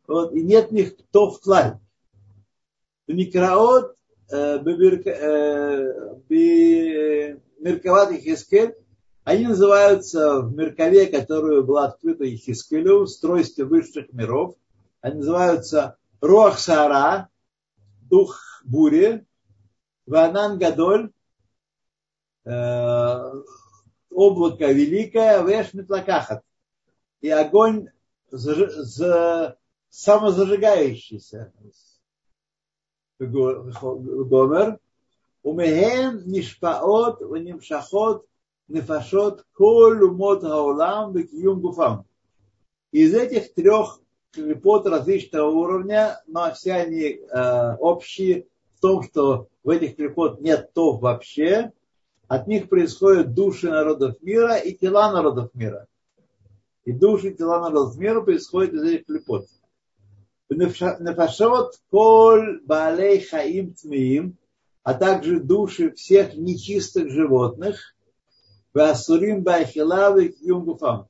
Вот, 0.06 0.34
и 0.34 0.42
нет 0.42 0.70
них 0.70 0.98
тов 1.10 1.40
тлаль. 1.40 1.78
Микраот, 3.06 3.96
э, 4.30 4.58
Мерковат 7.58 8.12
и 8.12 8.20
Хискель, 8.20 8.74
они 9.24 9.46
называются 9.46 10.42
в 10.42 10.54
Меркове, 10.54 11.06
которую 11.06 11.64
была 11.64 11.86
открыта 11.86 12.28
Ихискелю, 12.28 13.06
стройстве 13.06 13.64
высших 13.64 14.12
миров. 14.12 14.56
Они 15.00 15.20
называются 15.20 15.96
Руах 16.20 16.58
Сара, 16.58 17.30
дух 18.10 18.60
бури, 18.62 19.24
Ванан 20.04 20.58
Гадоль, 20.58 21.12
э, 22.44 23.32
облако 24.20 24.70
великое, 24.70 25.42
Веш 25.42 25.72
Метлакахат. 25.74 26.42
И 27.20 27.28
огонь 27.28 27.88
за, 28.30 29.56
самозажигающийся. 29.88 31.52
Гомер. 33.18 34.78
Умехем 35.42 36.28
нишпаот, 36.30 37.22
унимшахот, 37.22 38.26
нефашот 38.68 39.46
коль 39.54 40.02
умот 40.02 40.42
хаолам 40.42 41.12
бекиюм 41.12 41.60
гуфам. 41.60 42.04
Из 42.92 43.14
этих 43.14 43.54
трех 43.54 44.00
клепот 44.32 44.86
различного 44.86 45.50
уровня, 45.50 46.20
но 46.26 46.52
все 46.52 46.74
они 46.74 47.02
э, 47.02 47.76
общие 47.78 48.46
в 48.76 48.80
том, 48.80 49.02
что 49.02 49.48
в 49.64 49.70
этих 49.70 49.96
клепот 49.96 50.40
нет 50.40 50.72
тов 50.74 51.00
вообще, 51.00 51.72
от 52.30 52.46
них 52.46 52.68
происходят 52.68 53.34
души 53.34 53.68
народов 53.68 54.22
мира 54.22 54.56
и 54.56 54.72
тела 54.72 55.12
народов 55.12 55.50
мира. 55.52 55.88
И 56.84 56.92
души 56.92 57.30
и 57.30 57.34
тела 57.34 57.58
народов 57.58 57.96
мира 57.96 58.20
происходят 58.20 58.72
из 58.72 58.82
этих 58.84 59.06
клепот. 59.06 59.48
Нефашот 60.48 61.74
коль 61.90 62.60
балей 62.64 63.20
хаим 63.20 63.74
тмиим, 63.74 64.36
а 64.84 64.94
также 64.94 65.40
души 65.40 65.90
всех 65.90 66.36
нечистых 66.36 67.10
животных– 67.10 67.96
Васурим 68.74 69.42
Байхилавы 69.42 70.28
Кьюм 70.28 70.64
Гуфам. 70.64 71.08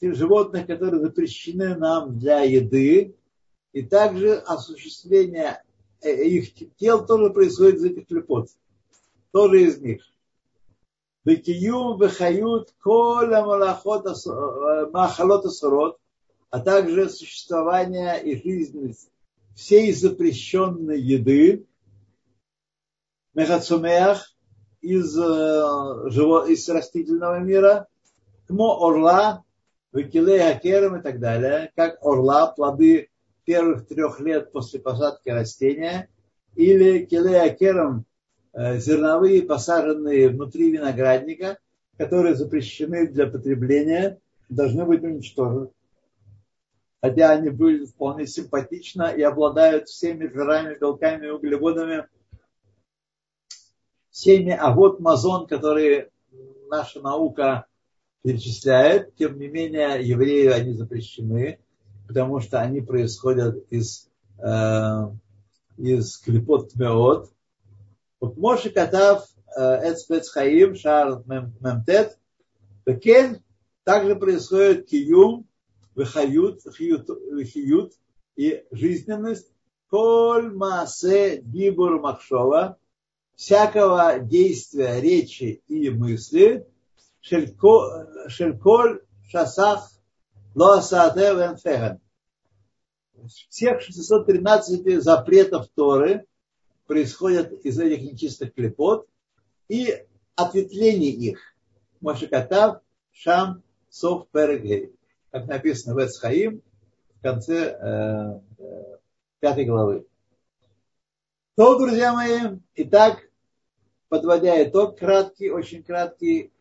животных, 0.00 0.68
которые 0.68 1.00
запрещены 1.00 1.74
нам 1.74 2.16
для 2.16 2.42
еды, 2.42 3.16
и 3.72 3.82
также 3.82 4.34
осуществление 4.34 5.60
э, 6.00 6.22
их 6.22 6.54
тел 6.76 7.04
тоже 7.04 7.30
происходит 7.30 7.78
из 7.78 7.84
этих 7.86 8.06
клепот. 8.06 8.50
Тоже 9.36 9.64
из 9.64 9.78
них. 9.82 10.02
Бекиюм, 11.26 11.98
Бехают, 11.98 12.72
Коля, 12.82 13.40
э, 13.40 14.90
Махалот, 14.90 15.44
Асурот, 15.44 15.98
а 16.48 16.60
также 16.60 17.10
существование 17.10 18.22
и 18.22 18.42
жизнь 18.42 18.96
всей 19.54 19.92
запрещенной 19.92 20.98
еды, 20.98 21.66
Мехацумеах, 23.34 24.34
из, 24.80 25.14
э, 25.18 25.20
из 25.20 26.66
растительного 26.70 27.38
мира, 27.40 27.88
Кмо 28.48 28.88
орла, 28.88 29.44
Викилей 29.92 30.50
Акером 30.50 30.96
и 30.96 31.02
так 31.02 31.20
далее, 31.20 31.70
как 31.76 32.02
орла, 32.02 32.46
плоды 32.46 33.10
первых 33.44 33.86
трех 33.86 34.18
лет 34.18 34.50
после 34.50 34.80
посадки 34.80 35.28
растения, 35.28 36.08
или 36.54 37.04
Килей 37.04 37.38
Акером, 37.38 37.98
э, 38.00 38.15
зерновые, 38.56 39.42
посаженные 39.42 40.30
внутри 40.30 40.70
виноградника, 40.70 41.58
которые 41.98 42.34
запрещены 42.34 43.06
для 43.06 43.26
потребления, 43.26 44.18
должны 44.48 44.84
быть 44.84 45.02
уничтожены. 45.02 45.70
Хотя 47.02 47.30
они 47.32 47.50
были 47.50 47.84
вполне 47.84 48.26
симпатично 48.26 49.04
и 49.04 49.22
обладают 49.22 49.88
всеми 49.88 50.26
жирами, 50.26 50.78
белками, 50.78 51.28
углеводами, 51.28 52.06
всеми, 54.10 54.50
а 54.50 54.72
вот 54.72 54.98
мазон, 55.00 55.46
которые 55.46 56.10
наша 56.70 57.00
наука 57.00 57.66
перечисляет, 58.22 59.14
тем 59.16 59.38
не 59.38 59.46
менее 59.46 60.02
евреи 60.02 60.46
они 60.46 60.72
запрещены, 60.72 61.60
потому 62.08 62.40
что 62.40 62.60
они 62.60 62.80
происходят 62.80 63.64
из, 63.70 64.08
э, 64.38 65.10
из 65.76 66.16
клепот 66.18 66.72
тмеот. 66.72 67.30
Моше 68.20 68.70
Катав 68.70 69.26
Эцпец 69.56 70.28
Хаим 70.30 70.74
Шар 70.74 71.22
Мемтет 71.26 72.18
Бекен 72.84 73.42
также 73.84 74.16
происходит 74.16 74.86
киюм, 74.88 75.46
выхают, 75.94 76.62
хиют 76.76 77.92
и 78.36 78.64
жизненность. 78.70 79.52
Коль 79.88 80.52
масе 80.52 81.40
дибур 81.42 82.00
махшова, 82.00 82.76
всякого 83.36 84.18
действия, 84.18 85.00
речи 85.00 85.62
и 85.68 85.90
мысли, 85.90 86.66
шельколь 87.20 89.00
шасах 89.28 89.88
лоасаде 90.56 91.34
венфеген. 91.34 92.00
Всех 93.48 93.80
613 93.80 95.02
запретов 95.02 95.68
Торы 95.76 96.26
происходят 96.86 97.52
из 97.52 97.78
этих 97.78 98.02
нечистых 98.02 98.54
клепот 98.54 99.08
и 99.68 100.04
ответвлений 100.34 101.10
их. 101.10 101.40
Мошикатав, 102.00 102.80
Шам, 103.12 103.62
Сов, 103.88 104.28
Перегей. 104.28 104.92
Как 105.30 105.46
написано 105.46 105.94
в 105.94 106.04
Эцхаим 106.04 106.62
в 107.18 107.22
конце 107.22 107.76
э, 107.80 108.40
э, 108.58 108.98
пятой 109.40 109.64
главы. 109.64 110.06
То, 111.56 111.78
друзья 111.78 112.12
мои, 112.12 112.58
итак, 112.74 113.28
подводя 114.08 114.62
итог 114.62 114.98
краткий, 114.98 115.50
очень 115.50 115.82
краткий, 115.82 116.52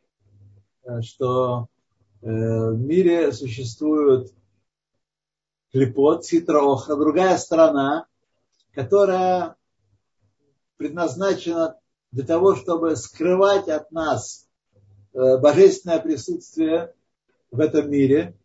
э, 0.84 1.02
что 1.02 1.68
э, 2.22 2.28
в 2.28 2.80
мире 2.80 3.32
существует 3.34 4.34
клепот, 5.72 6.26
ситроха, 6.26 6.96
другая 6.96 7.38
страна, 7.38 8.08
которая 8.74 9.58
предназначена 10.78 11.78
для 12.12 12.26
того, 12.26 12.56
чтобы 12.56 12.96
скрывать 12.96 13.68
от 13.68 13.92
нас 13.92 14.48
э, 15.14 15.38
божественное 15.38 16.00
присутствие 16.00 16.94
в 17.52 17.60
этом 17.60 17.90
мире, 17.90 18.36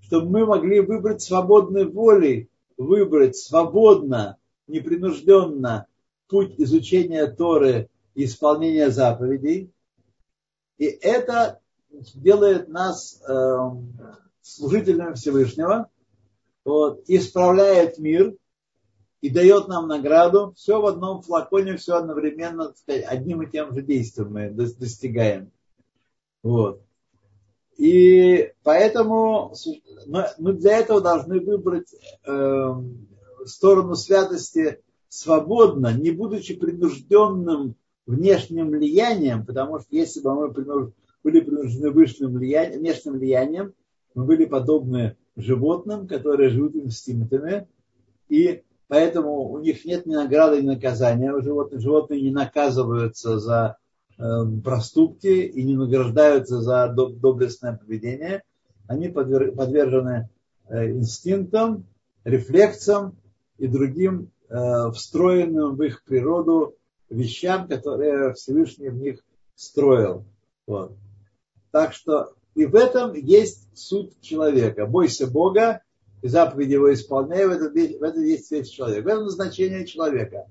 чтобы 0.00 0.30
мы 0.30 0.46
могли 0.46 0.80
выбрать 0.80 1.22
свободной 1.22 1.84
волей, 1.84 2.48
выбрать 2.76 3.36
свободно, 3.36 4.36
непринужденно 4.66 5.86
путь 6.28 6.54
изучения 6.58 7.26
Торы 7.26 7.88
и 8.14 8.24
исполнения 8.24 8.90
заповедей. 8.90 9.70
И 10.78 10.86
это 10.86 11.60
делает 11.90 12.68
нас 12.68 13.22
э, 13.28 13.58
служителями 14.40 15.14
Всевышнего, 15.14 15.88
вот, 16.64 17.04
исправляет 17.08 17.98
мир 17.98 18.34
и 19.20 19.30
дает 19.30 19.68
нам 19.68 19.88
награду. 19.88 20.54
Все 20.56 20.80
в 20.80 20.86
одном 20.86 21.22
флаконе, 21.22 21.76
все 21.76 21.96
одновременно, 21.96 22.74
одним 22.86 23.42
и 23.42 23.50
тем 23.50 23.74
же 23.74 23.82
действием 23.82 24.32
мы 24.32 24.50
достигаем. 24.50 25.50
Вот. 26.42 26.82
И 27.76 28.52
поэтому 28.62 29.54
мы 30.06 30.52
для 30.52 30.78
этого 30.78 31.00
должны 31.00 31.40
выбрать 31.40 31.94
э, 32.26 32.74
сторону 33.46 33.94
святости 33.94 34.80
свободно, 35.08 35.92
не 35.92 36.10
будучи 36.10 36.54
принужденным 36.54 37.76
внешним 38.06 38.68
влиянием, 38.70 39.46
потому 39.46 39.78
что 39.80 39.88
если 39.90 40.20
бы 40.20 40.34
мы 40.34 40.92
были 41.22 41.40
принуждены 41.40 41.90
внешним 41.90 42.34
влиянием, 42.34 42.80
внешним 42.80 43.12
влиянием, 43.14 43.74
мы 44.14 44.24
были 44.24 44.44
подобны 44.44 45.16
животным, 45.36 46.06
которые 46.06 46.50
живут 46.50 46.76
инстинктами, 46.76 47.66
и 48.28 48.62
поэтому 48.90 49.48
у 49.48 49.58
них 49.60 49.84
нет 49.84 50.04
ни 50.04 50.14
награды, 50.14 50.60
ни 50.60 50.66
наказания 50.66 51.32
у 51.32 51.40
животных. 51.40 51.80
Животные 51.80 52.20
не 52.20 52.32
наказываются 52.32 53.38
за 53.38 53.76
э, 54.18 54.22
проступки 54.64 55.28
и 55.28 55.62
не 55.62 55.76
награждаются 55.76 56.60
за 56.60 56.88
доблестное 56.88 57.76
поведение. 57.76 58.42
Они 58.88 59.08
подвержены 59.08 60.28
э, 60.68 60.90
инстинктам, 60.90 61.86
рефлексам 62.24 63.16
и 63.58 63.68
другим 63.68 64.32
э, 64.48 64.90
встроенным 64.90 65.76
в 65.76 65.82
их 65.84 66.02
природу 66.02 66.74
вещам, 67.08 67.68
которые 67.68 68.34
Всевышний 68.34 68.88
в 68.88 68.96
них 68.96 69.20
строил. 69.54 70.24
Вот. 70.66 70.96
Так 71.70 71.92
что 71.92 72.32
и 72.56 72.66
в 72.66 72.74
этом 72.74 73.14
есть 73.14 73.68
суть 73.78 74.20
человека. 74.20 74.86
Бойся 74.86 75.28
Бога, 75.28 75.82
и 76.22 76.28
заповеди 76.28 76.72
его 76.72 76.92
исполняй, 76.92 77.46
в 77.46 77.50
этом, 77.50 77.72
в 77.72 78.02
этом 78.02 78.22
есть 78.22 78.50
весь 78.50 78.68
человек. 78.68 79.04
В 79.04 79.08
этом 79.08 79.28
значение 79.30 79.86
человека. 79.86 80.46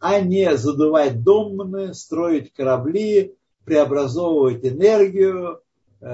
А 0.00 0.20
не 0.20 0.56
задувать 0.56 1.22
домны, 1.22 1.94
строить 1.94 2.52
корабли, 2.52 3.36
преобразовывать 3.64 4.64
энергию, 4.64 5.62
э, 6.00 6.06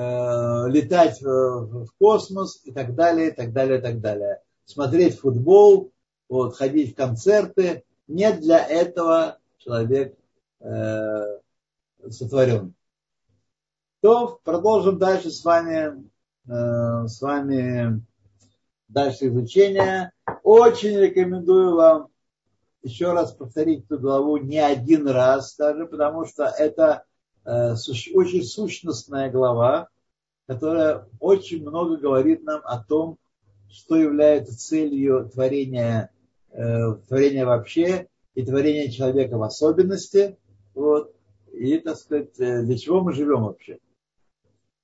летать 0.69 1.23
в, 1.23 1.87
в 1.87 1.93
космос 1.99 2.61
и 2.65 2.73
так 2.73 2.95
далее, 2.95 3.29
и 3.29 3.31
так 3.31 3.53
далее, 3.53 3.79
и 3.79 3.83
так 3.83 4.01
далее. 4.01 4.43
Смотреть 4.67 5.19
футбол, 5.19 5.91
вот, 6.29 6.57
ходить 6.57 6.93
в 6.93 6.97
концерты. 6.97 7.85
Нет 8.07 8.41
для 8.41 8.59
этого 8.67 9.39
человек 9.59 10.15
э, 10.61 11.39
сотворен. 12.11 12.75
То 14.01 14.39
продолжим 14.45 14.99
дальше 14.99 15.31
с 15.31 15.43
вами, 15.45 16.05
э, 16.47 17.07
с 17.07 17.21
вами 17.23 18.03
дальше 18.89 19.29
изучение. 19.29 20.13
Очень 20.43 20.99
рекомендую 20.99 21.77
вам 21.77 22.09
еще 22.83 23.13
раз 23.13 23.33
повторить 23.33 23.85
эту 23.85 23.99
главу 23.99 24.37
не 24.39 24.59
один 24.59 25.09
раз 25.09 25.57
даже, 25.57 25.87
потому 25.87 26.25
что 26.25 26.45
это 26.45 27.05
э, 27.45 27.75
очень 28.15 28.43
сущностная 28.43 29.31
глава, 29.31 29.89
которая 30.47 31.07
очень 31.21 31.63
много 31.63 31.97
говорит 31.97 32.43
нам 32.45 32.63
о 32.65 32.83
том, 32.83 33.19
что 33.69 33.97
является 33.97 34.59
целью 34.59 35.29
творения, 35.33 36.11
э, 36.51 36.95
творения 37.09 37.45
вообще 37.45 38.09
и 38.35 38.45
творения 38.45 38.91
человека 38.91 39.37
в 39.37 39.43
особенности. 39.43 40.39
Вот. 40.75 41.15
И, 41.53 41.77
так 41.79 41.97
сказать, 41.97 42.39
э, 42.39 42.63
для 42.63 42.79
чего 42.79 43.03
мы 43.03 43.13
живем 43.13 43.43
вообще? 43.43 43.79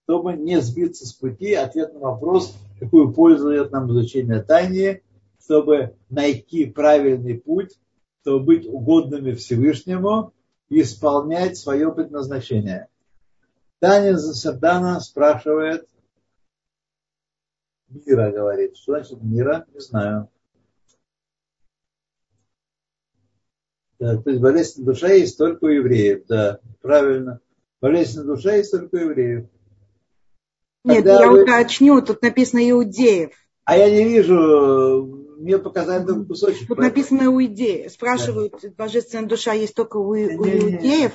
Чтобы 0.04 0.34
не 0.34 0.60
сбиться 0.60 1.06
с 1.06 1.14
пути, 1.14 1.54
ответ 1.54 1.94
на 1.94 2.00
вопрос, 2.00 2.54
какую 2.84 3.12
пользу 3.12 3.48
дает 3.48 3.72
нам 3.72 3.90
изучение 3.90 4.42
Тайни, 4.42 5.02
чтобы 5.40 5.96
найти 6.08 6.66
правильный 6.66 7.38
путь, 7.38 7.78
чтобы 8.22 8.44
быть 8.44 8.66
угодными 8.66 9.32
Всевышнему 9.32 10.32
и 10.68 10.80
исполнять 10.80 11.56
свое 11.56 11.92
предназначение. 11.92 12.88
Таня 13.80 14.16
Засардана 14.16 15.00
спрашивает, 15.00 15.86
мира 17.88 18.30
говорит. 18.30 18.76
Что 18.76 18.92
значит 18.92 19.22
мира? 19.22 19.66
Не 19.74 19.80
знаю. 19.80 20.30
Да, 23.98 24.16
то 24.16 24.30
есть 24.30 24.42
болезнь 24.42 24.84
душа 24.84 25.08
есть 25.08 25.38
только 25.38 25.64
у 25.64 25.68
евреев. 25.68 26.26
Да, 26.26 26.60
правильно. 26.80 27.40
Болезнь 27.80 28.22
душа 28.22 28.54
есть 28.54 28.70
только 28.70 28.96
у 28.96 28.98
евреев. 28.98 29.48
Нет, 30.84 31.06
я 31.06 31.30
вы... 31.30 31.42
уточню, 31.42 32.02
тут 32.02 32.20
написано 32.22 32.68
иудеев. 32.70 33.30
А 33.64 33.76
я 33.76 33.90
не 33.90 34.04
вижу, 34.04 35.24
мне 35.38 35.58
показали 35.58 36.04
только 36.04 36.26
кусочек. 36.26 36.68
Тут 36.68 36.78
написано 36.78 37.24
иудеи. 37.24 37.88
Спрашивают, 37.88 38.54
да. 38.62 38.68
божественная 38.76 39.26
душа 39.26 39.54
есть 39.54 39.74
только 39.74 39.96
у, 39.96 40.10
у 40.10 40.16
иудеев. 40.16 41.12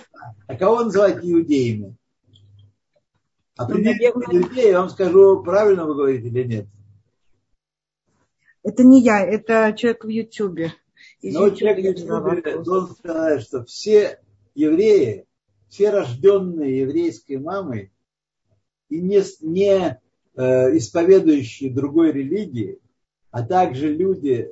А 0.47 0.55
кого 0.55 0.83
называть 0.83 1.19
иудеями? 1.23 1.95
А 3.57 3.67
ну, 3.67 3.77
наверное... 3.77 4.27
иудеи, 4.27 4.69
я 4.69 4.79
вам 4.79 4.89
скажу, 4.89 5.43
правильно 5.43 5.85
вы 5.85 5.93
говорите 5.93 6.27
или 6.27 6.43
нет. 6.43 6.65
Это 8.63 8.83
не 8.83 9.01
я, 9.01 9.23
это 9.23 9.73
человек 9.77 10.03
в 10.03 10.09
Ютьюбе. 10.09 10.73
Но 11.21 11.49
человек 11.51 11.79
в 11.79 12.01
Ютьюбе 12.01 12.63
должен 12.63 12.95
сказать, 12.95 13.43
что 13.43 13.63
все 13.65 14.19
евреи, 14.55 15.25
все 15.69 15.91
рожденные 15.91 16.79
еврейской 16.79 17.37
мамой 17.37 17.91
и 18.89 19.01
не, 19.01 19.21
не 19.41 19.99
э, 20.35 20.77
исповедующие 20.77 21.73
другой 21.73 22.11
религии, 22.11 22.79
а 23.31 23.45
также 23.45 23.93
люди, 23.93 24.49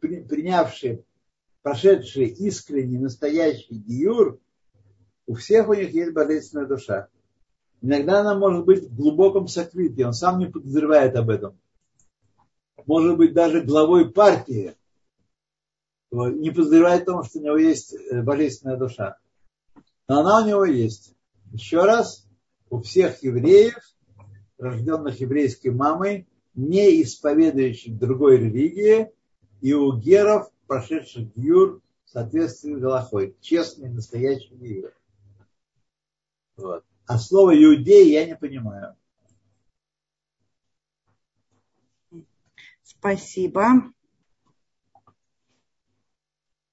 при, 0.00 0.22
принявшие, 0.22 1.04
прошедшие 1.62 2.28
искренний, 2.28 2.98
настоящий 2.98 3.74
гиюр, 3.74 4.38
у 5.26 5.34
всех 5.34 5.68
у 5.68 5.74
них 5.74 5.92
есть 5.92 6.12
божественная 6.12 6.66
душа. 6.66 7.08
Иногда 7.82 8.20
она 8.20 8.36
может 8.36 8.64
быть 8.64 8.84
в 8.84 8.94
глубоком 8.94 9.48
сокрытии, 9.48 10.02
он 10.02 10.12
сам 10.12 10.38
не 10.38 10.46
подозревает 10.46 11.14
об 11.16 11.30
этом. 11.30 11.58
Может 12.86 13.16
быть 13.16 13.34
даже 13.34 13.62
главой 13.62 14.10
партии, 14.10 14.76
не 16.10 16.50
подозревает 16.50 17.02
о 17.02 17.12
том, 17.12 17.24
что 17.24 17.38
у 17.38 17.42
него 17.42 17.56
есть 17.56 17.94
э, 17.94 18.22
божественная 18.22 18.76
душа. 18.76 19.18
Но 20.08 20.20
она 20.20 20.42
у 20.42 20.46
него 20.46 20.64
есть. 20.64 21.14
Еще 21.52 21.84
раз, 21.84 22.25
у 22.70 22.80
всех 22.80 23.22
евреев, 23.22 23.74
рожденных 24.58 25.20
еврейской 25.20 25.68
мамой, 25.68 26.26
не 26.54 27.02
исповедующих 27.02 27.98
другой 27.98 28.38
религии, 28.38 29.10
и 29.60 29.72
у 29.72 29.96
геров, 29.96 30.50
прошедших 30.66 31.34
гюр 31.36 31.80
в 32.04 32.78
Галахой. 32.78 33.36
Честный, 33.40 33.90
настоящий 33.90 34.54
гюр. 34.54 34.92
Вот. 36.56 36.84
А 37.06 37.18
слово 37.18 37.54
иудей 37.62 38.10
я 38.12 38.24
не 38.26 38.36
понимаю. 38.36 38.96
Спасибо. 42.82 43.92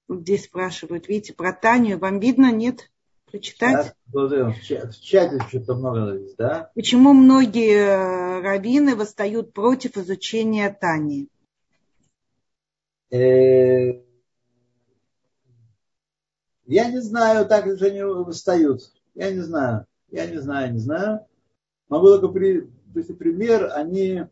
Здесь 0.08 0.44
спрашивают, 0.44 1.08
видите, 1.08 1.34
про 1.34 1.52
Танию. 1.52 1.98
Вам 1.98 2.20
видно, 2.20 2.50
нет? 2.52 2.90
Прочитать? 3.34 3.96
В 4.12 5.00
чате 5.00 5.40
что-то 5.48 5.74
много 5.74 6.18
здесь, 6.18 6.36
да? 6.36 6.70
Почему 6.76 7.12
многие 7.12 7.78
э, 7.78 8.40
раввины 8.40 8.94
восстают 8.94 9.52
против 9.52 9.96
изучения 9.96 10.70
Тани? 10.70 11.28
Э, 13.10 14.00
я 16.66 16.88
не 16.92 17.00
знаю, 17.00 17.46
так 17.46 17.76
же 17.76 17.86
они 17.86 18.04
восстают. 18.04 18.82
Я 19.16 19.32
не 19.32 19.40
знаю. 19.40 19.86
Я 20.12 20.26
не 20.26 20.40
знаю, 20.40 20.72
не 20.72 20.78
знаю. 20.78 21.26
Могу 21.88 22.06
только 22.10 22.28
при, 22.28 22.70
пример, 23.18 23.72
они 23.74 24.26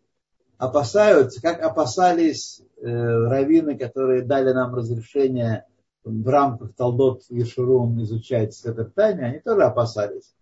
опасаются, 0.58 1.42
как 1.42 1.60
опасались 1.60 2.62
э, 2.76 2.86
раввины, 2.86 3.76
которые 3.76 4.22
дали 4.22 4.52
нам 4.52 4.72
разрешение 4.72 5.66
в 6.04 6.28
рамках 6.28 6.74
Талдот 6.74 7.24
Ешурун 7.28 8.02
изучать 8.02 8.54
Сетер 8.54 8.90
Тайни, 8.90 9.22
они 9.22 9.38
тоже 9.38 9.62
опасались, 9.62 10.34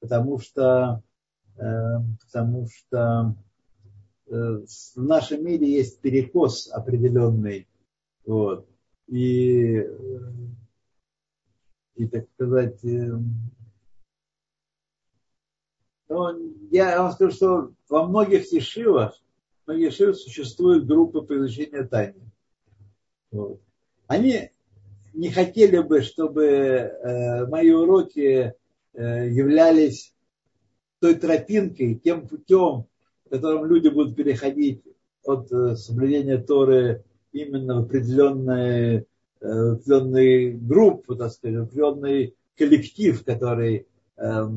потому 0.00 0.38
что, 0.38 1.02
э, 1.56 1.98
потому 2.22 2.66
что 2.68 3.34
э, 4.26 4.32
в 4.32 5.02
нашем 5.02 5.44
мире 5.44 5.70
есть 5.70 6.00
перекос 6.00 6.70
определенный, 6.72 7.68
вот, 8.26 8.68
и, 9.06 9.76
э, 9.76 9.86
и 11.96 12.08
так 12.08 12.26
сказать, 12.34 12.84
э, 12.84 13.12
ну, 16.08 16.54
я 16.70 17.02
вам 17.02 17.12
скажу, 17.12 17.30
что 17.32 17.72
во 17.88 18.06
многих 18.06 18.52
ешивах 18.52 19.20
на 19.66 19.72
Ешив 19.72 20.16
существуют 20.16 20.86
группы 20.86 21.22
по 21.22 21.36
изучению 21.38 21.88
тайны. 21.88 22.30
Вот. 23.30 23.60
Они 24.06 24.50
не 25.14 25.30
хотели 25.30 25.78
бы, 25.78 26.02
чтобы 26.02 26.44
э, 26.44 27.46
мои 27.46 27.70
уроки 27.70 28.54
э, 28.92 29.28
являлись 29.30 30.12
той 31.00 31.14
тропинкой, 31.14 31.94
тем 32.02 32.28
путем, 32.28 32.86
которым 33.30 33.66
люди 33.66 33.88
будут 33.88 34.16
переходить 34.16 34.82
от 35.24 35.50
э, 35.52 35.76
соблюдения 35.76 36.38
Торы 36.38 37.04
именно 37.32 37.80
в 37.80 37.84
определенные, 37.84 39.06
определенные 39.40 40.52
группы, 40.52 41.16
так 41.16 41.32
сказать, 41.32 41.56
определенный 41.56 42.34
коллектив, 42.56 43.24
который 43.24 43.86
э, 44.16 44.48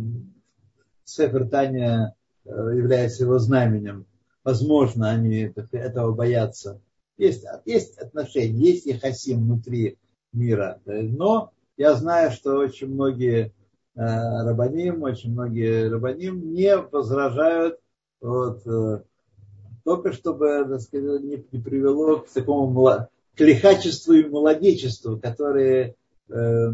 Сефер 1.05 1.47
Таня 1.47 2.13
является 2.45 3.23
его 3.23 3.39
знаменем 3.39 4.05
возможно, 4.47 5.09
они 5.09 5.51
этого 5.73 6.13
боятся. 6.13 6.79
Есть, 7.17 7.43
есть 7.65 7.97
отношения, 7.97 8.71
есть 8.71 8.87
и 8.87 8.93
хасим 8.93 9.43
внутри 9.43 9.97
мира. 10.37 10.79
Но 10.85 11.51
я 11.77 11.93
знаю, 11.95 12.31
что 12.31 12.57
очень 12.57 12.87
многие 12.87 13.53
э, 13.95 14.01
рабаним, 14.01 15.03
очень 15.03 15.31
многие 15.31 15.89
рабаним 15.89 16.53
не 16.53 16.77
возражают 16.77 17.79
вот, 18.21 18.65
э, 18.65 19.01
только 19.83 20.11
чтобы 20.11 20.65
так 20.67 20.81
сказать, 20.81 21.23
не, 21.23 21.37
привело 21.37 22.19
к 22.19 22.29
такому 22.29 23.07
к 23.35 23.39
лихачеству 23.39 24.13
и 24.13 24.27
молодечеству, 24.27 25.17
которые 25.17 25.95
э, 26.29 26.73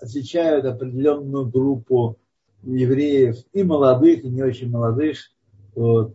отличают 0.00 0.64
определенную 0.64 1.46
группу 1.46 2.16
евреев, 2.62 3.36
и 3.52 3.62
молодых, 3.62 4.24
и 4.24 4.28
не 4.28 4.42
очень 4.42 4.70
молодых, 4.70 5.18
вот, 5.74 6.14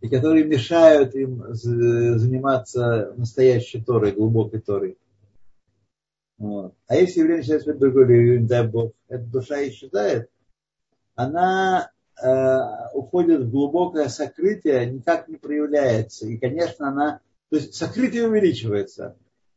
и 0.00 0.08
которые 0.08 0.44
мешают 0.44 1.14
им 1.14 1.44
заниматься 1.50 3.12
настоящей 3.16 3.82
Торой, 3.82 4.12
глубокой 4.12 4.60
Торой. 4.60 4.96
Вот. 6.38 6.74
А 6.86 6.94
если 6.94 7.20
еврей 7.20 7.38
начинает 7.38 7.62
смотреть 7.62 7.80
другой, 7.80 8.38
дай 8.38 8.66
Бог, 8.66 8.92
эта 9.08 9.24
душа 9.24 9.66
исчезает, 9.68 10.30
она 11.16 11.90
э, 12.22 12.58
уходит 12.94 13.42
в 13.42 13.50
глубокое 13.50 14.08
сокрытие, 14.08 14.86
никак 14.86 15.28
не 15.28 15.36
проявляется. 15.36 16.28
И, 16.28 16.38
конечно, 16.38 16.88
она... 16.88 17.20
То 17.50 17.56
есть 17.56 17.74
сокрытие 17.74 18.28
увеличивается. 18.28 19.16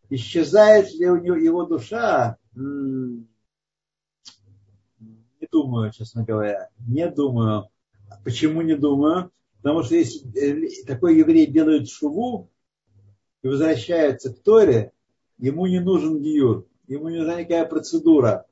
Исчезает 0.10 0.92
ли 0.94 1.08
у 1.08 1.18
него 1.18 1.36
его 1.36 1.66
душа? 1.66 2.38
не 2.56 3.28
думаю, 5.52 5.92
честно 5.92 6.24
говоря. 6.24 6.70
Не 6.88 7.10
думаю. 7.10 7.70
Почему 8.24 8.62
не 8.62 8.76
думаю? 8.76 9.32
Потому 9.62 9.84
что 9.84 9.96
если 9.96 10.28
э, 10.36 10.86
такой 10.86 11.18
еврей 11.18 11.46
делает 11.46 11.90
шуву 11.90 12.50
и 13.44 13.48
возвращается 13.48 14.34
к 14.34 14.40
Торе, 14.42 14.92
ему 15.38 15.68
не 15.68 15.80
нужен 15.80 16.20
гиюр, 16.20 16.66
ему 16.92 17.10
нужна 17.10 17.40
никакая 17.40 17.66
процедура. 17.66 18.46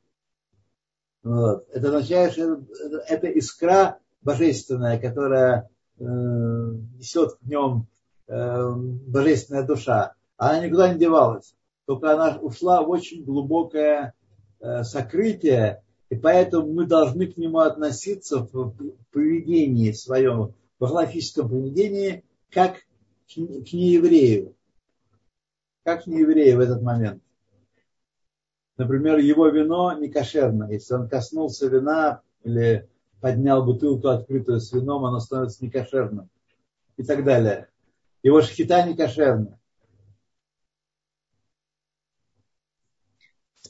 Вот. 1.23 1.67
Это 1.71 1.87
означает, 1.87 2.33
что 2.33 2.63
это 3.07 3.27
искра 3.27 3.99
божественная, 4.21 4.99
которая 4.99 5.69
э, 5.99 6.03
несет 6.03 7.37
в 7.41 7.49
нем 7.49 7.87
э, 8.27 8.71
божественная 9.07 9.63
душа. 9.63 10.13
Она 10.37 10.65
никуда 10.65 10.93
не 10.93 10.99
девалась. 10.99 11.53
Только 11.85 12.13
она 12.13 12.37
ушла 12.39 12.81
в 12.81 12.89
очень 12.89 13.25
глубокое 13.25 14.13
э, 14.59 14.83
сокрытие, 14.83 15.83
и 16.09 16.15
поэтому 16.15 16.71
мы 16.71 16.85
должны 16.85 17.27
к 17.27 17.37
нему 17.37 17.59
относиться 17.59 18.39
в 18.39 18.73
поведении 19.11 19.91
своем, 19.91 20.53
в 20.79 20.87
галактическом 20.87 21.49
поведении 21.49 22.23
как 22.51 22.77
к 23.27 23.35
нееврею. 23.35 24.55
Как 25.83 26.03
к 26.03 26.07
нееврею 26.07 26.57
в 26.57 26.61
этот 26.61 26.81
момент. 26.81 27.21
Например, 28.79 29.17
его 29.17 29.49
вино 29.49 29.91
не 29.91 30.07
кошерно. 30.07 30.71
Если 30.71 30.93
он 30.93 31.09
коснулся 31.09 31.67
вина 31.67 32.21
или 32.45 32.89
поднял 33.19 33.61
бутылку 33.61 34.07
открытую 34.07 34.61
с 34.61 34.71
вином, 34.71 35.03
оно 35.03 35.19
становится 35.19 35.65
некошерным. 35.65 36.29
И 36.95 37.03
так 37.03 37.25
далее. 37.25 37.67
Его 38.23 38.41
шхита 38.41 38.81
не 38.87 38.95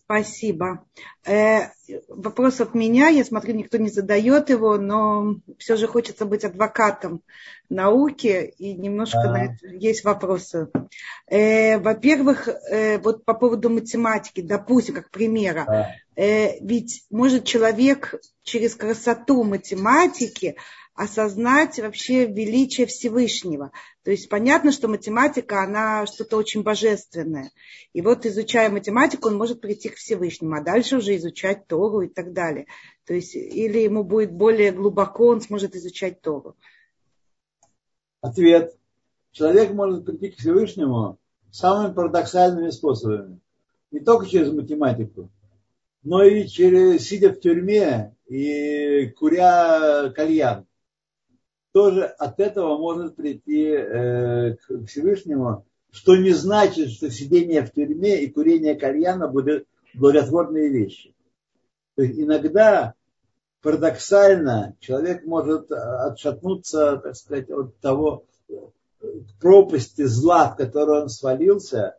Спасибо. 0.09 0.83
Э, 1.23 1.67
вопрос 2.07 2.59
от 2.61 2.73
меня. 2.73 3.09
Я 3.09 3.23
смотрю, 3.23 3.53
никто 3.53 3.77
не 3.77 3.89
задает 3.89 4.49
его, 4.49 4.79
но 4.79 5.35
все 5.59 5.75
же 5.75 5.85
хочется 5.85 6.25
быть 6.25 6.43
адвокатом 6.43 7.21
науки, 7.69 8.55
и 8.57 8.73
немножко 8.73 9.21
а. 9.21 9.31
на 9.31 9.45
это 9.45 9.67
есть 9.67 10.03
вопросы. 10.03 10.69
Э, 11.27 11.77
во-первых, 11.77 12.47
э, 12.47 12.97
вот 12.97 13.23
по 13.23 13.35
поводу 13.35 13.69
математики, 13.69 14.41
допустим, 14.41 14.95
как 14.95 15.11
примера, 15.11 15.65
а. 15.67 16.19
э, 16.19 16.59
ведь 16.59 17.03
может 17.11 17.45
человек 17.45 18.15
через 18.41 18.73
красоту 18.73 19.43
математики 19.43 20.55
осознать 20.99 21.79
вообще 21.79 22.25
величие 22.25 22.85
Всевышнего. 22.85 23.71
То 24.03 24.11
есть 24.11 24.27
понятно, 24.27 24.73
что 24.73 24.89
математика, 24.89 25.63
она 25.63 26.05
что-то 26.05 26.35
очень 26.35 26.61
божественное. 26.61 27.51
И 27.93 28.01
вот 28.01 28.25
изучая 28.25 28.69
математику, 28.69 29.29
он 29.29 29.37
может 29.37 29.61
прийти 29.61 29.87
к 29.87 29.95
Всевышнему, 29.95 30.55
а 30.55 30.61
дальше 30.61 30.97
уже 30.97 31.15
изучать 31.15 31.67
Тору 31.67 32.01
и 32.01 32.09
так 32.09 32.33
далее. 32.33 32.65
То 33.05 33.13
есть 33.13 33.33
или 33.33 33.79
ему 33.79 34.03
будет 34.03 34.33
более 34.33 34.73
глубоко, 34.73 35.27
он 35.27 35.39
сможет 35.39 35.73
изучать 35.73 36.19
Тору. 36.19 36.57
Ответ. 38.19 38.75
Человек 39.31 39.71
может 39.71 40.05
прийти 40.05 40.31
к 40.31 40.37
Всевышнему 40.37 41.17
самыми 41.49 41.93
парадоксальными 41.93 42.71
способами. 42.71 43.39
Не 43.91 44.01
только 44.01 44.27
через 44.27 44.51
математику, 44.51 45.31
но 46.03 46.23
и 46.23 46.45
через, 46.45 47.07
сидя 47.07 47.29
в 47.29 47.39
тюрьме 47.39 48.17
и 48.27 49.07
куря 49.17 50.11
кальян. 50.13 50.65
Тоже 51.71 52.05
от 52.05 52.39
этого 52.39 52.77
может 52.77 53.15
прийти 53.15 53.65
э, 53.67 54.55
к 54.55 54.85
Всевышнему, 54.87 55.65
что 55.91 56.15
не 56.15 56.31
значит, 56.31 56.89
что 56.91 57.09
сидение 57.11 57.63
в 57.63 57.71
тюрьме 57.71 58.23
и 58.23 58.31
курение 58.31 58.75
кальяна 58.75 59.27
будут 59.27 59.65
благотворные 59.93 60.69
вещи. 60.69 61.13
То 61.95 62.03
есть 62.03 62.19
иногда 62.19 62.93
парадоксально 63.61 64.75
человек 64.79 65.25
может 65.25 65.71
отшатнуться, 65.71 66.97
так 66.97 67.15
сказать, 67.15 67.49
от 67.49 67.75
того 67.77 68.25
пропасти 69.39 70.03
зла, 70.03 70.49
в 70.49 70.57
которую 70.57 71.03
он 71.03 71.09
свалился, 71.09 71.95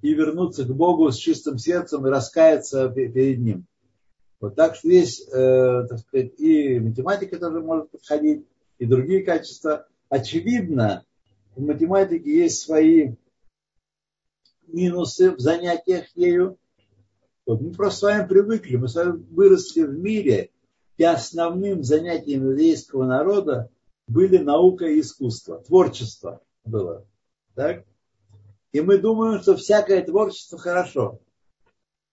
и 0.00 0.14
вернуться 0.14 0.64
к 0.64 0.74
Богу 0.74 1.10
с 1.10 1.16
чистым 1.16 1.58
сердцем 1.58 2.06
и 2.06 2.10
раскаяться 2.10 2.88
перед 2.88 3.38
Ним. 3.38 3.66
Вот 4.40 4.54
так 4.54 4.76
что 4.76 4.86
здесь, 4.86 5.26
э, 5.32 5.86
так 5.88 5.98
сказать, 5.98 6.38
и 6.38 6.78
математика 6.78 7.38
тоже 7.38 7.60
может 7.60 7.90
подходить, 7.90 8.46
и 8.78 8.86
другие 8.86 9.22
качества. 9.22 9.86
Очевидно, 10.08 11.04
в 11.54 11.62
математике 11.62 12.42
есть 12.42 12.60
свои 12.60 13.14
минусы 14.66 15.32
в 15.32 15.40
занятиях 15.40 16.06
ею. 16.14 16.58
Вот 17.46 17.60
мы 17.60 17.72
просто 17.72 17.98
с 17.98 18.02
вами 18.02 18.28
привыкли, 18.28 18.76
мы 18.76 18.88
с 18.88 18.94
вами 18.94 19.24
выросли 19.30 19.82
в 19.82 19.98
мире, 19.98 20.50
и 20.96 21.04
основным 21.04 21.82
занятием 21.82 22.50
еврейского 22.50 23.06
народа 23.06 23.70
были 24.06 24.38
наука 24.38 24.86
и 24.86 25.00
искусство, 25.00 25.58
творчество 25.58 26.42
было. 26.64 27.06
Так? 27.54 27.84
И 28.72 28.80
мы 28.80 28.98
думаем, 28.98 29.40
что 29.40 29.56
всякое 29.56 30.02
творчество 30.02 30.58
хорошо. 30.58 31.20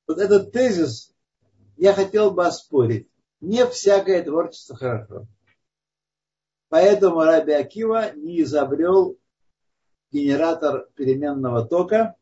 Вот 0.08 0.20
этот 0.20 0.52
тезис 0.52 1.14
я 1.78 1.94
хотел 1.94 2.32
бы 2.32 2.46
оспорить. 2.46 3.10
Не 3.42 3.66
всякое 3.68 4.24
творчество 4.24 4.76
хорошо. 4.76 5.28
Поэтому 6.76 7.24
Раби 7.24 7.54
Акива 7.54 8.14
не 8.18 8.42
изобрел 8.42 9.18
генератор 10.12 10.90
переменного 10.96 11.66
тока 11.66 12.18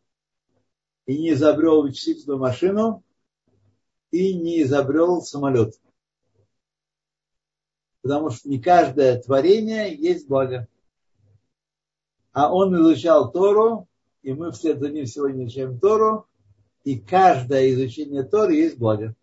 и 1.07 1.17
не 1.17 1.31
изобрел 1.31 1.81
вычислительную 1.81 2.37
машину 2.37 3.03
и 4.11 4.37
не 4.37 4.61
изобрел 4.61 5.23
самолет. 5.23 5.81
Потому 8.03 8.29
что 8.29 8.47
не 8.47 8.61
каждое 8.61 9.19
творение 9.19 9.91
есть 9.95 10.27
благо. 10.27 10.67
А 12.31 12.53
он 12.53 12.79
изучал 12.79 13.31
Тору 13.31 13.87
и 14.21 14.33
мы 14.33 14.51
вслед 14.51 14.79
за 14.79 14.89
ним 14.89 15.07
сегодня 15.07 15.45
изучаем 15.45 15.79
Тору, 15.79 16.27
и 16.83 16.99
каждое 16.99 17.73
изучение 17.73 18.21
Торы 18.21 18.53
есть 18.53 18.77
благо. 18.77 19.15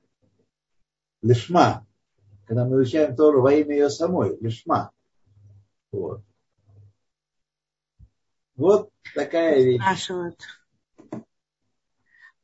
Лишма. 1.23 1.87
Когда 2.47 2.65
мы 2.65 2.83
изучаем 2.83 3.15
Тору 3.15 3.43
во 3.43 3.53
имя 3.53 3.77
ее 3.77 3.91
самой, 3.91 4.37
лишма. 4.41 4.91
Вот. 5.93 6.23
Вот 8.57 8.91
такая 9.15 9.63
вещь. 9.63 9.81
Спрашивают. 9.81 10.41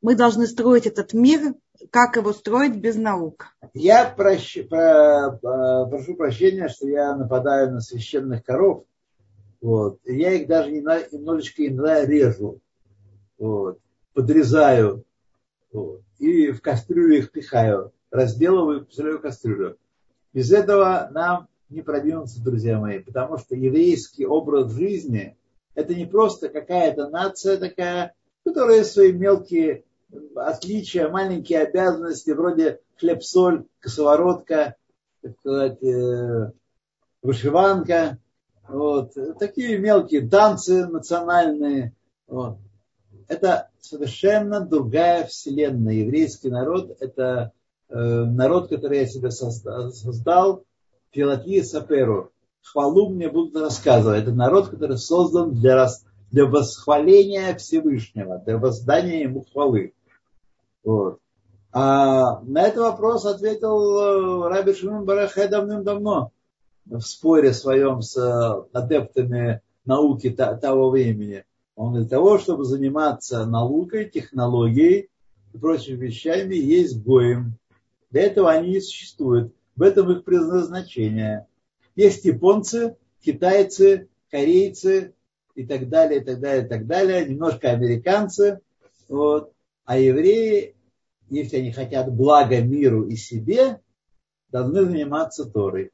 Мы 0.01 0.15
должны 0.15 0.47
строить 0.47 0.85
этот 0.85 1.13
мир, 1.13 1.53
как 1.91 2.15
его 2.17 2.33
строить 2.33 2.75
без 2.75 2.95
наук. 2.95 3.47
Я 3.73 4.09
прощ... 4.09 4.57
про... 4.67 5.37
прошу 5.89 6.15
прощения, 6.15 6.69
что 6.69 6.87
я 6.87 7.15
нападаю 7.15 7.71
на 7.71 7.81
священных 7.81 8.43
коров, 8.43 8.85
вот. 9.61 9.99
И 10.05 10.15
я 10.17 10.33
их 10.33 10.47
даже 10.47 10.71
немножечко 10.71 11.67
иногда 11.67 12.05
режу. 12.05 12.59
Вот. 13.37 13.79
Подрезаю. 14.13 15.03
Вот. 15.71 16.01
И 16.19 16.51
в 16.51 16.61
кастрюлю 16.61 17.17
их 17.17 17.31
пихаю. 17.31 17.91
Разделываю, 18.11 18.85
посылаю 18.85 19.19
кастрюлю. 19.19 19.77
Без 20.33 20.51
этого 20.51 21.09
нам 21.11 21.47
не 21.69 21.81
продвинуться, 21.81 22.43
друзья 22.43 22.79
мои, 22.79 22.99
потому 22.99 23.37
что 23.37 23.55
еврейский 23.55 24.25
образ 24.25 24.71
жизни 24.71 25.37
это 25.75 25.93
не 25.93 26.05
просто 26.05 26.49
какая-то 26.49 27.09
нация 27.09 27.57
такая, 27.57 28.13
которая 28.43 28.83
свои 28.83 29.11
мелкие 29.11 29.83
отличия, 30.35 31.09
маленькие 31.09 31.59
обязанности, 31.59 32.31
вроде 32.31 32.79
хлеб-соль, 32.97 33.65
косоворотка, 33.79 34.75
так 35.21 35.37
сказать, 35.39 35.83
э, 35.83 36.51
вышиванка, 37.21 38.17
вот. 38.67 39.13
Такие 39.39 39.77
мелкие 39.77 40.27
танцы 40.27 40.87
национальные. 40.87 41.93
Вот. 42.27 42.57
Это 43.27 43.69
совершенно 43.79 44.61
другая 44.61 45.25
вселенная. 45.25 45.93
Еврейский 45.93 46.49
народ– 46.49 46.95
это 46.99 47.51
э, 47.89 47.95
народ, 47.95 48.69
который 48.69 48.99
я 48.99 49.05
себе 49.05 49.31
создал, 49.31 50.63
Филатия 51.17 51.63
Саперу. 51.63 52.31
Хвалу 52.61 53.09
мне 53.09 53.27
будут 53.27 53.59
рассказывать. 53.59 54.21
Это 54.21 54.31
народ, 54.31 54.67
который 54.67 54.99
создан 54.99 55.55
для, 55.55 55.87
для 56.31 56.45
восхваления 56.45 57.55
Всевышнего, 57.55 58.37
для 58.45 58.59
воздания 58.59 59.23
ему 59.23 59.43
хвалы. 59.51 59.93
Вот. 60.83 61.17
А 61.71 62.39
на 62.41 62.61
этот 62.61 62.81
вопрос 62.81 63.25
ответил 63.25 64.45
э, 64.45 64.49
Раби 64.49 64.75
Шимон 64.75 65.05
Барахай 65.05 65.47
давным-давно 65.47 66.31
в 66.85 67.01
споре 67.01 67.51
своем 67.51 68.03
с 68.03 68.15
э, 68.15 68.77
адептами 68.77 69.61
науки 69.85 70.29
того 70.29 70.91
времени. 70.91 71.45
Он 71.75 71.95
для 71.95 72.05
того, 72.05 72.37
чтобы 72.37 72.63
заниматься 72.63 73.43
наукой, 73.47 74.07
технологией 74.07 75.09
и 75.53 75.57
прочими 75.57 75.95
вещами, 75.95 76.53
есть 76.53 77.03
гоем. 77.03 77.55
Для 78.11 78.21
этого 78.21 78.51
они 78.51 78.73
и 78.73 78.81
существуют. 78.81 79.51
В 79.77 79.83
этом 79.83 80.11
их 80.11 80.25
предназначение. 80.25 81.47
Есть 81.95 82.25
японцы, 82.25 82.97
китайцы, 83.21 84.09
корейцы 84.29 85.13
и 85.55 85.65
так 85.65 85.87
далее, 85.87 86.21
и 86.21 86.23
так 86.25 86.39
далее, 86.39 86.65
и 86.65 86.67
так 86.67 86.85
далее. 86.85 87.25
Немножко 87.25 87.69
американцы. 87.69 88.59
Вот. 89.07 89.53
А 89.85 89.97
евреи, 89.97 90.75
если 91.29 91.57
они 91.57 91.71
хотят 91.71 92.11
блага 92.11 92.59
миру 92.61 93.07
и 93.07 93.15
себе, 93.15 93.79
должны 94.49 94.83
заниматься 94.83 95.45
Торой. 95.45 95.91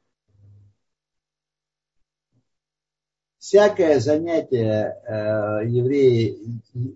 всякое 3.44 4.00
занятие 4.00 4.96
э, 5.06 5.68
евреи, 5.68 6.38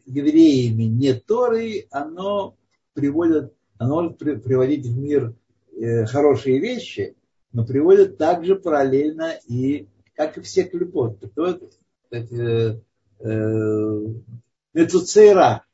евреями 0.06 0.84
не 0.84 1.12
Торой, 1.12 1.86
оно 1.90 2.56
приводит, 2.94 3.52
оно 3.76 3.96
может 3.96 4.16
приводить 4.16 4.86
в 4.86 4.98
мир 4.98 5.34
хорошие 6.06 6.58
вещи, 6.58 7.16
но 7.52 7.64
приводит 7.64 8.18
также 8.18 8.56
параллельно 8.56 9.38
и, 9.46 9.88
как 10.14 10.38
и 10.38 10.40
все 10.40 10.64
клепот, 10.64 11.18
э, 12.10 12.76
Мецуцейра. 14.74 15.64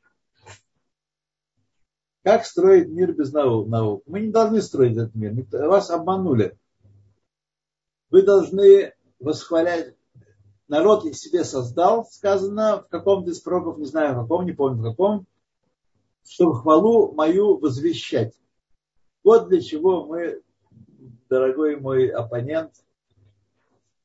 Как 2.23 2.45
строить 2.45 2.87
мир 2.87 3.13
без 3.13 3.31
наук? 3.31 3.67
Мы 4.07 4.21
не 4.21 4.31
должны 4.31 4.61
строить 4.61 4.97
этот 4.97 5.13
мир. 5.13 5.33
Вас 5.51 5.91
обманули. 5.91 6.57
Вы 8.09 8.23
должны 8.23 8.93
восхвалять, 9.19 9.95
народ 10.67 11.05
из 11.05 11.19
себе 11.19 11.43
создал, 11.43 12.05
сказано 12.05 12.83
в 12.83 12.87
каком-то 12.87 13.31
из 13.31 13.39
пророков, 13.39 13.77
не 13.77 13.85
знаю 13.85 14.15
в 14.15 14.21
каком, 14.23 14.45
не 14.45 14.53
помню 14.53 14.81
в 14.81 14.89
каком, 14.89 15.27
чтобы 16.27 16.55
хвалу 16.55 17.13
мою 17.13 17.57
возвещать. 17.57 18.33
Вот 19.25 19.49
для 19.49 19.59
чего 19.59 20.05
мы, 20.05 20.41
дорогой 21.29 21.77
мой 21.77 22.07
оппонент, 22.07 22.71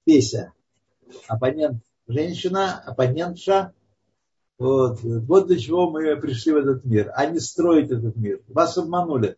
Песя, 0.04 0.54
оппонент 1.28 1.82
женщина, 2.08 2.82
оппонентша, 2.84 3.74
вот, 4.58 5.00
вот 5.02 5.46
для 5.46 5.58
чего 5.58 5.90
мы 5.90 6.16
пришли 6.16 6.52
в 6.54 6.56
этот 6.56 6.84
мир, 6.84 7.12
а 7.14 7.26
не 7.26 7.38
строить 7.38 7.90
этот 7.90 8.16
мир. 8.16 8.40
Вас 8.48 8.76
обманули 8.78 9.36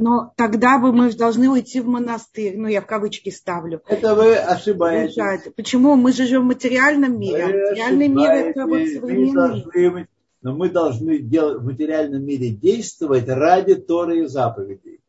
но 0.00 0.32
тогда 0.36 0.78
бы 0.78 0.92
мы 0.92 1.12
должны 1.12 1.50
уйти 1.50 1.80
в 1.80 1.88
монастырь. 1.88 2.56
Ну, 2.56 2.68
я 2.68 2.80
в 2.80 2.86
кавычки 2.86 3.30
ставлю. 3.30 3.82
Это 3.88 4.14
вы 4.14 4.36
ошибаетесь. 4.36 5.52
Почему? 5.56 5.96
Мы 5.96 6.12
живем 6.12 6.42
в 6.42 6.46
материальном 6.46 7.18
мире. 7.18 7.46
Вы 7.46 7.52
материальный 7.52 8.08
мир 8.08 8.30
это 8.30 8.64
вот 8.64 8.86
современный. 8.86 9.34
Должны, 9.34 10.08
но 10.40 10.54
мы 10.54 10.70
должны 10.70 11.18
в 11.18 11.64
материальном 11.64 12.24
мире 12.24 12.50
действовать 12.50 13.28
ради 13.28 13.74
Торы 13.74 14.24
и 14.24 14.26
заповедей. 14.26 15.00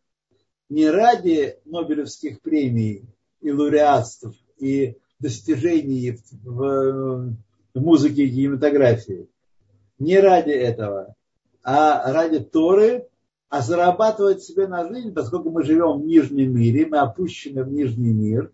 не 0.70 0.90
ради 0.90 1.58
Нобелевских 1.66 2.42
премий 2.42 3.06
и 3.42 3.52
лауреатств 3.52 4.34
и 4.58 4.98
достижений 5.20 6.20
в, 6.44 7.36
в 7.74 7.82
музыке 7.82 8.26
и 8.26 8.30
кинематографии. 8.30 9.28
Не 9.98 10.20
ради 10.20 10.52
этого, 10.52 11.16
а 11.64 12.12
ради 12.14 12.40
Торы, 12.40 13.08
а 13.50 13.62
зарабатывать 13.62 14.44
себе 14.44 14.68
на 14.68 14.88
жизнь, 14.88 15.12
поскольку 15.14 15.50
мы 15.50 15.64
живем 15.64 16.02
в 16.02 16.06
нижнем 16.06 16.56
мире, 16.56 16.86
мы 16.86 17.00
опущены 17.00 17.64
в 17.64 17.72
нижний 17.72 18.14
мир, 18.14 18.52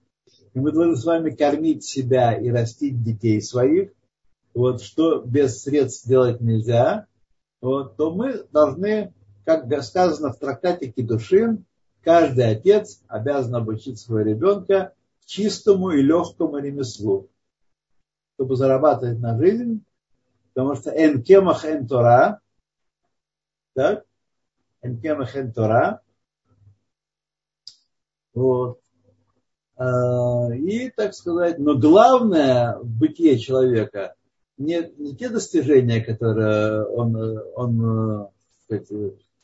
и 0.53 0.59
мы 0.59 0.71
должны 0.71 0.95
с 0.95 1.05
вами 1.05 1.31
кормить 1.31 1.83
себя 1.83 2.33
и 2.33 2.49
растить 2.49 3.03
детей 3.03 3.41
своих, 3.41 3.91
вот, 4.55 4.81
что 4.81 5.19
без 5.19 5.61
средств 5.61 6.07
делать 6.07 6.39
нельзя, 6.39 7.07
вот, 7.61 7.97
то 7.97 8.11
мы 8.11 8.45
должны, 8.51 9.13
как 9.43 9.67
сказано 9.83 10.31
в 10.31 10.39
трактате 10.39 10.91
Кедушин, 10.91 11.65
каждый 12.01 12.49
отец 12.49 13.03
обязан 13.07 13.55
обучить 13.55 13.99
своего 13.99 14.29
ребенка 14.29 14.93
чистому 15.25 15.91
и 15.91 16.01
легкому 16.01 16.57
ремеслу, 16.57 17.29
чтобы 18.35 18.55
зарабатывать 18.55 19.19
на 19.19 19.37
жизнь, 19.37 19.83
потому 20.53 20.75
что 20.75 20.89
эн 20.89 21.21
кемах 21.21 21.65
эн 21.65 21.85
тора, 21.85 22.39
так, 23.73 24.05
эн 24.81 25.01
кемах 25.01 25.35
эн 25.35 25.51
тора, 25.51 26.01
вот, 28.33 28.79
а, 29.75 30.53
и, 30.53 30.89
так 30.91 31.13
сказать, 31.13 31.59
но 31.59 31.77
главное 31.77 32.77
в 32.77 32.87
бытие 32.87 33.37
человека 33.37 34.15
не, 34.57 34.91
не 34.97 35.15
те 35.15 35.29
достижения, 35.29 36.01
которые 36.01 36.85
он, 36.85 37.15
он 37.55 38.29
сказать, 38.63 38.89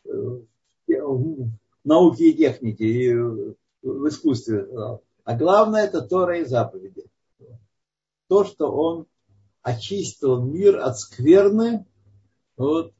в 0.06 1.52
науке 1.84 2.30
и 2.30 2.38
технике, 2.38 2.86
и 2.86 3.14
в 3.14 4.08
искусстве 4.08 4.68
а 5.24 5.38
главное 5.38 5.86
это 5.86 6.02
Тора 6.02 6.40
и 6.40 6.46
заповеди. 6.46 7.06
То, 8.28 8.44
что 8.44 8.72
он 8.72 9.06
очистил 9.62 10.42
мир 10.42 10.80
от 10.80 10.98
скверны 10.98 11.86
вот, 12.58 12.94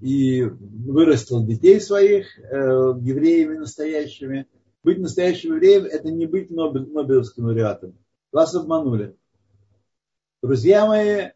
и 0.00 0.42
вырастил 0.42 1.44
детей 1.44 1.80
своих 1.80 2.38
э, 2.38 2.44
евреями 3.00 3.58
настоящими. 3.58 4.46
Быть 4.82 4.98
настоящим 4.98 5.54
евреем– 5.54 5.84
это 5.90 6.10
не 6.10 6.26
быть 6.26 6.50
Нобелевским 6.50 7.44
лауреатом. 7.44 7.94
Вас 8.32 8.54
обманули. 8.54 9.16
Друзья 10.42 10.86
мои, 10.86 11.30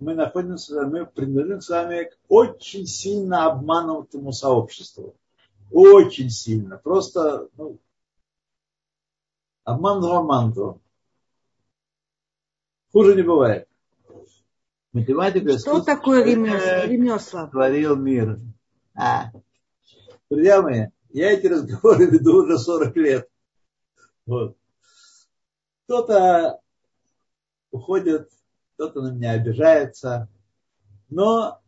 мы 0.00 0.14
находимся, 0.14 0.82
мы 0.86 1.06
принадлежим 1.06 1.60
с 1.60 1.68
вами 1.68 2.04
к 2.04 2.18
очень 2.28 2.86
сильно 2.86 3.46
обманутому 3.46 4.32
сообществу. 4.32 5.14
Очень 5.70 6.30
сильно. 6.30 6.78
Просто 6.78 7.48
ну, 7.56 7.78
Обман 9.64 10.00
в 10.00 10.06
обманку. 10.06 10.80
Хуже 12.92 13.14
не 13.14 13.22
бывает. 13.22 13.68
Математика 14.92 15.58
Что 15.58 15.80
такое 15.82 16.24
ремесла? 16.24 17.46
Творил 17.46 17.94
мир. 17.94 18.40
А. 18.94 19.30
Друзья 20.28 20.60
мои, 20.62 20.86
я 21.10 21.30
эти 21.32 21.46
разговоры 21.46 22.06
веду 22.10 22.42
уже 22.42 22.58
40 22.58 22.96
лет. 22.96 23.30
Вот. 24.26 24.56
Кто-то 25.84 26.60
уходит, 27.70 28.30
кто-то 28.80 29.02
на 29.02 29.12
меня 29.12 29.32
обижается. 29.32 30.30
Но 31.10 31.58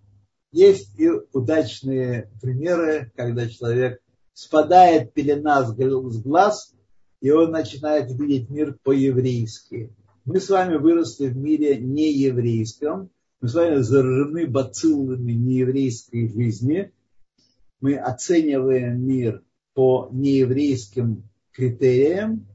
есть 0.50 0.98
и 0.98 1.10
удачные 1.34 2.30
примеры, 2.40 3.12
когда 3.14 3.46
человек 3.48 4.00
спадает 4.32 5.12
пелена 5.12 5.62
с 5.62 5.74
глаз 5.74 6.74
и 7.20 7.30
он 7.30 7.52
начинает 7.52 8.10
видеть 8.18 8.48
мир 8.50 8.76
по-еврейски. 8.82 9.94
Мы 10.24 10.40
с 10.40 10.48
вами 10.48 10.76
выросли 10.76 11.28
в 11.28 11.36
мире 11.36 11.78
нееврейском, 11.78 13.10
мы 13.40 13.48
с 13.48 13.54
вами 13.54 13.76
заражены 13.82 14.46
бациллами 14.46 15.32
нееврейской 15.32 16.28
жизни, 16.28 16.92
мы 17.80 17.96
оцениваем 17.96 19.06
мир 19.06 19.44
по 19.74 20.08
нееврейским 20.10 21.28
критериям, 21.52 22.46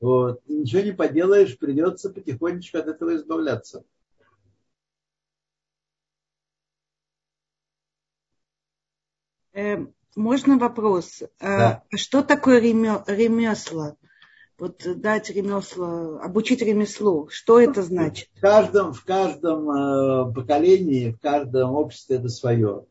вот, 0.00 0.42
и 0.46 0.54
ничего 0.54 0.82
не 0.82 0.92
поделаешь, 0.92 1.58
придется 1.58 2.10
потихонечку 2.10 2.78
от 2.78 2.86
этого 2.88 3.16
избавляться. 3.16 3.84
Эм, 9.52 9.94
можно 10.14 10.58
вопрос? 10.58 11.22
А 11.40 11.58
да. 11.58 11.82
Что 11.96 12.22
такое 12.22 12.60
ремесло? 12.60 13.96
Вот 14.58 14.82
дать 15.00 15.30
ремесло, 15.30 16.18
обучить 16.22 16.62
ремеслу, 16.62 17.28
что 17.30 17.60
это 17.60 17.82
значит? 17.82 18.30
В 18.34 18.40
каждом, 18.40 18.94
в 18.94 19.04
каждом 19.04 19.70
э, 19.70 20.32
поколении, 20.34 21.12
в 21.12 21.20
каждом 21.20 21.74
обществе 21.74 22.16
это 22.16 22.28
свое. 22.28 22.86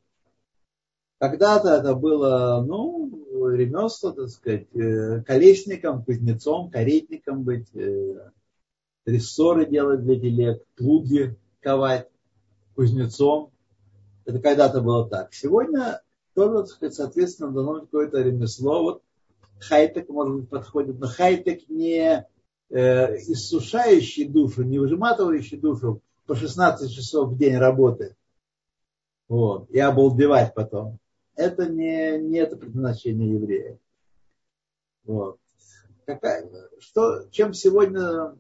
Когда-то 1.20 1.70
это 1.70 1.96
было, 1.96 2.64
ну, 2.66 3.25
ремесло, 3.50 4.12
так 4.12 4.30
сказать, 4.30 4.68
э, 4.76 5.22
колесником, 5.24 6.04
кузнецом, 6.04 6.70
каретником 6.70 7.44
быть, 7.44 7.74
э, 7.76 8.32
рессоры 9.06 9.66
делать 9.66 10.04
для 10.04 10.20
телег, 10.20 10.64
плуги 10.76 11.36
ковать, 11.60 12.10
кузнецом. 12.76 13.52
Это 14.26 14.40
когда-то 14.40 14.82
было 14.82 15.08
так. 15.08 15.34
Сегодня 15.34 16.02
тоже, 16.34 16.68
сказать, 16.68 16.96
соответственно, 16.96 17.52
дано 17.52 17.82
какое-то 17.82 18.22
ремесло. 18.22 18.84
Вот 18.84 19.04
хайтек, 19.60 20.10
может 20.10 20.36
быть, 20.36 20.50
подходит, 20.50 21.00
но 21.00 21.08
хайтек 21.08 21.70
не 21.70 22.28
э, 22.70 23.18
иссушающий 23.18 24.28
душу, 24.28 24.64
не 24.64 24.80
выжиматывающий 24.80 25.58
душу 25.58 26.02
по 26.26 26.36
16 26.36 26.92
часов 26.92 27.32
в 27.32 27.38
день 27.38 27.58
работы. 27.58 28.16
Вот, 29.28 29.70
и 29.72 29.80
обалдевать 29.80 30.54
потом. 30.54 31.00
Это 31.36 31.68
не, 31.68 32.18
не 32.20 32.38
это 32.38 32.56
предназначение 32.56 33.34
еврея. 33.34 33.80
Вот. 35.04 35.40
Какая, 36.06 36.50
что, 36.80 37.28
чем 37.32 37.54
сегодня 37.54 38.36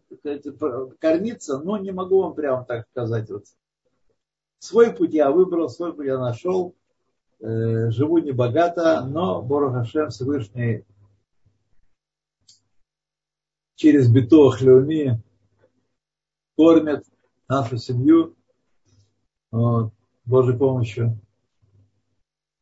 кормиться, 0.99 1.59
ну, 1.59 1.77
не 1.77 1.91
могу 1.91 2.21
вам 2.21 2.35
прямо 2.35 2.63
так 2.63 2.87
сказать. 2.91 3.29
Вот. 3.29 3.45
Свой 4.59 4.93
путь 4.93 5.13
я 5.13 5.31
выбрал, 5.31 5.69
свой 5.69 5.93
путь 5.93 6.05
я 6.05 6.19
нашел. 6.19 6.75
Э, 7.39 7.89
живу 7.91 8.19
небогато, 8.19 9.05
но 9.05 9.41
Борох 9.41 9.73
Хашем 9.73 10.09
Всевышний 10.09 10.85
через 13.75 14.09
Битох 14.09 14.61
Леуми 14.61 15.21
кормит 16.55 17.05
нашу 17.47 17.77
семью 17.77 18.35
вот, 19.51 19.93
Божьей 20.25 20.57
помощью. 20.57 21.19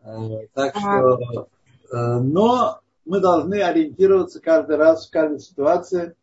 Э, 0.03 0.47
так 0.53 0.75
что, 0.77 1.47
э, 1.91 2.19
но 2.19 2.81
мы 3.05 3.19
должны 3.19 3.61
ориентироваться 3.61 4.41
каждый 4.41 4.75
раз 4.75 5.07
в 5.07 5.11
каждой 5.11 5.39
ситуации, 5.39 6.15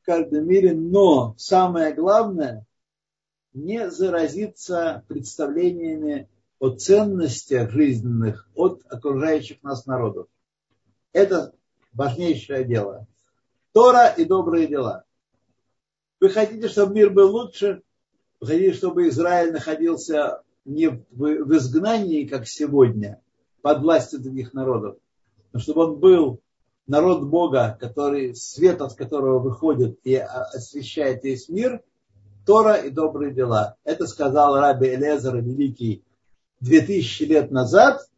в 0.00 0.06
каждом 0.06 0.46
мире, 0.46 0.74
но 0.74 1.34
самое 1.38 1.94
главное 1.94 2.66
не 3.52 3.90
заразиться 3.90 5.04
представлениями 5.06 6.28
о 6.58 6.70
ценностях 6.70 7.70
жизненных 7.70 8.48
от 8.54 8.82
окружающих 8.88 9.62
нас 9.62 9.86
народов. 9.86 10.26
Это 11.12 11.52
важнейшее 11.92 12.64
дело. 12.64 13.06
Тора 13.72 14.08
и 14.08 14.24
добрые 14.24 14.66
дела. 14.66 15.04
Вы 16.20 16.30
хотите, 16.30 16.68
чтобы 16.68 16.94
мир 16.94 17.10
был 17.10 17.32
лучше? 17.32 17.82
Вы 18.40 18.46
хотите, 18.46 18.72
чтобы 18.74 19.08
Израиль 19.08 19.52
находился 19.52 20.42
не 20.64 20.88
в 21.10 21.56
изгнании, 21.56 22.26
как 22.26 22.46
сегодня, 22.46 23.20
под 23.62 23.80
властью 23.82 24.20
других 24.20 24.54
народов, 24.54 24.96
но 25.52 25.60
чтобы 25.60 25.84
он 25.84 25.98
был 25.98 26.40
народ 26.86 27.24
Бога, 27.24 27.76
который, 27.80 28.34
свет 28.34 28.80
от 28.80 28.94
которого 28.94 29.38
выходит 29.38 29.98
и 30.04 30.16
освещает 30.16 31.24
весь 31.24 31.48
мир, 31.48 31.82
Тора 32.44 32.74
и 32.74 32.90
добрые 32.90 33.32
дела. 33.32 33.76
Это 33.84 34.06
сказал 34.06 34.56
Раби 34.56 34.88
Элезер, 34.88 35.36
великий 35.36 36.04
2000 36.60 37.22
лет 37.24 37.50
назад, 37.52 38.08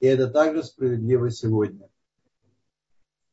и 0.00 0.06
это 0.06 0.28
также 0.28 0.62
справедливо 0.62 1.30
сегодня. 1.30 1.88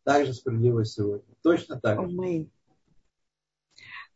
Также 0.04 0.34
справедливо 0.34 0.84
сегодня. 0.86 1.36
Точно 1.44 1.80
так 1.80 2.10
же. 2.10 2.48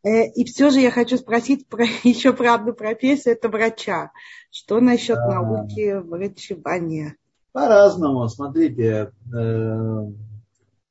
Э, 0.03 0.27
и 0.27 0.45
все 0.45 0.69
же 0.69 0.80
я 0.80 0.91
хочу 0.91 1.17
спросить 1.17 1.67
про, 1.67 1.85
еще 2.03 2.34
про 2.34 2.55
одну 2.55 2.73
профессию, 2.73 3.34
это 3.34 3.49
врача. 3.49 4.11
Что 4.51 4.80
насчет 4.80 5.17
а, 5.17 5.27
науки 5.27 5.99
врачевания? 5.99 7.15
По-разному. 7.51 8.27
Смотрите, 8.30 9.11
э, 9.34 9.38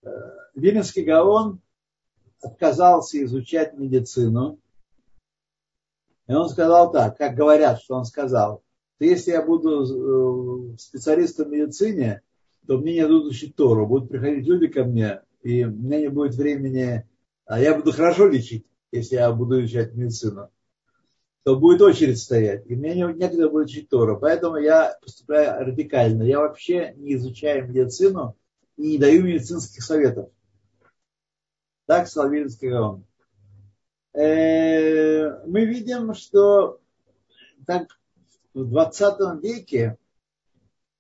э, 0.03 0.09
Виленский 0.55 1.03
Гаон 1.05 1.61
отказался 2.43 3.23
изучать 3.25 3.75
медицину. 3.75 4.59
И 6.27 6.33
он 6.33 6.49
сказал 6.49 6.93
так, 6.93 7.17
как 7.17 7.35
говорят, 7.35 7.81
что 7.81 7.97
он 7.97 8.05
сказал– 8.05 8.63
то 8.99 9.05
если 9.05 9.31
я 9.31 9.43
буду 9.43 10.77
специалистом 10.77 11.49
в 11.49 11.53
медицине, 11.53 12.23
то 12.67 12.79
мне 12.79 12.95
не 12.95 13.03
дадут 13.03 13.27
учить 13.27 13.55
Тору. 13.55 13.87
Будут 13.87 14.09
приходить 14.11 14.47
люди 14.47 14.67
ко 14.67 14.85
мне, 14.85 15.23
и 15.43 15.65
у 15.65 15.71
меня 15.71 16.01
не 16.01 16.09
будет 16.09 16.35
времени, 16.35 17.09
а 17.47 17.61
я 17.61 17.77
буду 17.77 17.93
хорошо 17.93 18.27
лечить, 18.27 18.67
если 18.91 19.17
я 19.17 19.33
буду 19.33 19.61
изучать 19.61 19.95
медицину, 19.95 20.51
то 21.45 21.57
будет 21.57 21.81
очередь 21.81 22.19
стоять, 22.19 22.67
и 22.67 22.77
мне 22.77 22.95
некогда 22.95 23.49
будет 23.49 23.69
учить 23.69 23.89
Тору. 23.89 24.19
Поэтому 24.19 24.57
я 24.57 24.99
поступаю 25.01 25.65
радикально. 25.65 26.23
Я 26.25 26.41
вообще 26.41 26.95
не 26.97 27.15
изучаю 27.15 27.69
медицину 27.69 28.37
и 28.77 28.93
не 28.93 28.99
даю 28.99 29.23
медицинских 29.23 29.83
советов. 29.83 30.31
Так 31.87 32.07
сказал 32.07 32.31
Вильнский 32.31 32.69
Гаон. 32.69 33.05
Э, 34.13 35.47
мы 35.47 35.65
видим, 35.65 36.13
что 36.13 36.81
так 37.67 37.99
в 38.53 38.69
20 38.69 39.43
веке 39.43 39.97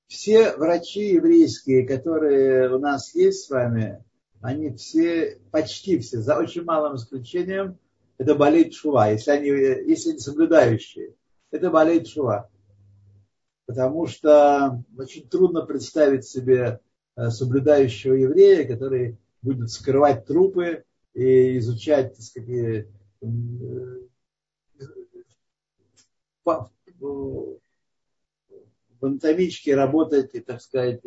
все 0.06 0.56
врачи 0.56 1.14
еврейские, 1.14 1.86
которые 1.86 2.74
у 2.74 2.78
нас 2.78 3.14
есть 3.14 3.44
с 3.44 3.50
вами, 3.50 4.02
они 4.40 4.74
все, 4.74 5.40
почти 5.50 5.98
все, 5.98 6.20
за 6.20 6.38
очень 6.38 6.64
малым 6.64 6.96
исключением, 6.96 7.78
это 8.18 8.34
болеет 8.34 8.74
шува, 8.74 9.10
если 9.10 9.30
они, 9.30 9.48
если 9.48 10.10
они 10.10 10.18
соблюдающие. 10.18 11.14
Это 11.50 11.70
болеет 11.70 12.08
шува. 12.08 12.50
Потому 13.66 14.06
что 14.06 14.82
очень 14.96 15.28
трудно 15.28 15.64
представить 15.64 16.24
себе 16.24 16.80
э, 17.16 17.30
соблюдающего 17.30 18.14
еврея, 18.14 18.66
который 18.66 19.18
будет 19.42 19.70
скрывать 19.70 20.26
трупы 20.26 20.84
и 21.14 21.58
изучать, 21.58 22.14
так 22.14 22.22
сказать, 22.22 22.48
э, 22.48 22.86
в 29.00 29.04
анатомичке 29.04 29.76
работать, 29.76 30.34
и, 30.34 30.40
так 30.40 30.60
сказать, 30.60 31.02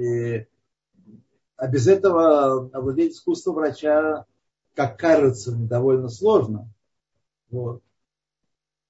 а 1.62 1.68
без 1.68 1.88
этого 1.88 2.72
овладеть 2.74 3.14
искусством 3.14 3.54
врача, 3.54 4.26
как 4.74 4.98
кажется, 4.98 5.52
довольно 5.52 6.10
сложно. 6.10 6.68
Вот. 7.52 7.84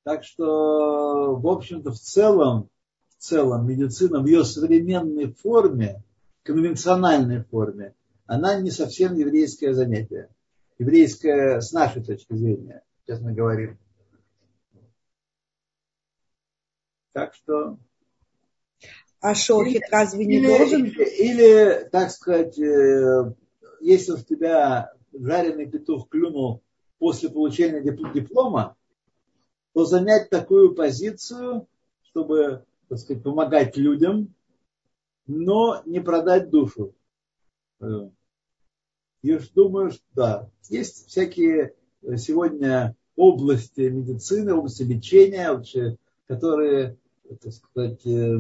Так 0.04 0.24
что, 0.24 1.36
в 1.36 1.48
общем-то, 1.48 1.92
в 1.92 2.00
целом, 2.00 2.70
в 3.10 3.22
целом 3.22 3.68
медицина 3.68 4.22
в 4.22 4.26
ее 4.26 4.46
современной 4.46 5.34
форме, 5.34 6.02
конвенциональной 6.44 7.44
форме, 7.44 7.94
она 8.26 8.58
не 8.62 8.72
совсем 8.72 9.16
еврейское 9.16 9.74
занятие. 9.74 10.30
Еврейское 10.80 11.60
с 11.60 11.74
нашей 11.74 12.02
точки 12.02 12.34
зрения, 12.34 12.84
честно 13.06 13.34
говоря. 13.34 13.78
Так 17.12 17.34
что 17.34 17.78
а 19.22 19.36
шохит 19.36 19.84
разве 19.92 20.26
не 20.26 20.38
или, 20.38 20.48
должен? 20.48 20.86
Или, 20.86 21.04
или, 21.04 21.90
так 21.92 22.12
сказать, 22.12 22.58
э, 22.60 23.34
если 23.80 24.14
в 24.14 24.26
тебя 24.26 24.94
жареный 25.14 25.68
петух 25.68 26.10
клюнул 26.10 26.64
после 26.98 27.30
получения 27.30 27.82
диплома, 27.82 28.76
то 29.74 29.86
занять 29.86 30.30
такую 30.30 30.74
позицию, 30.76 31.68
чтобы, 32.04 32.66
так 32.90 32.98
сказать, 32.98 33.24
помогать 33.24 33.78
людям, 33.78 34.34
но 35.28 35.82
не 35.86 36.00
продать 36.00 36.50
душу. 36.50 36.94
Э, 37.80 38.10
я 39.22 39.40
думаю, 39.54 39.92
что 39.92 40.04
да, 40.16 40.50
есть 40.70 41.08
всякие 41.08 41.76
сегодня 42.18 42.96
области 43.16 43.82
медицины, 43.82 44.56
области 44.56 44.82
лечения, 44.82 45.52
вообще, 45.52 45.98
которые, 46.28 46.98
так 47.40 47.54
сказать, 47.54 48.06
э, 48.08 48.40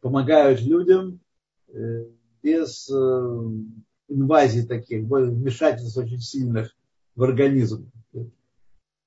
помогают 0.00 0.60
людям 0.60 1.20
э, 1.68 2.04
без 2.42 2.88
э, 2.90 2.94
инвазий 4.08 4.66
таких, 4.66 5.04
вмешательств 5.04 5.98
очень 5.98 6.20
сильных 6.20 6.74
в 7.14 7.22
организм. 7.22 7.90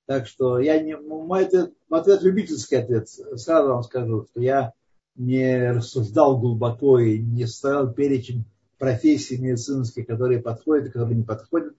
Так 0.05 0.27
что 0.27 0.59
я 0.59 0.81
не, 0.81 0.97
мой 0.97 1.45
ответ, 1.45 1.73
мой 1.89 2.01
ответ 2.01 2.21
любительский 2.21 2.75
ответ. 2.75 3.07
Сразу 3.07 3.69
вам 3.69 3.83
скажу, 3.83 4.27
что 4.29 4.41
я 4.41 4.73
не 5.15 5.71
рассуждал 5.71 6.37
глубоко 6.37 6.99
и 6.99 7.19
не 7.19 7.45
ставил 7.45 7.91
перечень 7.93 8.45
профессий 8.77 9.37
медицинских, 9.37 10.07
которые 10.07 10.41
подходят 10.41 10.87
и 10.87 10.89
которые 10.89 11.17
не 11.17 11.23
подходят 11.23 11.73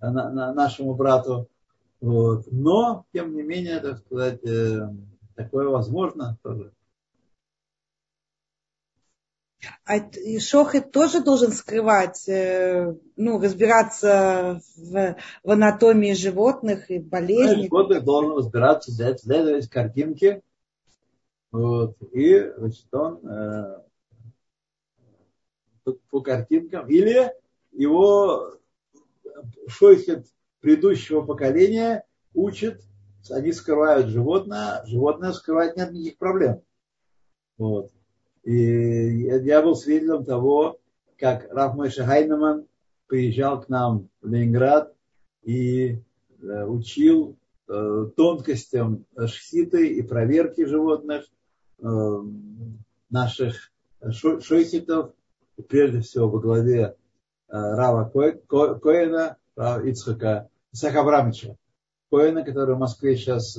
на, 0.00 0.30
на 0.30 0.52
нашему 0.52 0.94
брату. 0.94 1.48
Вот. 2.00 2.46
Но, 2.50 3.06
тем 3.12 3.34
не 3.34 3.42
менее, 3.42 3.80
так 3.80 3.98
сказать, 3.98 4.44
э, 4.44 4.88
такое 5.34 5.68
возможно 5.68 6.36
тоже. 6.42 6.72
А 9.84 9.98
Шохет 10.38 10.92
тоже 10.92 11.22
должен 11.22 11.52
скрывать, 11.52 12.28
э, 12.28 12.94
ну, 13.16 13.40
разбираться 13.40 14.60
в, 14.76 15.16
в 15.42 15.50
анатомии 15.50 16.12
животных 16.12 16.90
и 16.90 16.98
болезней. 16.98 17.64
Животных 17.64 18.04
должен 18.04 18.36
разбираться, 18.36 18.92
следовать 18.92 19.68
картинки. 19.68 20.42
Вот, 21.50 21.96
и, 22.12 22.52
значит, 22.56 22.94
он 22.94 23.26
э, 23.26 23.82
по 26.10 26.20
картинкам. 26.20 26.88
Или 26.88 27.32
его 27.72 28.54
Шохет 29.66 30.26
предыдущего 30.60 31.22
поколения 31.22 32.04
учит, 32.34 32.82
они 33.30 33.52
скрывают 33.52 34.08
животное, 34.08 34.84
животное 34.86 35.32
скрывать 35.32 35.76
нет 35.76 35.90
никаких 35.90 36.18
проблем. 36.18 36.62
Вот. 37.56 37.90
И 38.48 39.26
я 39.44 39.60
был 39.60 39.76
свидетелем 39.76 40.24
того, 40.24 40.78
как 41.18 41.52
Раф 41.52 41.74
Мойша 41.74 42.06
Хайнеман 42.06 42.64
приезжал 43.06 43.60
к 43.60 43.68
нам 43.68 44.08
в 44.22 44.26
Ленинград 44.26 44.94
и 45.42 46.00
э, 46.40 46.64
учил 46.64 47.36
э, 47.68 48.06
тонкостям 48.16 49.04
шхиты 49.26 49.88
и 49.88 50.00
проверки 50.00 50.64
животных 50.64 51.26
э, 51.78 52.22
наших 53.10 53.70
шойхитов, 54.10 55.12
прежде 55.68 56.00
всего 56.00 56.30
во 56.30 56.40
главе 56.40 56.96
Рава 57.48 58.08
Коэна, 58.08 59.36
Рава 59.56 59.86
Ицхака, 59.86 60.48
Исака 60.72 61.02
Абрамовича 61.02 61.54
Коэна, 62.10 62.42
который 62.46 62.76
в 62.76 62.78
Москве 62.78 63.14
сейчас 63.14 63.58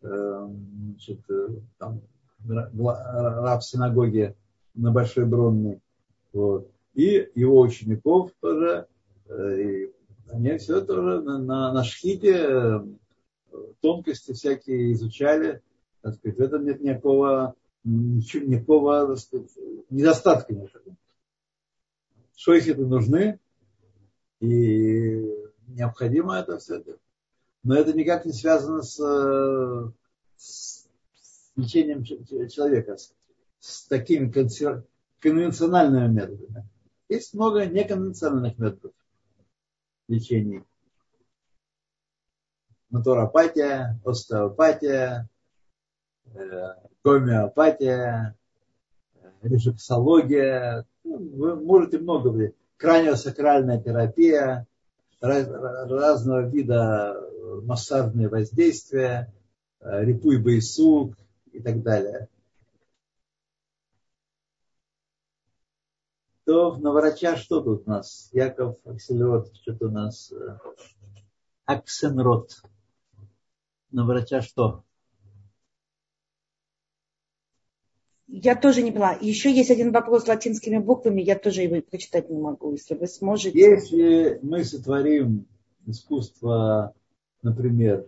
значит, 0.00 1.20
там, 1.78 2.00
раб 2.46 3.62
синагоги 3.62 4.34
на 4.74 4.92
Большой 4.92 5.26
Бронной. 5.26 5.80
Вот. 6.32 6.70
И 6.94 7.30
его 7.34 7.60
учеников 7.60 8.32
тоже. 8.40 8.86
Э, 9.28 9.60
и 9.60 9.92
они 10.30 10.58
все 10.58 10.80
тоже 10.80 11.22
на, 11.22 11.38
на, 11.38 11.72
на 11.72 11.84
шхите 11.84 12.34
э, 12.34 12.80
тонкости 13.80 14.32
всякие 14.32 14.92
изучали. 14.92 15.62
Так 16.02 16.14
сказать, 16.14 16.38
в 16.38 16.42
этом 16.42 16.64
нет 16.64 16.80
никакого, 16.80 17.54
ничего, 17.84 18.46
никакого 18.46 19.14
сказать, 19.16 19.50
недостатка. 19.90 20.54
Никакого. 20.54 20.96
Шойхеты 22.36 22.86
нужны, 22.86 23.40
и 24.40 25.28
необходимо 25.66 26.36
это 26.36 26.58
все. 26.58 26.82
Но 27.64 27.74
это 27.74 27.92
никак 27.92 28.24
не 28.24 28.32
связано 28.32 28.82
с, 28.82 28.96
с 30.36 30.77
лечением 31.58 32.04
человека 32.04 32.96
с 33.58 33.86
такими 33.88 34.30
конвенциональными 35.20 36.12
методами. 36.12 36.64
Есть 37.08 37.34
много 37.34 37.66
неконвенциональных 37.66 38.58
методов 38.58 38.92
лечения. 40.06 40.64
Натуропатия, 42.90 44.00
остеопатия, 44.04 45.28
э, 46.32 46.74
гомеопатия, 47.04 48.36
рефлексология. 49.42 50.86
Ну, 51.04 51.18
вы 51.18 51.56
можете 51.56 51.98
много 51.98 52.30
говорить. 52.30 52.54
Краниосакральная 52.76 53.82
терапия, 53.82 54.66
разного 55.20 56.48
вида 56.48 57.28
массажные 57.64 58.28
воздействия, 58.28 59.32
э, 59.80 60.04
рипуй 60.04 60.38
байсук, 60.38 61.14
и 61.52 61.60
так 61.60 61.82
далее. 61.82 62.28
То 66.44 66.76
на 66.76 66.92
врача 66.92 67.36
что 67.36 67.60
тут 67.60 67.86
у 67.86 67.90
нас? 67.90 68.30
Яков 68.32 68.78
Аксельрод, 68.86 69.54
что-то 69.54 69.88
у 69.88 69.90
нас 69.90 70.32
э, 70.32 70.58
Аксенрод. 71.66 72.62
На 73.90 74.06
врача 74.06 74.40
что? 74.40 74.82
Я 78.26 78.56
тоже 78.56 78.82
не 78.82 78.92
поняла. 78.92 79.16
Еще 79.20 79.50
есть 79.52 79.70
один 79.70 79.90
вопрос 79.90 80.24
с 80.24 80.28
латинскими 80.28 80.78
буквами, 80.78 81.22
я 81.22 81.38
тоже 81.38 81.62
его 81.62 81.80
прочитать 81.82 82.28
не 82.30 82.38
могу, 82.38 82.72
если 82.72 82.94
вы 82.94 83.06
сможете. 83.06 83.58
Если 83.58 84.38
мы 84.42 84.64
сотворим 84.64 85.46
искусство, 85.86 86.94
например, 87.42 88.06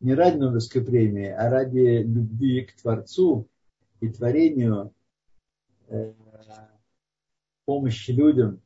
не 0.00 0.14
ради 0.14 0.36
Нобелевской 0.36 0.84
премии, 0.84 1.28
а 1.28 1.48
ради 1.48 2.02
любви 2.02 2.62
к 2.62 2.80
Творцу 2.80 3.48
и 4.00 4.08
творению, 4.08 4.92
э, 5.88 6.12
помощи 7.64 8.10
людям. 8.12 8.60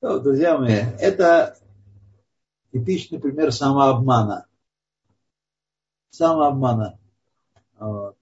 Ну, 0.00 0.18
друзья 0.20 0.58
мои, 0.58 0.74
это 0.98 1.56
типичный 2.72 3.20
пример 3.20 3.52
самообмана. 3.52 4.46
Самообмана. 6.10 6.98
Вот. 7.78 8.16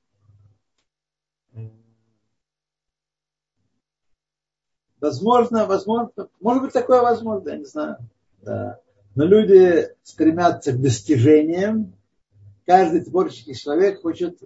Возможно, 5.00 5.64
возможно, 5.64 6.28
может 6.40 6.62
быть 6.62 6.72
такое 6.74 7.00
возможно, 7.00 7.48
я 7.48 7.56
не 7.56 7.64
знаю. 7.64 7.96
Да. 8.42 8.80
Но 9.14 9.24
люди 9.24 9.88
стремятся 10.02 10.72
к 10.72 10.80
достижениям. 10.80 11.94
Каждый 12.66 13.04
творческий 13.04 13.54
человек 13.54 14.02
хочет 14.02 14.38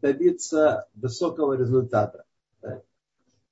добиться 0.00 0.86
высокого 0.94 1.54
результата. 1.54 2.24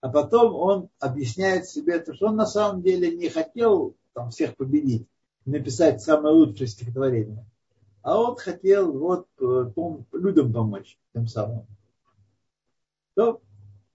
А 0.00 0.08
потом 0.08 0.54
он 0.54 0.88
объясняет 1.00 1.66
себе, 1.66 2.04
что 2.14 2.28
он 2.28 2.36
на 2.36 2.46
самом 2.46 2.82
деле 2.82 3.16
не 3.16 3.28
хотел 3.28 3.96
там, 4.14 4.30
всех 4.30 4.56
победить, 4.56 5.08
написать 5.44 6.00
самое 6.00 6.34
лучшее 6.34 6.68
стихотворение. 6.68 7.44
А 8.02 8.20
он 8.20 8.36
хотел 8.36 8.92
вот 8.92 9.26
людям 10.12 10.52
помочь 10.52 10.96
тем 11.12 11.26
самым. 11.26 11.66
То 13.14 13.40